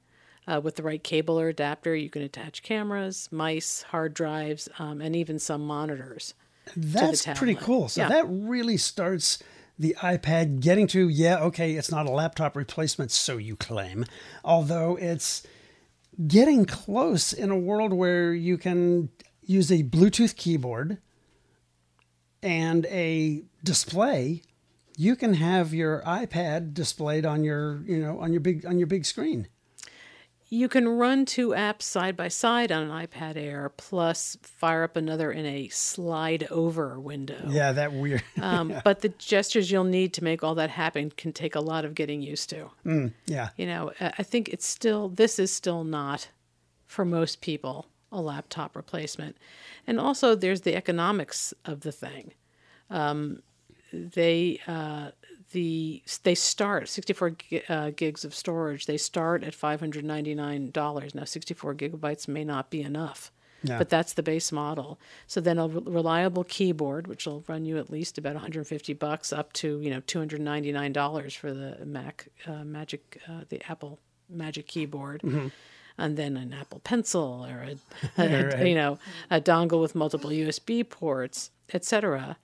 Uh, 0.47 0.61
with 0.63 0.77
the 0.77 0.83
right 0.83 1.03
cable 1.03 1.37
or 1.37 1.49
adapter, 1.49 1.93
you 1.93 2.09
can 2.09 2.21
attach 2.21 2.63
cameras, 2.63 3.27
mice, 3.31 3.81
hard 3.89 4.13
drives, 4.13 4.69
um, 4.79 5.01
and 5.01 5.13
even 5.15 5.37
some 5.39 5.61
monitors. 5.65 6.33
That's 6.75 7.25
pretty 7.35 7.55
cool. 7.55 7.89
So 7.89 8.01
Yeah. 8.01 8.09
that 8.09 8.25
really 8.29 8.77
starts 8.77 9.39
the 9.77 9.95
iPad 9.99 10.59
getting 10.61 10.87
to, 10.87 11.09
yeah, 11.09 11.39
okay, 11.39 11.73
it's 11.73 11.91
not 11.91 12.05
a 12.07 12.11
laptop 12.11 12.55
replacement, 12.55 13.11
so 13.11 13.37
you 13.37 13.55
claim, 13.55 14.05
although 14.43 14.95
it's 14.95 15.43
getting 16.27 16.65
close 16.65 17.33
in 17.33 17.51
a 17.51 17.57
world 17.57 17.93
where 17.93 18.33
you 18.33 18.57
can 18.57 19.09
use 19.43 19.71
a 19.71 19.83
Bluetooth 19.83 20.35
keyboard 20.35 20.97
and 22.41 22.85
a 22.87 23.43
display. 23.63 24.41
You 24.95 25.15
can 25.15 25.35
have 25.35 25.73
your 25.73 26.01
iPad 26.07 26.73
displayed 26.73 27.25
on 27.25 27.43
your, 27.43 27.83
you 27.85 27.99
know, 27.99 28.19
on 28.19 28.31
your 28.31 28.41
big 28.41 28.65
on 28.65 28.79
your 28.79 28.87
big 28.87 29.05
screen. 29.05 29.47
You 30.49 30.69
can 30.69 30.87
run 30.87 31.25
two 31.25 31.49
apps 31.49 31.81
side 31.81 32.15
by 32.15 32.29
side 32.29 32.71
on 32.71 32.83
an 32.89 33.07
iPad 33.07 33.35
Air, 33.35 33.69
plus 33.75 34.37
fire 34.41 34.83
up 34.83 34.95
another 34.95 35.29
in 35.31 35.45
a 35.45 35.67
slide 35.67 36.47
over 36.49 36.97
window. 36.99 37.43
Yeah, 37.49 37.73
that 37.73 37.91
weird. 37.91 38.23
Um, 38.41 38.73
But 38.83 39.01
the 39.01 39.09
gestures 39.09 39.69
you'll 39.71 39.83
need 39.83 40.13
to 40.13 40.23
make 40.23 40.43
all 40.43 40.55
that 40.55 40.69
happen 40.69 41.11
can 41.11 41.33
take 41.33 41.55
a 41.55 41.59
lot 41.59 41.83
of 41.83 41.95
getting 41.95 42.21
used 42.21 42.49
to. 42.51 42.69
yeah. 43.25 43.49
You 43.57 43.65
know, 43.65 43.91
I 43.99 44.13
I 44.19 44.23
think 44.23 44.47
it's 44.49 44.65
still, 44.65 45.09
this 45.09 45.37
is 45.37 45.51
still 45.51 45.83
not, 45.83 46.29
for 46.85 47.03
most 47.03 47.41
people, 47.41 47.87
a 48.11 48.21
laptop 48.21 48.75
replacement. 48.75 49.35
And 49.85 49.99
also, 49.99 50.33
there's 50.33 50.61
the 50.61 50.75
economics 50.75 51.53
of 51.65 51.81
the 51.81 51.91
thing. 51.91 52.33
Um, 52.89 53.41
they, 53.91 54.61
uh, 54.65 55.11
the 55.51 56.03
they 56.23 56.35
start 56.35 56.89
64 56.89 57.35
uh, 57.69 57.91
gigs 57.95 58.25
of 58.25 58.33
storage. 58.35 58.85
They 58.85 58.97
start 58.97 59.43
at 59.43 59.53
$599. 59.53 61.15
Now, 61.15 61.23
64 61.23 61.75
gigabytes 61.75 62.27
may 62.27 62.43
not 62.43 62.69
be 62.69 62.81
enough. 62.81 63.31
Yeah. 63.63 63.79
But 63.79 63.89
that's 63.89 64.13
the 64.13 64.21
base 64.21 64.51
model. 64.51 64.99
So 65.25 65.41
then 65.41 65.57
a 65.57 65.67
reliable 65.67 66.43
keyboard, 66.43 67.07
which 67.07 67.25
will 67.25 67.43
run 67.47 67.65
you 67.65 67.77
at 67.79 67.89
least 67.89 68.17
about 68.19 68.33
150 68.33 68.93
bucks, 68.93 69.33
up 69.33 69.51
to 69.53 69.79
you 69.81 69.89
know 69.89 70.01
299 70.05 70.93
dollars 70.93 71.33
for 71.33 71.51
the 71.51 71.77
Mac 71.83 72.27
uh, 72.45 72.63
Magic, 72.63 73.19
uh, 73.27 73.41
the 73.49 73.59
Apple 73.69 73.99
Magic 74.29 74.67
keyboard, 74.67 75.23
and 75.97 76.17
then 76.17 76.37
an 76.37 76.53
Apple 76.53 76.79
Pencil 76.83 77.47
or 77.49 77.63
a, 77.63 78.21
a- 78.21 78.45
right. 78.45 78.67
you 78.67 78.75
know 78.75 78.99
a 79.31 79.41
dongle 79.41 79.81
with 79.81 79.95
multiple 79.95 80.29
USB 80.29 80.87
ports, 80.87 81.49
etc. 81.73 82.37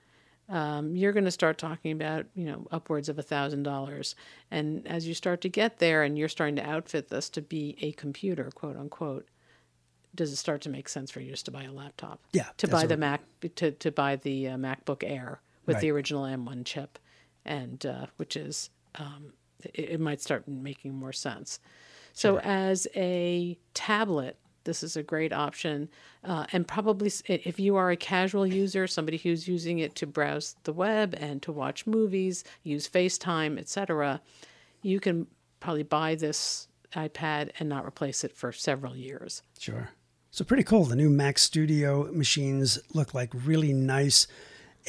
Um, 0.50 0.96
you're 0.96 1.14
going 1.14 1.26
to 1.26 1.32
start 1.32 1.58
talking 1.58 1.92
about 1.92 2.26
you 2.36 2.46
know 2.46 2.68
upwards 2.72 3.10
of 3.10 3.18
a 3.18 3.24
thousand 3.24 3.64
dollars, 3.64 4.16
and 4.52 4.86
as 4.88 5.08
you 5.08 5.14
start 5.14 5.42
to 5.42 5.50
get 5.50 5.80
there, 5.80 6.04
and 6.04 6.18
you're 6.18 6.30
starting 6.30 6.58
to 6.58 6.70
outfit 6.70 7.10
this 7.10 7.30
to 7.32 7.42
be 7.42 7.78
a 7.82 7.92
computer, 7.94 8.50
quote 8.54 8.78
unquote 8.78 9.28
does 10.16 10.32
it 10.32 10.36
start 10.36 10.62
to 10.62 10.70
make 10.70 10.88
sense 10.88 11.10
for 11.10 11.22
you 11.22 11.32
just 11.32 11.46
to 11.46 11.52
buy 11.52 11.64
a 11.64 11.72
laptop? 11.72 12.22
Yeah, 12.34 12.50
To 12.58 12.68
buy 12.68 12.86
the 12.86 12.98
Mac, 12.98 13.22
to, 13.56 13.72
to 13.72 13.92
buy 13.92 14.16
the 14.18 14.50
uh, 14.50 14.58
MacBook 14.58 15.04
Air 15.04 15.42
with 15.66 15.80
the 15.80 15.92
original 15.92 16.24
M1 16.24 16.66
chip, 16.66 17.00
and 17.46 17.84
uh, 17.86 18.06
which 18.18 18.36
is 18.36 18.70
um, 18.96 19.34
it, 19.64 19.92
it 19.94 20.00
might 20.00 20.22
start 20.22 20.48
making 20.48 20.94
more 20.94 21.14
sense. 21.14 21.60
So 22.14 22.38
as 22.40 22.88
a 22.96 23.58
tablet, 23.74 24.38
this 24.64 24.84
is 24.84 24.96
a 24.96 25.04
great 25.04 25.34
option, 25.34 25.90
uh, 26.24 26.46
and 26.52 26.68
probably 26.68 27.12
if 27.28 27.60
you 27.60 27.76
are 27.76 27.92
a 27.92 27.98
casual 27.98 28.48
user, 28.48 28.88
somebody 28.88 29.18
who's 29.18 29.48
using 29.48 29.80
it 29.80 29.96
to 29.96 30.08
browse 30.08 30.56
the 30.64 30.74
web 30.74 31.16
and 31.18 31.42
to 31.42 31.52
watch 31.52 31.86
movies, 31.86 32.44
use 32.64 32.88
FaceTime, 32.88 33.60
etc., 33.60 34.22
you 34.82 35.00
can 35.00 35.28
probably 35.60 35.84
buy 35.84 36.16
this 36.16 36.68
iPad 36.94 37.52
and 37.60 37.70
not 37.70 37.86
replace 37.86 38.24
it 38.24 38.32
for 38.32 38.52
several 38.52 38.96
years. 38.96 39.42
Sure. 39.58 39.90
So 40.32 40.44
pretty 40.44 40.64
cool. 40.64 40.86
The 40.86 40.96
new 40.96 41.10
Mac 41.10 41.38
Studio 41.38 42.12
machines 42.12 42.80
look 42.94 43.14
like 43.14 43.30
really 43.34 43.72
nice 43.72 44.28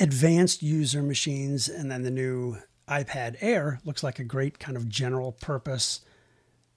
advanced 0.00 0.62
user 0.62 1.02
machines 1.02 1.68
and 1.68 1.90
then 1.90 2.02
the 2.02 2.10
new 2.10 2.56
iPad 2.88 3.36
Air 3.40 3.80
looks 3.84 4.02
like 4.02 4.18
a 4.18 4.24
great 4.24 4.58
kind 4.58 4.76
of 4.76 4.88
general 4.88 5.32
purpose 5.32 6.00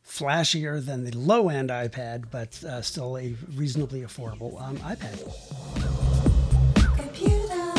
flashier 0.08 0.84
than 0.84 1.03
the 1.03 1.12
low 1.12 1.49
end 1.49 1.70
iPad 1.70 2.26
but 2.32 2.64
uh, 2.64 2.82
still 2.82 3.18
a 3.18 3.36
reasonably 3.55 4.01
affordable 4.01 4.60
um, 4.62 4.78
iPad. 4.78 5.18
Computer. 6.95 7.74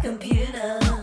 Computer. 0.00 1.01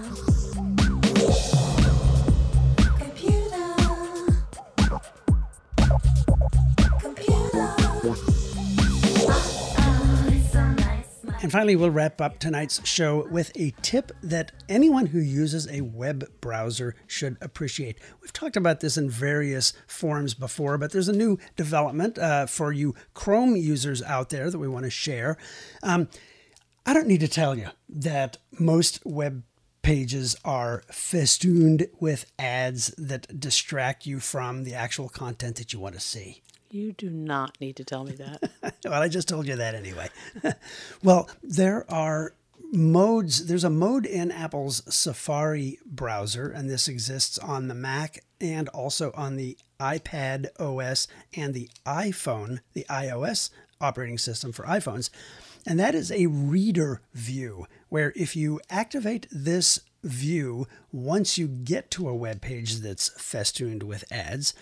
And 11.42 11.54
finally, 11.54 11.78
we'll 11.78 11.90
wrap 11.90 12.20
up 12.20 12.38
tonight's 12.38 12.86
show 12.86 13.26
with 13.30 13.52
a 13.56 13.74
tip 13.82 14.12
that 14.22 14.52
anyone 14.68 15.06
who 15.06 15.20
uses 15.20 15.70
a 15.72 15.80
web 15.80 16.30
browser 16.42 16.96
should 17.08 17.38
appreciate. 17.40 17.98
We've 18.22 18.34
talked 18.34 18.58
about 18.58 18.82
this 18.82 18.98
in 18.98 19.10
various 19.10 19.72
forms 19.88 20.34
before, 20.34 20.78
but 20.78 20.92
there's 20.92 21.08
a 21.08 21.14
new 21.14 21.40
development 21.56 22.18
uh, 22.18 22.46
for 22.46 22.74
you 22.74 22.94
Chrome 23.14 23.56
users 23.56 24.02
out 24.04 24.30
there 24.30 24.52
that 24.52 24.60
we 24.60 24.68
want 24.68 24.84
to 24.84 24.90
share. 24.90 25.38
Um, 25.82 26.10
I 26.86 26.94
don't 26.94 27.08
need 27.08 27.22
to 27.22 27.28
tell 27.30 27.58
you 27.58 27.70
that 27.88 28.38
most 28.60 29.00
web 29.06 29.44
pages 29.82 30.36
are 30.44 30.84
festooned 30.92 31.88
with 32.02 32.30
ads 32.38 32.88
that 32.98 33.40
distract 33.40 34.06
you 34.06 34.20
from 34.20 34.66
the 34.66 34.74
actual 34.74 35.08
content 35.08 35.56
that 35.56 35.72
you 35.72 35.80
want 35.80 35.96
to 35.96 36.02
see. 36.02 36.42
You 36.72 36.91
do 36.91 37.09
not 37.09 37.59
need 37.59 37.76
to 37.78 37.84
tell 37.84 38.03
me 38.03 38.13
that. 38.13 38.51
Well, 38.86 39.01
I 39.01 39.09
just 39.09 39.28
told 39.28 39.47
you 39.47 39.55
that 39.57 39.76
anyway. 39.76 40.09
well, 41.03 41.30
there 41.43 41.86
are 41.91 42.34
modes. 42.72 43.45
There's 43.45 43.63
a 43.63 43.70
mode 43.70 44.05
in 44.05 44.32
Apple's 44.32 44.82
Safari 44.93 45.80
browser, 45.86 46.49
and 46.49 46.70
this 46.70 46.88
exists 46.88 47.38
on 47.38 47.67
the 47.67 47.76
Mac 47.76 48.24
and 48.39 48.70
also 48.70 49.11
on 49.15 49.36
the 49.36 49.57
iPad 49.80 50.47
OS 50.59 51.07
and 51.36 51.53
the 51.53 51.70
iPhone, 51.86 52.59
the 52.74 52.86
iOS 52.89 53.49
operating 53.82 54.17
system 54.17 54.51
for 54.51 54.63
iPhones. 54.63 55.09
And 55.67 55.80
that 55.80 55.93
is 55.93 56.11
a 56.11 56.28
reader 56.28 57.01
view, 57.13 57.67
where 57.89 58.13
if 58.15 58.36
you 58.36 58.59
activate 58.70 59.28
this 59.30 59.82
view 60.03 60.67
once 60.91 61.38
you 61.38 61.47
get 61.47 61.91
to 61.91 62.07
a 62.07 62.15
web 62.15 62.41
page 62.41 62.78
that's 62.78 63.09
festooned 63.09 63.84
with 63.84 64.09
ads, 64.11 64.53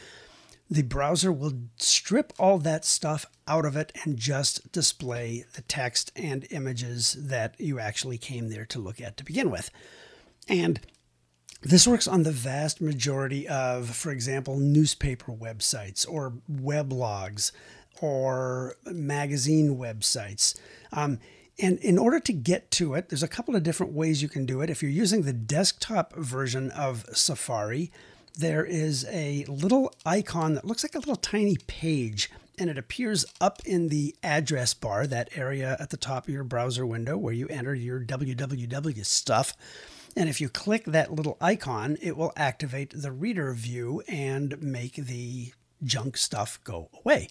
the 0.70 0.84
browser 0.84 1.32
will 1.32 1.54
strip 1.78 2.34
all 2.38 2.58
that 2.60 2.84
stuff 2.84 3.26
out 3.48 3.66
of 3.66 3.78
it 3.78 3.92
and 4.04 4.18
just 4.18 4.72
display 4.72 5.46
the 5.54 5.62
text 5.62 6.12
and 6.16 6.46
images 6.50 7.16
that 7.20 7.56
you 7.58 7.80
actually 7.80 8.18
came 8.18 8.50
there 8.50 8.66
to 8.66 8.80
look 8.80 9.00
at 9.00 9.18
to 9.18 9.24
begin 9.24 9.50
with. 9.50 9.70
And 10.50 10.80
this 11.62 11.88
works 11.88 12.08
on 12.08 12.24
the 12.24 12.32
vast 12.32 12.82
majority 12.82 13.48
of, 13.48 13.96
for 13.96 14.12
example, 14.12 14.58
newspaper 14.58 15.32
websites 15.32 16.06
or 16.08 16.34
weblogs 16.52 17.52
or 18.02 18.76
magazine 18.86 19.78
websites. 19.78 20.58
Um, 20.92 21.20
and 21.60 21.80
in 21.80 21.98
order 21.98 22.20
to 22.20 22.34
get 22.34 22.70
to 22.72 22.94
it, 22.94 23.10
there's 23.10 23.24
a 23.24 23.28
couple 23.28 23.56
of 23.56 23.64
different 23.64 23.94
ways 23.94 24.22
you 24.22 24.30
can 24.30 24.46
do 24.46 24.62
it. 24.62 24.70
If 24.70 24.84
you're 24.84 24.92
using 24.92 25.24
the 25.24 25.34
desktop 25.34 26.14
version 26.16 26.70
of 26.72 27.06
Safari, 27.14 27.92
there 28.38 28.66
is 28.66 29.06
a 29.10 29.46
little 29.48 29.94
icon 30.06 30.54
that 30.56 30.66
looks 30.66 30.84
like 30.84 30.96
a 30.96 31.00
little 31.00 31.16
tiny 31.16 31.58
page 31.68 32.30
and 32.58 32.70
it 32.70 32.78
appears 32.78 33.26
up 33.40 33.62
in 33.66 33.90
the 33.90 34.16
address 34.24 34.74
bar, 34.74 35.06
that 35.06 35.30
area 35.36 35.78
at 35.80 35.92
the 35.92 35.98
top 35.98 36.28
of 36.28 36.34
your 36.34 36.44
browser 36.44 36.86
window 36.86 37.18
where 37.18 37.34
you 37.34 37.48
enter 37.50 37.76
your 37.76 38.00
www 38.00 39.06
stuff. 39.06 39.54
And 40.16 40.28
if 40.28 40.42
you 40.42 40.50
click 40.50 40.86
that 40.86 41.14
little 41.14 41.38
icon, 41.40 41.98
it 42.02 42.18
will 42.18 42.34
activate 42.36 42.94
the 42.96 43.12
reader 43.12 43.54
view 43.54 44.02
and 44.08 44.60
make 44.62 44.96
the 44.96 45.54
junk 45.84 46.18
stuff 46.18 46.60
go 46.64 46.90
away. 47.04 47.30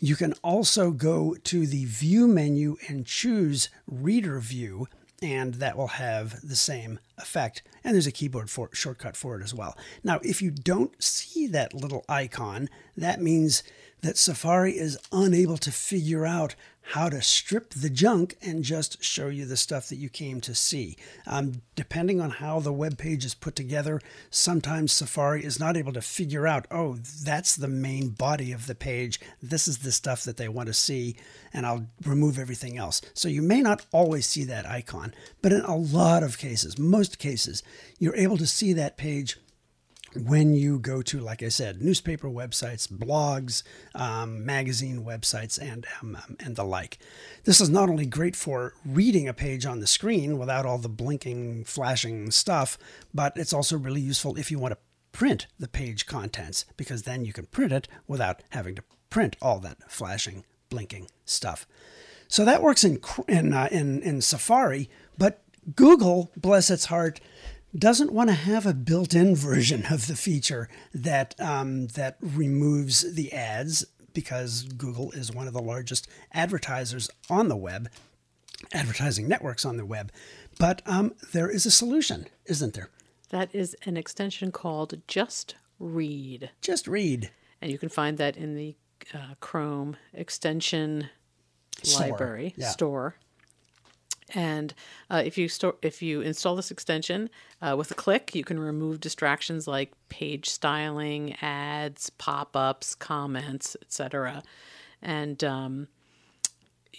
You 0.00 0.16
can 0.16 0.32
also 0.42 0.90
go 0.90 1.34
to 1.44 1.66
the 1.66 1.84
view 1.84 2.26
menu 2.26 2.76
and 2.88 3.04
choose 3.04 3.68
reader 3.86 4.40
view, 4.40 4.88
and 5.22 5.54
that 5.54 5.76
will 5.76 5.86
have 5.88 6.46
the 6.46 6.56
same 6.56 6.98
effect. 7.18 7.62
And 7.82 7.94
there's 7.94 8.06
a 8.06 8.12
keyboard 8.12 8.50
for, 8.50 8.68
shortcut 8.72 9.16
for 9.16 9.38
it 9.38 9.42
as 9.42 9.54
well. 9.54 9.76
Now, 10.04 10.20
if 10.22 10.42
you 10.42 10.50
don't 10.50 11.02
see 11.02 11.46
that 11.48 11.74
little 11.74 12.04
icon, 12.08 12.68
that 12.96 13.20
means 13.20 13.62
that 14.02 14.18
Safari 14.18 14.78
is 14.78 14.98
unable 15.12 15.56
to 15.58 15.72
figure 15.72 16.26
out 16.26 16.54
how 16.90 17.08
to 17.08 17.20
strip 17.20 17.70
the 17.70 17.90
junk 17.90 18.36
and 18.40 18.62
just 18.62 19.02
show 19.02 19.26
you 19.26 19.44
the 19.44 19.56
stuff 19.56 19.88
that 19.88 19.96
you 19.96 20.08
came 20.08 20.40
to 20.40 20.54
see. 20.54 20.96
Um, 21.26 21.62
depending 21.74 22.20
on 22.20 22.30
how 22.30 22.60
the 22.60 22.72
web 22.72 22.96
page 22.96 23.24
is 23.24 23.34
put 23.34 23.56
together, 23.56 24.00
sometimes 24.30 24.92
Safari 24.92 25.44
is 25.44 25.58
not 25.58 25.76
able 25.76 25.92
to 25.94 26.00
figure 26.00 26.46
out, 26.46 26.66
oh, 26.70 26.96
that's 27.24 27.56
the 27.56 27.66
main 27.66 28.10
body 28.10 28.52
of 28.52 28.66
the 28.66 28.74
page. 28.76 29.20
This 29.42 29.66
is 29.66 29.78
the 29.78 29.90
stuff 29.90 30.22
that 30.24 30.36
they 30.36 30.48
want 30.48 30.68
to 30.68 30.72
see, 30.72 31.16
and 31.52 31.66
I'll 31.66 31.86
remove 32.04 32.38
everything 32.38 32.78
else. 32.78 33.02
So 33.14 33.28
you 33.28 33.42
may 33.42 33.62
not 33.62 33.84
always 33.90 34.26
see 34.26 34.44
that 34.44 34.66
icon, 34.66 35.12
but 35.42 35.52
in 35.52 35.62
a 35.62 35.76
lot 35.76 36.22
of 36.22 36.38
cases, 36.38 36.78
most 36.78 37.18
cases, 37.18 37.64
you're 37.98 38.16
able 38.16 38.36
to 38.36 38.46
see 38.46 38.72
that 38.74 38.96
page 38.96 39.38
when 40.24 40.54
you 40.54 40.78
go 40.78 41.02
to, 41.02 41.20
like 41.20 41.42
I 41.42 41.48
said, 41.48 41.82
newspaper 41.82 42.28
websites, 42.28 42.88
blogs, 42.88 43.62
um, 43.94 44.44
magazine 44.44 45.04
websites, 45.04 45.58
and 45.60 45.86
um, 46.00 46.16
um, 46.16 46.36
and 46.40 46.56
the 46.56 46.64
like. 46.64 46.98
This 47.44 47.60
is 47.60 47.68
not 47.68 47.88
only 47.88 48.06
great 48.06 48.36
for 48.36 48.74
reading 48.84 49.28
a 49.28 49.34
page 49.34 49.66
on 49.66 49.80
the 49.80 49.86
screen 49.86 50.38
without 50.38 50.66
all 50.66 50.78
the 50.78 50.88
blinking, 50.88 51.64
flashing 51.64 52.30
stuff, 52.30 52.78
but 53.14 53.32
it's 53.36 53.52
also 53.52 53.76
really 53.76 54.00
useful 54.00 54.36
if 54.36 54.50
you 54.50 54.58
want 54.58 54.72
to 54.72 54.78
print 55.12 55.46
the 55.58 55.68
page 55.68 56.06
contents 56.06 56.64
because 56.76 57.02
then 57.02 57.24
you 57.24 57.32
can 57.32 57.46
print 57.46 57.72
it 57.72 57.88
without 58.06 58.42
having 58.50 58.74
to 58.74 58.82
print 59.08 59.36
all 59.40 59.58
that 59.60 59.90
flashing, 59.90 60.44
blinking 60.68 61.08
stuff. 61.24 61.66
So 62.28 62.44
that 62.44 62.62
works 62.62 62.84
in 62.84 63.00
in 63.28 63.52
uh, 63.52 63.68
in, 63.70 64.02
in 64.02 64.20
Safari, 64.20 64.90
but 65.16 65.42
Google, 65.74 66.30
bless 66.36 66.70
its 66.70 66.86
heart, 66.86 67.20
doesn't 67.78 68.12
want 68.12 68.30
to 68.30 68.34
have 68.34 68.66
a 68.66 68.74
built-in 68.74 69.36
version 69.36 69.86
of 69.90 70.06
the 70.06 70.16
feature 70.16 70.68
that 70.94 71.34
um, 71.40 71.88
that 71.88 72.16
removes 72.20 73.14
the 73.14 73.32
ads 73.32 73.84
because 74.12 74.62
Google 74.62 75.12
is 75.12 75.32
one 75.32 75.46
of 75.46 75.52
the 75.52 75.62
largest 75.62 76.08
advertisers 76.32 77.10
on 77.28 77.48
the 77.48 77.56
web, 77.56 77.90
advertising 78.72 79.28
networks 79.28 79.64
on 79.64 79.76
the 79.76 79.84
web. 79.84 80.10
But 80.58 80.80
um, 80.86 81.14
there 81.32 81.50
is 81.50 81.66
a 81.66 81.70
solution, 81.70 82.26
isn't 82.46 82.74
there? 82.74 82.88
That 83.28 83.54
is 83.54 83.76
an 83.84 83.96
extension 83.96 84.52
called 84.52 85.02
Just 85.06 85.56
Read. 85.78 86.50
Just 86.62 86.88
read. 86.88 87.30
And 87.60 87.70
you 87.70 87.78
can 87.78 87.88
find 87.90 88.16
that 88.18 88.36
in 88.36 88.54
the 88.54 88.76
uh, 89.12 89.34
Chrome 89.40 89.96
extension 90.14 91.10
Store, 91.82 92.08
library 92.08 92.54
yeah. 92.56 92.68
store. 92.70 93.16
And 94.34 94.74
uh, 95.08 95.22
if 95.24 95.38
you 95.38 95.48
store, 95.48 95.76
if 95.82 96.02
you 96.02 96.20
install 96.20 96.56
this 96.56 96.70
extension 96.72 97.30
uh, 97.62 97.76
with 97.78 97.90
a 97.90 97.94
click, 97.94 98.34
you 98.34 98.42
can 98.42 98.58
remove 98.58 99.00
distractions 99.00 99.68
like 99.68 99.92
page 100.08 100.50
styling, 100.50 101.36
ads, 101.40 102.10
pop-ups, 102.10 102.94
comments, 102.96 103.76
etc. 103.82 104.42
And 105.00 105.42
um, 105.44 105.88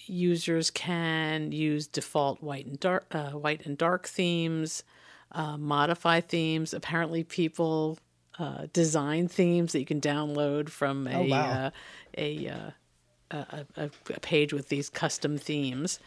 users 0.05 0.71
can 0.71 1.51
use 1.51 1.88
default 1.88 2.41
white 2.41 2.65
and 2.65 2.80
dark, 2.80 3.05
uh, 3.11 3.32
white 3.32 3.65
and 3.65 3.78
dark 3.78 4.07
themes, 4.07 4.84
uh, 5.34 5.57
modify 5.57 6.21
themes. 6.21 6.73
Apparently, 6.73 7.23
people 7.23 7.97
uh, 8.39 8.67
design 8.71 9.28
themes 9.28 9.73
that 9.73 9.80
you 9.80 9.86
can 9.86 9.99
download 9.99 10.69
from 10.69 11.07
a 11.07 11.15
Oh, 11.15 11.23
wow. 11.25 11.51
uh, 11.51 11.69
a, 12.17 12.47
uh, 12.47 12.71
a, 13.32 13.65
a 13.75 13.89
a 14.15 14.19
page 14.21 14.53
with 14.53 14.69
these 14.69 14.89
custom 14.89 15.38
themes. 15.38 15.99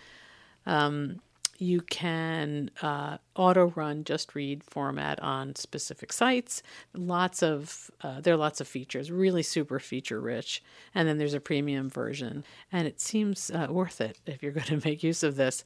Um, 0.66 1.20
you 1.58 1.82
can 1.82 2.70
uh, 2.80 3.18
auto 3.36 3.66
run 3.76 4.04
just 4.04 4.34
read 4.34 4.64
format 4.64 5.20
on 5.20 5.54
specific 5.56 6.10
sites. 6.10 6.62
Lots 6.94 7.42
of 7.42 7.90
uh, 8.02 8.20
there 8.22 8.32
are 8.32 8.38
lots 8.38 8.62
of 8.62 8.68
features, 8.68 9.10
really 9.10 9.42
super 9.42 9.78
feature 9.78 10.20
rich. 10.20 10.62
And 10.94 11.06
then 11.06 11.18
there's 11.18 11.34
a 11.34 11.40
premium 11.40 11.90
version, 11.90 12.44
and 12.72 12.88
it 12.88 12.98
seems 12.98 13.50
uh, 13.50 13.66
worth 13.68 14.00
it 14.00 14.18
if 14.26 14.42
you're 14.42 14.52
going 14.58 14.66
to 14.80 14.88
make 14.88 15.02
use 15.02 15.22
of 15.22 15.36
this. 15.36 15.64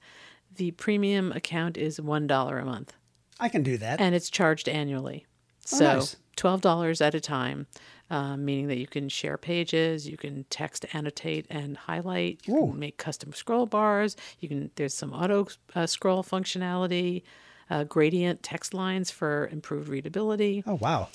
The 0.56 0.72
premium 0.72 1.30
account 1.32 1.76
is 1.76 2.00
one 2.00 2.26
dollar 2.26 2.58
a 2.58 2.64
month, 2.64 2.94
I 3.38 3.48
can 3.48 3.62
do 3.62 3.76
that. 3.78 4.00
and 4.00 4.14
it's 4.16 4.30
charged 4.30 4.68
annually. 4.68 5.26
Oh, 5.26 5.76
So 5.78 5.94
nice. 5.94 6.16
twelve 6.36 6.60
dollars 6.60 7.00
at 7.00 7.14
a 7.14 7.20
time, 7.20 7.68
uh, 8.10 8.36
meaning 8.36 8.68
that 8.68 8.78
you 8.78 8.86
can 8.86 9.08
share 9.08 9.38
pages, 9.38 10.08
you 10.08 10.16
can 10.16 10.44
text, 10.50 10.86
annotate, 10.92 11.46
and 11.50 11.76
highlight. 11.76 12.40
You 12.44 12.56
Ooh. 12.56 12.70
can 12.70 12.78
make 12.78 12.98
custom 12.98 13.32
scroll 13.32 13.66
bars. 13.66 14.16
You 14.40 14.48
can 14.48 14.70
there's 14.76 14.94
some 14.94 15.12
auto 15.12 15.46
uh, 15.74 15.86
scroll 15.86 16.22
functionality, 16.22 17.22
uh, 17.70 17.84
gradient 17.84 18.42
text 18.42 18.74
lines 18.74 19.10
for 19.10 19.48
improved 19.48 19.88
readability. 19.88 20.62
oh 20.66 20.74
wow. 20.74 21.08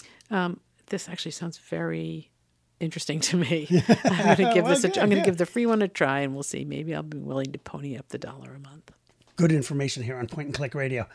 This 0.88 1.08
actually 1.08 1.32
sounds 1.32 1.58
very 1.58 2.32
interesting 2.80 3.20
to 3.20 3.38
me. 3.38 3.68
I'm 4.06 4.38
going 4.38 4.50
to 4.50 4.54
give 4.54 4.66
this. 4.66 4.84
Well, 4.84 4.92
A, 4.96 5.02
I'm 5.02 5.10
going 5.10 5.12
to 5.12 5.16
yeah. 5.18 5.26
give 5.26 5.38
the 5.38 5.46
free 5.46 5.66
one 5.66 5.82
a 5.82 5.88
try, 5.88 6.22
and 6.22 6.34
we'll 6.34 6.44
see. 6.44 6.66
Maybe 6.66 6.96
I'll 6.96 7.04
be 7.04 7.18
willing 7.18 7.52
to 7.52 7.60
pony 7.60 7.98
up 7.98 8.10
the 8.10 8.18
dollar 8.18 8.54
a 8.56 8.60
month. 8.60 8.92
Good 9.40 9.54
information 9.54 10.04
here 10.04 10.18
on 10.18 10.28
Point 10.28 10.48
and 10.48 10.54
Click 10.54 10.76
Radio. 10.76 11.08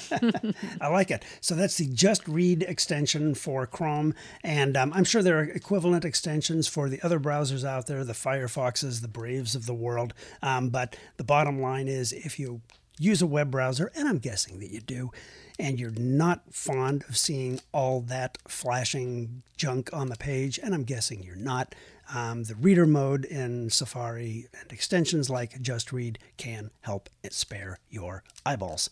I 0.80 0.86
like 0.86 1.10
it. 1.10 1.24
So 1.40 1.56
that's 1.56 1.76
the 1.76 1.88
Just 1.88 2.28
Read 2.28 2.62
extension 2.62 3.34
for 3.34 3.66
Chrome, 3.66 4.14
and 4.44 4.76
um, 4.76 4.92
I'm 4.94 5.02
sure 5.02 5.24
there 5.24 5.40
are 5.40 5.42
equivalent 5.42 6.04
extensions 6.04 6.68
for 6.68 6.88
the 6.88 7.02
other 7.02 7.18
browsers 7.18 7.64
out 7.64 7.88
there, 7.88 8.04
the 8.04 8.12
Firefoxes, 8.12 9.02
the 9.02 9.08
Braves 9.08 9.56
of 9.56 9.66
the 9.66 9.74
world. 9.74 10.14
Um, 10.40 10.68
but 10.68 10.96
the 11.16 11.24
bottom 11.24 11.60
line 11.60 11.88
is, 11.88 12.12
if 12.12 12.38
you 12.38 12.60
use 12.96 13.22
a 13.22 13.26
web 13.26 13.50
browser, 13.50 13.90
and 13.96 14.06
I'm 14.06 14.18
guessing 14.18 14.60
that 14.60 14.70
you 14.70 14.80
do, 14.80 15.10
and 15.58 15.80
you're 15.80 15.90
not 15.90 16.54
fond 16.54 17.04
of 17.08 17.16
seeing 17.16 17.60
all 17.72 18.00
that 18.02 18.38
flashing 18.46 19.42
junk 19.56 19.90
on 19.92 20.08
the 20.08 20.16
page, 20.16 20.58
and 20.62 20.74
I'm 20.74 20.84
guessing 20.84 21.22
you're 21.22 21.36
not, 21.36 21.74
um, 22.14 22.44
the 22.44 22.54
reader 22.54 22.86
mode 22.86 23.24
in 23.24 23.70
Safari 23.70 24.46
and 24.58 24.72
extensions 24.72 25.28
like 25.28 25.60
Just 25.60 25.92
Read 25.92 26.18
can 26.36 26.70
help 26.82 27.08
spare 27.30 27.78
your 27.90 28.22
eyeballs. 28.46 28.90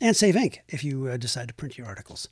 And 0.00 0.14
save 0.14 0.36
ink 0.36 0.62
if 0.68 0.84
you 0.84 1.08
uh, 1.08 1.16
decide 1.16 1.48
to 1.48 1.54
print 1.54 1.78
your 1.78 1.86
articles. 1.86 2.28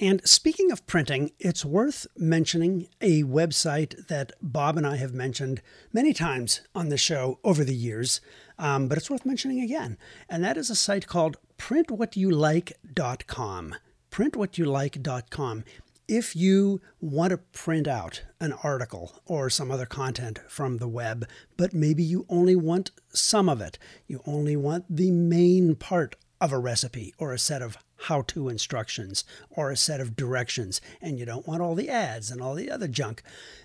And 0.00 0.26
speaking 0.26 0.72
of 0.72 0.86
printing, 0.88 1.30
it's 1.38 1.64
worth 1.64 2.08
mentioning 2.16 2.88
a 3.00 3.22
website 3.22 4.08
that 4.08 4.32
Bob 4.42 4.76
and 4.76 4.84
I 4.84 4.96
have 4.96 5.14
mentioned 5.14 5.62
many 5.92 6.12
times 6.12 6.62
on 6.74 6.88
the 6.88 6.96
show 6.96 7.38
over 7.44 7.62
the 7.62 7.76
years, 7.76 8.20
um, 8.58 8.88
but 8.88 8.98
it's 8.98 9.08
worth 9.08 9.24
mentioning 9.24 9.60
again. 9.60 9.96
And 10.28 10.42
that 10.42 10.56
is 10.56 10.68
a 10.68 10.74
site 10.74 11.06
called 11.06 11.36
printwhatyoulike.com. 11.58 13.74
Printwhatyoulike.com. 14.10 15.64
If 16.06 16.36
you 16.36 16.82
want 17.00 17.30
to 17.30 17.38
print 17.38 17.88
out 17.88 18.24
an 18.38 18.52
article 18.62 19.22
or 19.24 19.48
some 19.48 19.70
other 19.70 19.86
content 19.86 20.38
from 20.48 20.76
the 20.76 20.88
web, 20.88 21.26
but 21.56 21.72
maybe 21.72 22.02
you 22.02 22.26
only 22.28 22.54
want 22.54 22.90
some 23.14 23.48
of 23.48 23.62
it, 23.62 23.78
you 24.06 24.20
only 24.26 24.54
want 24.54 24.84
the 24.94 25.10
main 25.10 25.74
part 25.74 26.16
of 26.42 26.52
a 26.52 26.58
recipe 26.58 27.14
or 27.18 27.32
a 27.32 27.38
set 27.38 27.62
of 27.62 27.78
how 27.96 28.20
to 28.20 28.50
instructions 28.50 29.24
or 29.48 29.70
a 29.70 29.76
set 29.76 30.00
of 30.00 30.14
directions, 30.14 30.82
and 31.00 31.18
you 31.18 31.24
don't 31.24 31.46
want 31.46 31.62
all 31.62 31.74
the 31.74 31.88
ads 31.88 32.30
and 32.30 32.42
all 32.42 32.54
the 32.54 32.70
other 32.70 32.88
junk, 32.88 33.22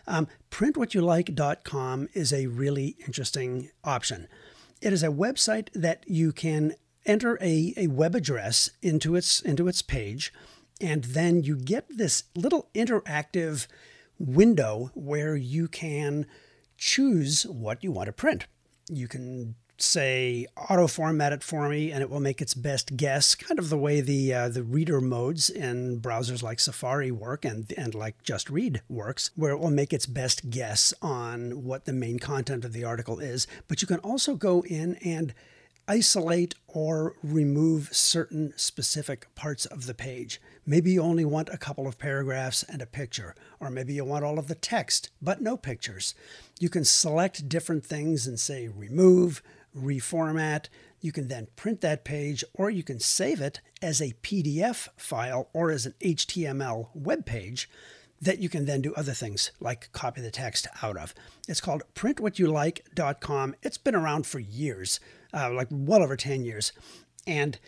um, 0.08 0.28
printwhatyoulike.com 0.50 2.08
is 2.14 2.32
a 2.32 2.48
really 2.48 2.96
interesting 3.06 3.70
option. 3.84 4.30
It 4.82 4.94
is 4.94 5.04
a 5.04 5.10
website 5.10 5.68
that 5.74 6.06
you 6.08 6.32
can 6.32 6.76
enter 7.10 7.38
a, 7.42 7.74
a 7.76 7.88
web 7.88 8.16
address 8.16 8.70
into 8.82 9.16
its 9.16 9.42
into 9.42 9.68
its 9.68 9.82
page, 9.82 10.32
and 10.80 11.04
then 11.06 11.42
you 11.44 11.58
get 11.58 11.86
this 11.90 12.24
little 12.36 12.70
interactive 12.76 13.68
window 14.20 14.92
where 14.94 15.36
you 15.36 15.68
can 15.68 16.26
choose 16.78 17.44
what 17.44 17.84
you 17.84 17.92
want 17.92 18.08
to 18.08 18.14
print. 18.14 18.46
You 18.90 19.08
can 19.08 19.56
say 19.82 20.46
auto 20.58 20.88
format 20.88 21.32
it 21.32 21.42
for 21.42 21.70
me 21.70 21.92
and 21.92 22.02
it 22.02 22.10
will 22.10 22.20
make 22.20 22.42
its 22.42 22.54
best 22.54 22.98
guess 22.98 23.34
kind 23.34 23.58
of 23.58 23.70
the 23.70 23.78
way 23.78 24.02
the 24.02 24.34
uh, 24.34 24.50
the 24.50 24.64
reader 24.64 25.00
modes 25.00 25.50
in 25.50 26.02
browsers 26.02 26.44
like 26.44 26.60
Safari 26.60 27.12
work 27.12 27.46
and 27.46 27.72
and 27.78 27.96
like 27.96 28.22
Just 28.22 28.50
Read 28.50 28.82
works 28.90 29.32
where 29.36 29.52
it 29.52 29.60
will 29.60 29.72
make 29.72 29.94
its 29.94 30.06
best 30.06 30.50
guess 30.50 30.94
on 31.02 31.64
what 31.64 31.86
the 31.86 31.94
main 31.94 32.20
content 32.20 32.66
of 32.66 32.74
the 32.74 32.84
article 32.84 33.20
is 33.20 33.48
but 33.68 33.82
you 33.82 33.88
can 33.88 34.00
also 34.00 34.36
go 34.36 34.64
in 34.66 34.96
and 34.96 35.34
isolate 35.90 36.54
or 36.68 37.16
remove 37.24 37.90
certain 37.92 38.54
specific 38.56 39.28
parts 39.34 39.66
of 39.66 39.88
the 39.88 39.94
page. 39.96 40.40
Maybe 40.64 40.92
you 40.92 41.02
only 41.02 41.26
want 41.26 41.50
a 41.50 41.58
couple 41.58 41.88
of 41.88 41.98
paragraphs 41.98 42.62
and 42.62 42.80
a 42.80 42.86
picture, 42.86 43.34
or 43.60 43.72
maybe 43.72 43.96
you 43.96 44.06
want 44.06 44.24
all 44.24 44.38
of 44.38 44.48
the 44.48 44.56
text 44.56 45.10
but 45.20 45.42
no 45.42 45.58
pictures. 45.58 46.14
You 46.60 46.70
can 46.70 46.86
select 46.86 47.50
different 47.50 47.84
things 47.84 48.28
and 48.28 48.40
say 48.40 48.68
remove, 48.68 49.42
reformat. 49.76 50.68
You 51.02 51.12
can 51.12 51.28
then 51.28 51.48
print 51.56 51.82
that 51.82 52.04
page, 52.04 52.44
or 52.54 52.70
you 52.70 52.84
can 52.84 53.00
save 53.00 53.42
it 53.42 53.60
as 53.82 54.00
a 54.00 54.14
PDF 54.22 54.90
file 54.96 55.50
or 55.54 55.72
as 55.72 55.88
an 55.88 55.96
HTML 56.02 56.90
web 56.94 57.26
page 57.26 57.68
that 58.22 58.40
you 58.40 58.50
can 58.50 58.66
then 58.66 58.82
do 58.82 58.94
other 58.96 59.14
things 59.14 59.52
like 59.60 59.92
copy 59.92 60.22
the 60.22 60.30
text 60.30 60.68
out 60.84 60.98
of. 60.98 61.16
It's 61.48 61.62
called 61.62 61.84
printwhatyoulike.com. 61.96 63.56
It's 63.64 63.78
been 63.78 63.96
around 63.96 64.28
for 64.28 64.40
years, 64.40 65.00
uh, 65.34 65.52
like 65.52 65.68
well 65.72 66.04
over 66.04 66.16
10 66.16 66.44
years. 66.44 66.72
And 67.28 67.60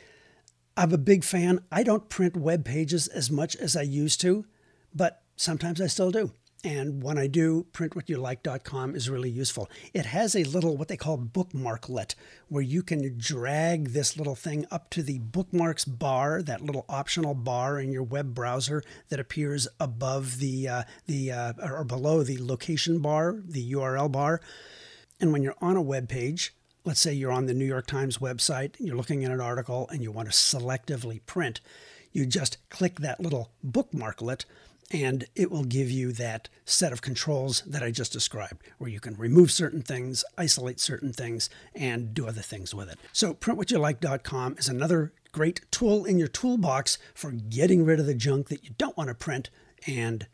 I'm 0.77 0.93
a 0.93 0.97
big 0.97 1.23
fan. 1.23 1.61
I 1.71 1.83
don't 1.83 2.09
print 2.09 2.35
web 2.35 2.65
pages 2.65 3.07
as 3.07 3.29
much 3.29 3.55
as 3.55 3.75
I 3.75 3.81
used 3.81 4.21
to, 4.21 4.45
but 4.93 5.21
sometimes 5.35 5.81
I 5.81 5.87
still 5.87 6.11
do. 6.11 6.31
And 6.63 7.01
when 7.01 7.17
I 7.17 7.25
do, 7.25 7.65
printwhatyouLike.com 7.73 8.95
is 8.95 9.09
really 9.09 9.31
useful. 9.31 9.67
It 9.95 10.05
has 10.05 10.35
a 10.35 10.43
little 10.43 10.77
what 10.77 10.89
they 10.89 10.97
call 10.97 11.17
bookmarklet, 11.17 12.13
where 12.49 12.61
you 12.61 12.83
can 12.83 13.17
drag 13.17 13.89
this 13.89 14.15
little 14.15 14.35
thing 14.35 14.67
up 14.69 14.91
to 14.91 15.01
the 15.01 15.17
bookmarks 15.17 15.85
bar, 15.85 16.43
that 16.43 16.61
little 16.61 16.85
optional 16.87 17.33
bar 17.33 17.79
in 17.79 17.91
your 17.91 18.03
web 18.03 18.35
browser 18.35 18.83
that 19.09 19.19
appears 19.19 19.67
above 19.79 20.37
the 20.37 20.67
uh, 20.67 20.83
the 21.07 21.31
uh, 21.31 21.53
or 21.63 21.83
below 21.83 22.21
the 22.21 22.37
location 22.39 22.99
bar, 22.99 23.41
the 23.43 23.71
URL 23.73 24.11
bar. 24.11 24.39
And 25.19 25.33
when 25.33 25.41
you're 25.41 25.55
on 25.61 25.77
a 25.77 25.81
web 25.81 26.09
page, 26.09 26.53
let's 26.83 26.99
say 26.99 27.13
you're 27.13 27.31
on 27.31 27.45
the 27.45 27.53
New 27.53 27.65
York 27.65 27.87
Times 27.87 28.17
website, 28.17 28.77
and 28.77 28.87
you're 28.87 28.97
looking 28.97 29.23
at 29.23 29.31
an 29.31 29.41
article 29.41 29.87
and 29.89 30.01
you 30.01 30.11
want 30.11 30.31
to 30.31 30.35
selectively 30.35 31.21
print, 31.25 31.61
you 32.11 32.25
just 32.25 32.57
click 32.69 32.99
that 32.99 33.19
little 33.19 33.51
bookmarklet 33.65 34.45
and 34.93 35.25
it 35.35 35.49
will 35.49 35.63
give 35.63 35.89
you 35.89 36.11
that 36.11 36.49
set 36.65 36.91
of 36.91 37.01
controls 37.01 37.61
that 37.61 37.81
I 37.81 37.91
just 37.91 38.11
described, 38.11 38.61
where 38.77 38.89
you 38.89 38.99
can 38.99 39.15
remove 39.15 39.51
certain 39.51 39.81
things, 39.81 40.25
isolate 40.37 40.79
certain 40.79 41.13
things, 41.13 41.49
and 41.73 42.13
do 42.13 42.27
other 42.27 42.41
things 42.41 42.75
with 42.75 42.89
it. 42.89 42.99
So, 43.13 43.33
printwhatyouLike.com 43.33 44.55
is 44.57 44.67
another 44.67 45.13
great 45.31 45.61
tool 45.71 46.03
in 46.03 46.17
your 46.17 46.27
toolbox 46.27 46.97
for 47.13 47.31
getting 47.31 47.85
rid 47.85 47.99
of 47.99 48.05
the 48.05 48.13
junk 48.13 48.49
that 48.49 48.65
you 48.65 48.71
don't 48.77 48.97
want 48.97 49.07
to 49.07 49.15
print 49.15 49.49
and 49.87 50.27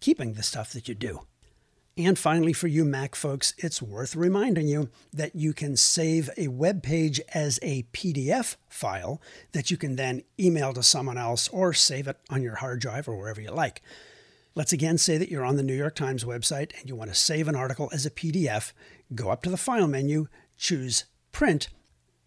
keeping 0.00 0.32
the 0.32 0.42
stuff 0.42 0.72
that 0.72 0.88
you 0.88 0.94
do. 0.94 1.20
And 2.06 2.18
finally, 2.18 2.54
for 2.54 2.66
you 2.66 2.86
Mac 2.86 3.14
folks, 3.14 3.52
it's 3.58 3.82
worth 3.82 4.16
reminding 4.16 4.66
you 4.68 4.88
that 5.12 5.34
you 5.34 5.52
can 5.52 5.76
save 5.76 6.30
a 6.38 6.48
web 6.48 6.82
page 6.82 7.20
as 7.34 7.58
a 7.62 7.82
PDF 7.92 8.56
file 8.68 9.20
that 9.52 9.70
you 9.70 9.76
can 9.76 9.96
then 9.96 10.22
email 10.38 10.72
to 10.72 10.82
someone 10.82 11.18
else 11.18 11.48
or 11.48 11.74
save 11.74 12.08
it 12.08 12.16
on 12.30 12.42
your 12.42 12.56
hard 12.56 12.80
drive 12.80 13.06
or 13.06 13.18
wherever 13.18 13.40
you 13.40 13.50
like. 13.50 13.82
Let's 14.54 14.72
again 14.72 14.96
say 14.96 15.18
that 15.18 15.30
you're 15.30 15.44
on 15.44 15.56
the 15.56 15.62
New 15.62 15.74
York 15.74 15.94
Times 15.94 16.24
website 16.24 16.72
and 16.80 16.88
you 16.88 16.96
want 16.96 17.10
to 17.10 17.14
save 17.14 17.48
an 17.48 17.56
article 17.56 17.90
as 17.92 18.06
a 18.06 18.10
PDF. 18.10 18.72
Go 19.14 19.30
up 19.30 19.42
to 19.42 19.50
the 19.50 19.58
File 19.58 19.86
menu, 19.86 20.28
choose 20.56 21.04
Print, 21.32 21.68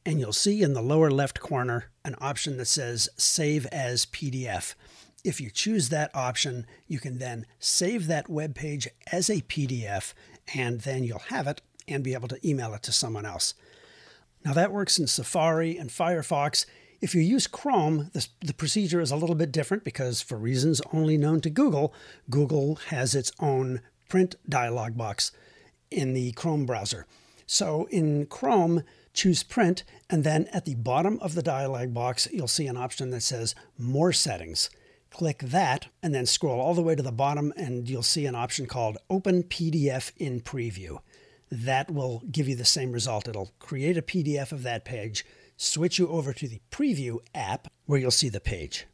and 0.06 0.20
you'll 0.20 0.34
see 0.34 0.62
in 0.62 0.74
the 0.74 0.82
lower 0.84 1.10
left 1.10 1.40
corner 1.40 1.86
an 2.06 2.16
option 2.22 2.58
that 2.58 2.66
says 2.66 3.10
Save 3.18 3.66
as 3.68 4.06
PDF. 4.06 4.76
If 5.24 5.40
you 5.40 5.50
choose 5.50 5.90
that 5.90 6.14
option, 6.14 6.66
you 6.88 7.00
can 7.00 7.18
then 7.18 7.46
save 7.60 8.08
that 8.08 8.30
web 8.30 8.56
page 8.56 8.88
as 9.12 9.30
a 9.30 9.42
PDF, 9.42 10.14
and 10.54 10.82
then 10.82 11.04
you'll 11.04 11.20
have 11.20 11.48
it 11.48 11.62
and 11.88 12.04
be 12.04 12.14
able 12.14 12.28
to 12.28 12.48
email 12.48 12.74
it 12.74 12.84
to 12.84 12.92
someone 12.92 13.26
else. 13.26 13.54
Now, 14.44 14.54
that 14.54 14.72
works 14.72 15.00
in 15.00 15.08
Safari 15.08 15.78
and 15.78 15.90
Firefox. 15.90 16.66
If 17.00 17.16
you 17.16 17.22
use 17.22 17.48
Chrome, 17.48 18.12
this, 18.14 18.30
the 18.42 18.54
procedure 18.54 19.00
is 19.00 19.12
a 19.12 19.16
little 19.16 19.36
bit 19.36 19.52
different 19.52 19.86
because, 19.86 20.22
for 20.22 20.38
reasons 20.38 20.82
only 20.92 21.18
known 21.18 21.40
to 21.42 21.50
Google, 21.50 21.94
Google 22.30 22.76
has 22.88 23.16
its 23.16 23.32
own 23.40 23.82
print 24.10 24.36
dialog 24.48 24.98
box 24.98 25.32
in 25.90 26.14
the 26.14 26.34
Chrome 26.34 26.66
browser. 26.66 27.06
So, 27.46 27.88
in 27.92 28.26
Chrome, 28.26 28.84
choose 29.14 29.44
Print, 29.44 29.84
and 30.10 30.24
then 30.24 30.48
at 30.52 30.66
the 30.66 30.76
bottom 30.76 31.20
of 31.22 31.36
the 31.36 31.44
dialog 31.44 31.94
box, 31.94 32.28
you'll 32.32 32.48
see 32.48 32.68
an 32.68 32.78
option 32.78 33.12
that 33.12 33.22
says 33.22 33.56
More 33.78 34.12
Settings. 34.12 34.70
Click 35.14 35.40
that 35.40 35.90
and 36.02 36.14
then 36.14 36.26
scroll 36.26 36.60
all 36.60 36.74
the 36.74 36.82
way 36.82 36.96
to 36.96 37.04
the 37.04 37.12
bottom, 37.12 37.54
and 37.56 37.88
you'll 37.88 38.02
see 38.02 38.26
an 38.26 38.34
option 38.34 38.66
called 38.66 38.98
Open 39.12 39.44
PDF 39.44 40.12
in 40.18 40.42
Preview. 40.42 40.98
That 41.52 41.92
will 41.92 42.24
give 42.32 42.48
you 42.48 42.56
the 42.56 42.66
same 42.66 42.92
result. 42.92 43.28
It'll 43.28 43.52
create 43.60 43.96
a 43.96 44.02
PDF 44.02 44.52
of 44.52 44.64
that 44.64 44.86
page, 44.86 45.24
switch 45.56 46.00
you 46.00 46.08
over 46.08 46.34
to 46.34 46.48
the 46.48 46.62
Preview 46.72 47.20
app 47.36 47.68
where 47.86 48.00
you'll 48.00 48.10
see 48.10 48.30
the 48.30 48.40
page. 48.40 48.88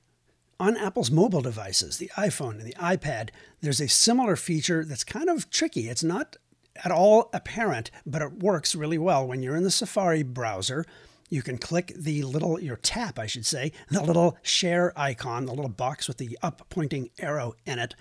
On 0.60 0.76
Apple's 0.76 1.10
mobile 1.10 1.40
devices, 1.40 2.00
the 2.00 2.12
iPhone 2.18 2.60
and 2.60 2.66
the 2.66 2.74
iPad, 2.74 3.30
there's 3.62 3.80
a 3.80 3.88
similar 3.88 4.36
feature 4.36 4.84
that's 4.84 5.06
kind 5.06 5.30
of 5.30 5.50
tricky. 5.50 5.88
It's 5.88 6.04
not 6.04 6.36
at 6.84 6.92
all 6.92 7.30
apparent, 7.34 7.92
but 8.06 8.22
it 8.22 8.44
works 8.44 8.76
really 8.76 8.98
well. 8.98 9.26
When 9.26 9.42
you're 9.42 9.56
in 9.56 9.64
the 9.64 9.72
Safari 9.72 10.24
browser, 10.24 10.86
you 11.30 11.42
can 11.42 11.58
click 11.58 11.94
the 11.96 12.24
little, 12.24 12.60
your 12.60 12.76
tap, 12.76 13.20
I 13.20 13.28
should 13.28 13.46
say, 13.46 13.72
the 13.90 14.04
little 14.04 14.38
share 14.42 14.98
icon, 15.00 15.46
the 15.46 15.54
little 15.54 15.70
box 15.70 16.08
with 16.08 16.18
the 16.18 16.38
up 16.42 16.66
pointing 16.70 17.10
arrow 17.20 17.56
in 17.66 17.80
it, 17.80 17.96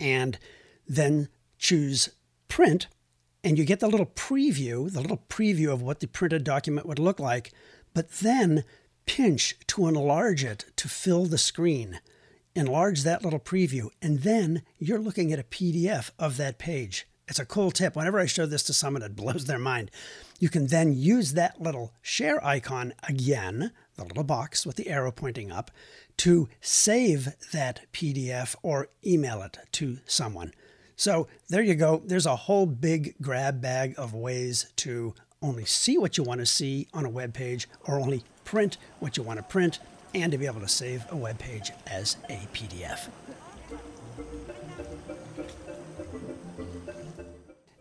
and 0.00 0.38
then 0.88 1.28
choose 1.58 2.10
print. 2.48 2.88
And 3.42 3.58
you 3.58 3.64
get 3.64 3.80
the 3.80 3.88
little 3.88 4.06
preview, 4.06 4.90
the 4.90 5.02
little 5.02 5.22
preview 5.28 5.70
of 5.72 5.82
what 5.82 6.00
the 6.00 6.08
printed 6.08 6.44
document 6.44 6.86
would 6.86 6.98
look 6.98 7.20
like, 7.20 7.52
but 7.92 8.10
then 8.10 8.64
pinch 9.06 9.56
to 9.68 9.86
enlarge 9.86 10.42
it 10.42 10.64
to 10.76 10.88
fill 10.88 11.26
the 11.26 11.38
screen. 11.38 12.00
Enlarge 12.56 13.02
that 13.02 13.24
little 13.24 13.40
preview, 13.40 13.90
and 14.00 14.20
then 14.20 14.62
you're 14.78 15.00
looking 15.00 15.32
at 15.32 15.40
a 15.40 15.44
PDF 15.44 16.10
of 16.18 16.36
that 16.36 16.56
page. 16.56 17.06
It's 17.26 17.38
a 17.38 17.46
cool 17.46 17.70
tip. 17.70 17.96
Whenever 17.96 18.20
I 18.20 18.26
show 18.26 18.46
this 18.46 18.62
to 18.64 18.72
someone, 18.72 19.02
it 19.02 19.16
blows 19.16 19.46
their 19.46 19.58
mind. 19.58 19.90
You 20.44 20.50
can 20.50 20.66
then 20.66 20.92
use 20.92 21.32
that 21.32 21.62
little 21.62 21.94
share 22.02 22.44
icon 22.44 22.92
again, 23.08 23.72
the 23.96 24.04
little 24.04 24.24
box 24.24 24.66
with 24.66 24.76
the 24.76 24.90
arrow 24.90 25.10
pointing 25.10 25.50
up, 25.50 25.70
to 26.18 26.50
save 26.60 27.34
that 27.52 27.80
PDF 27.94 28.54
or 28.62 28.88
email 29.06 29.40
it 29.40 29.56
to 29.72 30.00
someone. 30.04 30.52
So 30.96 31.28
there 31.48 31.62
you 31.62 31.74
go. 31.74 32.02
There's 32.04 32.26
a 32.26 32.36
whole 32.36 32.66
big 32.66 33.14
grab 33.22 33.62
bag 33.62 33.94
of 33.96 34.12
ways 34.12 34.70
to 34.76 35.14
only 35.40 35.64
see 35.64 35.96
what 35.96 36.18
you 36.18 36.24
want 36.24 36.40
to 36.40 36.46
see 36.46 36.88
on 36.92 37.06
a 37.06 37.10
web 37.10 37.32
page 37.32 37.66
or 37.86 37.98
only 37.98 38.22
print 38.44 38.76
what 39.00 39.16
you 39.16 39.22
want 39.22 39.38
to 39.38 39.44
print 39.44 39.78
and 40.14 40.30
to 40.30 40.36
be 40.36 40.44
able 40.44 40.60
to 40.60 40.68
save 40.68 41.06
a 41.10 41.16
web 41.16 41.38
page 41.38 41.70
as 41.86 42.18
a 42.28 42.46
PDF. 42.52 43.08